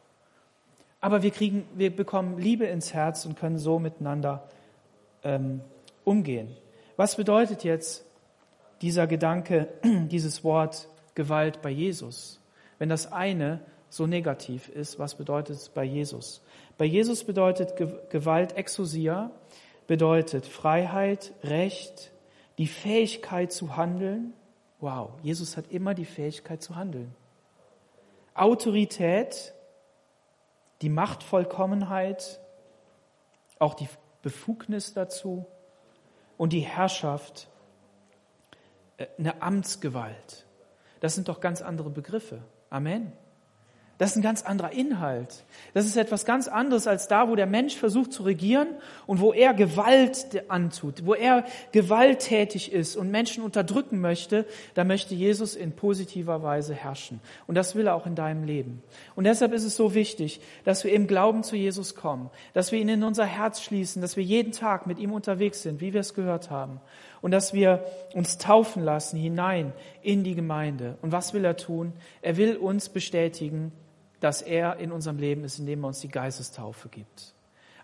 Aber 1.01 1.22
wir 1.22 1.30
kriegen, 1.30 1.66
wir 1.74 1.94
bekommen 1.94 2.38
Liebe 2.38 2.66
ins 2.66 2.92
Herz 2.92 3.24
und 3.26 3.38
können 3.38 3.59
so 3.59 3.78
miteinander 3.78 4.48
ähm, 5.22 5.61
umgehen. 6.05 6.57
Was 6.96 7.16
bedeutet 7.16 7.64
jetzt 7.64 8.05
dieser 8.82 9.07
Gedanke, 9.07 9.68
dieses 9.84 10.44
Wort 10.44 10.88
Gewalt 11.14 11.62
bei 11.62 11.70
Jesus? 11.70 12.40
Wenn 12.78 12.88
das 12.88 13.12
eine 13.12 13.61
so 13.91 14.07
negativ 14.07 14.68
ist, 14.68 14.99
was 14.99 15.16
bedeutet 15.16 15.57
es 15.57 15.68
bei 15.68 15.84
Jesus? 15.84 16.43
Bei 16.78 16.84
Jesus 16.86 17.24
bedeutet 17.24 17.74
Gewalt 18.09 18.57
Exousia, 18.57 19.30
bedeutet 19.86 20.47
Freiheit, 20.47 21.32
Recht, 21.43 22.12
die 22.57 22.68
Fähigkeit 22.68 23.53
zu 23.53 23.76
handeln. 23.76 24.32
Wow, 24.78 25.11
Jesus 25.22 25.57
hat 25.57 25.70
immer 25.70 25.93
die 25.93 26.05
Fähigkeit 26.05 26.62
zu 26.62 26.76
handeln. 26.76 27.14
Autorität, 28.34 29.53
die 30.80 30.88
Machtvollkommenheit, 30.88 32.41
auch 33.59 33.74
die 33.74 33.88
Befugnis 34.22 34.95
dazu 34.95 35.47
und 36.38 36.53
die 36.53 36.61
Herrschaft, 36.61 37.49
äh, 38.97 39.07
eine 39.18 39.43
Amtsgewalt. 39.43 40.47
Das 41.01 41.14
sind 41.14 41.28
doch 41.28 41.41
ganz 41.41 41.61
andere 41.61 41.91
Begriffe. 41.91 42.43
Amen. 42.70 43.12
Das 44.01 44.12
ist 44.12 44.16
ein 44.16 44.22
ganz 44.22 44.40
anderer 44.44 44.72
Inhalt. 44.72 45.44
Das 45.74 45.84
ist 45.84 45.94
etwas 45.98 46.24
ganz 46.24 46.48
anderes 46.48 46.86
als 46.86 47.07
da, 47.07 47.28
wo 47.28 47.36
der 47.36 47.44
Mensch 47.44 47.76
versucht 47.76 48.14
zu 48.14 48.22
regieren 48.22 48.68
und 49.07 49.20
wo 49.20 49.34
er 49.34 49.53
Gewalt 49.53 50.42
antut, 50.48 51.05
wo 51.05 51.12
er 51.12 51.44
gewalttätig 51.72 52.72
ist 52.72 52.96
und 52.96 53.11
Menschen 53.11 53.44
unterdrücken 53.44 54.01
möchte. 54.01 54.46
Da 54.72 54.84
möchte 54.84 55.14
Jesus 55.14 55.55
in 55.55 55.72
positiver 55.72 56.42
Weise 56.42 56.72
herrschen. 56.72 57.20
Und 57.46 57.57
das 57.57 57.74
will 57.74 57.88
er 57.88 57.94
auch 57.94 58.07
in 58.07 58.14
deinem 58.14 58.44
Leben. 58.44 58.82
Und 59.16 59.24
deshalb 59.24 59.53
ist 59.53 59.64
es 59.64 59.76
so 59.76 59.92
wichtig, 59.92 60.40
dass 60.64 60.82
wir 60.82 60.94
im 60.94 61.07
Glauben 61.07 61.42
zu 61.42 61.55
Jesus 61.55 61.94
kommen, 61.94 62.30
dass 62.55 62.72
wir 62.72 62.78
ihn 62.78 62.88
in 62.88 63.05
unser 63.05 63.26
Herz 63.26 63.61
schließen, 63.61 64.01
dass 64.01 64.16
wir 64.16 64.24
jeden 64.24 64.53
Tag 64.53 64.86
mit 64.86 64.98
ihm 64.98 65.12
unterwegs 65.12 65.61
sind, 65.61 65.82
wie 65.82 65.92
wir 65.92 66.01
es 66.01 66.14
gehört 66.14 66.48
haben. 66.48 66.80
Und 67.20 67.32
dass 67.32 67.53
wir 67.53 67.84
uns 68.14 68.38
taufen 68.38 68.82
lassen 68.82 69.18
hinein 69.18 69.74
in 70.01 70.24
die 70.24 70.34
Gemeinde. 70.34 70.96
Und 71.03 71.12
was 71.12 71.34
will 71.34 71.44
er 71.44 71.59
tun? 71.59 71.92
Er 72.22 72.38
will 72.38 72.57
uns 72.57 72.88
bestätigen, 72.88 73.72
dass 74.20 74.42
er 74.42 74.76
in 74.76 74.92
unserem 74.92 75.18
Leben 75.18 75.44
ist, 75.44 75.58
indem 75.58 75.84
er 75.84 75.88
uns 75.88 76.00
die 76.00 76.08
Geistestaufe 76.08 76.88
gibt. 76.88 77.34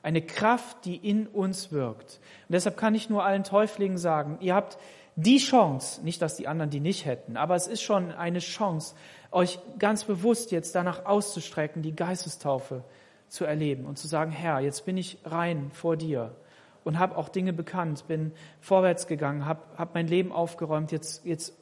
Eine 0.03 0.23
Kraft, 0.23 0.85
die 0.85 0.97
in 0.97 1.27
uns 1.27 1.73
wirkt. 1.73 2.21
Und 2.49 2.53
deshalb 2.53 2.77
kann 2.77 2.95
ich 2.95 3.11
nur 3.11 3.25
allen 3.25 3.43
Täuflingen 3.43 3.99
sagen, 3.99 4.39
ihr 4.41 4.55
habt 4.55 4.79
die 5.17 5.39
Chance, 5.39 6.05
nicht 6.05 6.21
dass 6.21 6.37
die 6.37 6.47
anderen 6.47 6.71
die 6.71 6.81
nicht 6.81 7.07
hätten, 7.07 7.37
aber 7.37 7.57
es 7.57 7.67
ist 7.67 7.83
schon 7.83 8.13
eine 8.13 8.39
Chance, 8.39 8.95
euch 9.33 9.59
ganz 9.79 10.05
bewusst 10.05 10.53
jetzt 10.53 10.75
danach 10.75 11.07
auszustrecken, 11.07 11.83
die 11.83 11.97
Geistestaufe 11.97 12.85
zu 13.29 13.45
erleben 13.45 13.87
und 13.87 13.99
zu 13.99 14.07
sagen, 14.07 14.31
Herr, 14.31 14.61
jetzt 14.61 14.85
bin 14.85 14.97
ich 14.97 15.19
rein 15.25 15.71
vor 15.73 15.97
dir 15.97 16.37
und 16.85 16.99
habe 16.99 17.17
auch 17.17 17.29
Dinge 17.29 17.53
bekannt, 17.53 18.07
bin 18.07 18.33
vorwärts 18.61 19.07
gegangen, 19.07 19.47
habe 19.47 19.63
hab 19.77 19.95
mein 19.95 20.07
Leben 20.07 20.33
aufgeräumt, 20.33 20.93
jetzt, 20.93 21.25
jetzt 21.25 21.55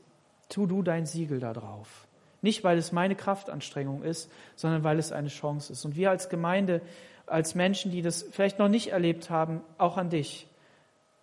tu 0.49 0.67
du 0.67 0.83
dein 0.83 1.07
Siegel 1.07 1.41
da 1.41 1.53
drauf. 1.53 2.04
Nicht, 2.45 2.63
weil 2.63 2.77
es 2.77 2.93
meine 2.93 3.15
Kraftanstrengung 3.15 4.03
ist, 4.03 4.31
sondern 4.55 4.85
weil 4.85 4.99
es 4.99 5.13
eine 5.13 5.29
Chance 5.29 5.73
ist. 5.73 5.87
Und 5.87 5.97
wir 5.97 6.11
als 6.11 6.29
Gemeinde, 6.29 6.83
als 7.25 7.55
Menschen, 7.55 7.91
die 7.91 8.03
das 8.03 8.27
vielleicht 8.33 8.59
noch 8.59 8.69
nicht 8.69 8.89
erlebt 8.89 9.31
haben, 9.31 9.63
auch 9.79 9.97
an 9.97 10.11
dich. 10.11 10.47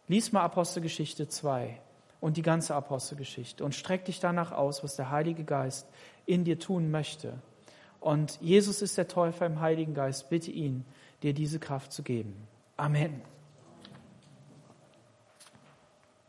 Lies 0.08 0.32
mal 0.32 0.42
Apostelgeschichte 0.42 1.28
2 1.28 1.80
und 2.22 2.38
die 2.38 2.42
ganze 2.42 2.74
Apostelgeschichte 2.74 3.64
und 3.64 3.76
streck 3.76 4.06
dich 4.06 4.20
danach 4.20 4.52
aus, 4.52 4.84
was 4.84 4.96
der 4.96 5.12
Heilige 5.12 5.44
Geist 5.44 5.88
in 6.26 6.44
dir 6.44 6.58
tun 6.58 6.90
möchte. 6.90 7.34
Und 8.00 8.42
Jesus 8.42 8.82
ist 8.82 8.98
der 8.98 9.08
Täufer 9.08 9.46
im 9.46 9.62
Heiligen 9.62 9.94
Geist. 9.94 10.28
Bitte 10.32 10.50
ihn, 10.50 10.86
dir 11.22 11.36
diese 11.36 11.60
Kraft 11.60 11.94
zu 11.94 12.02
geben. 12.02 12.48
Amen. 12.78 13.22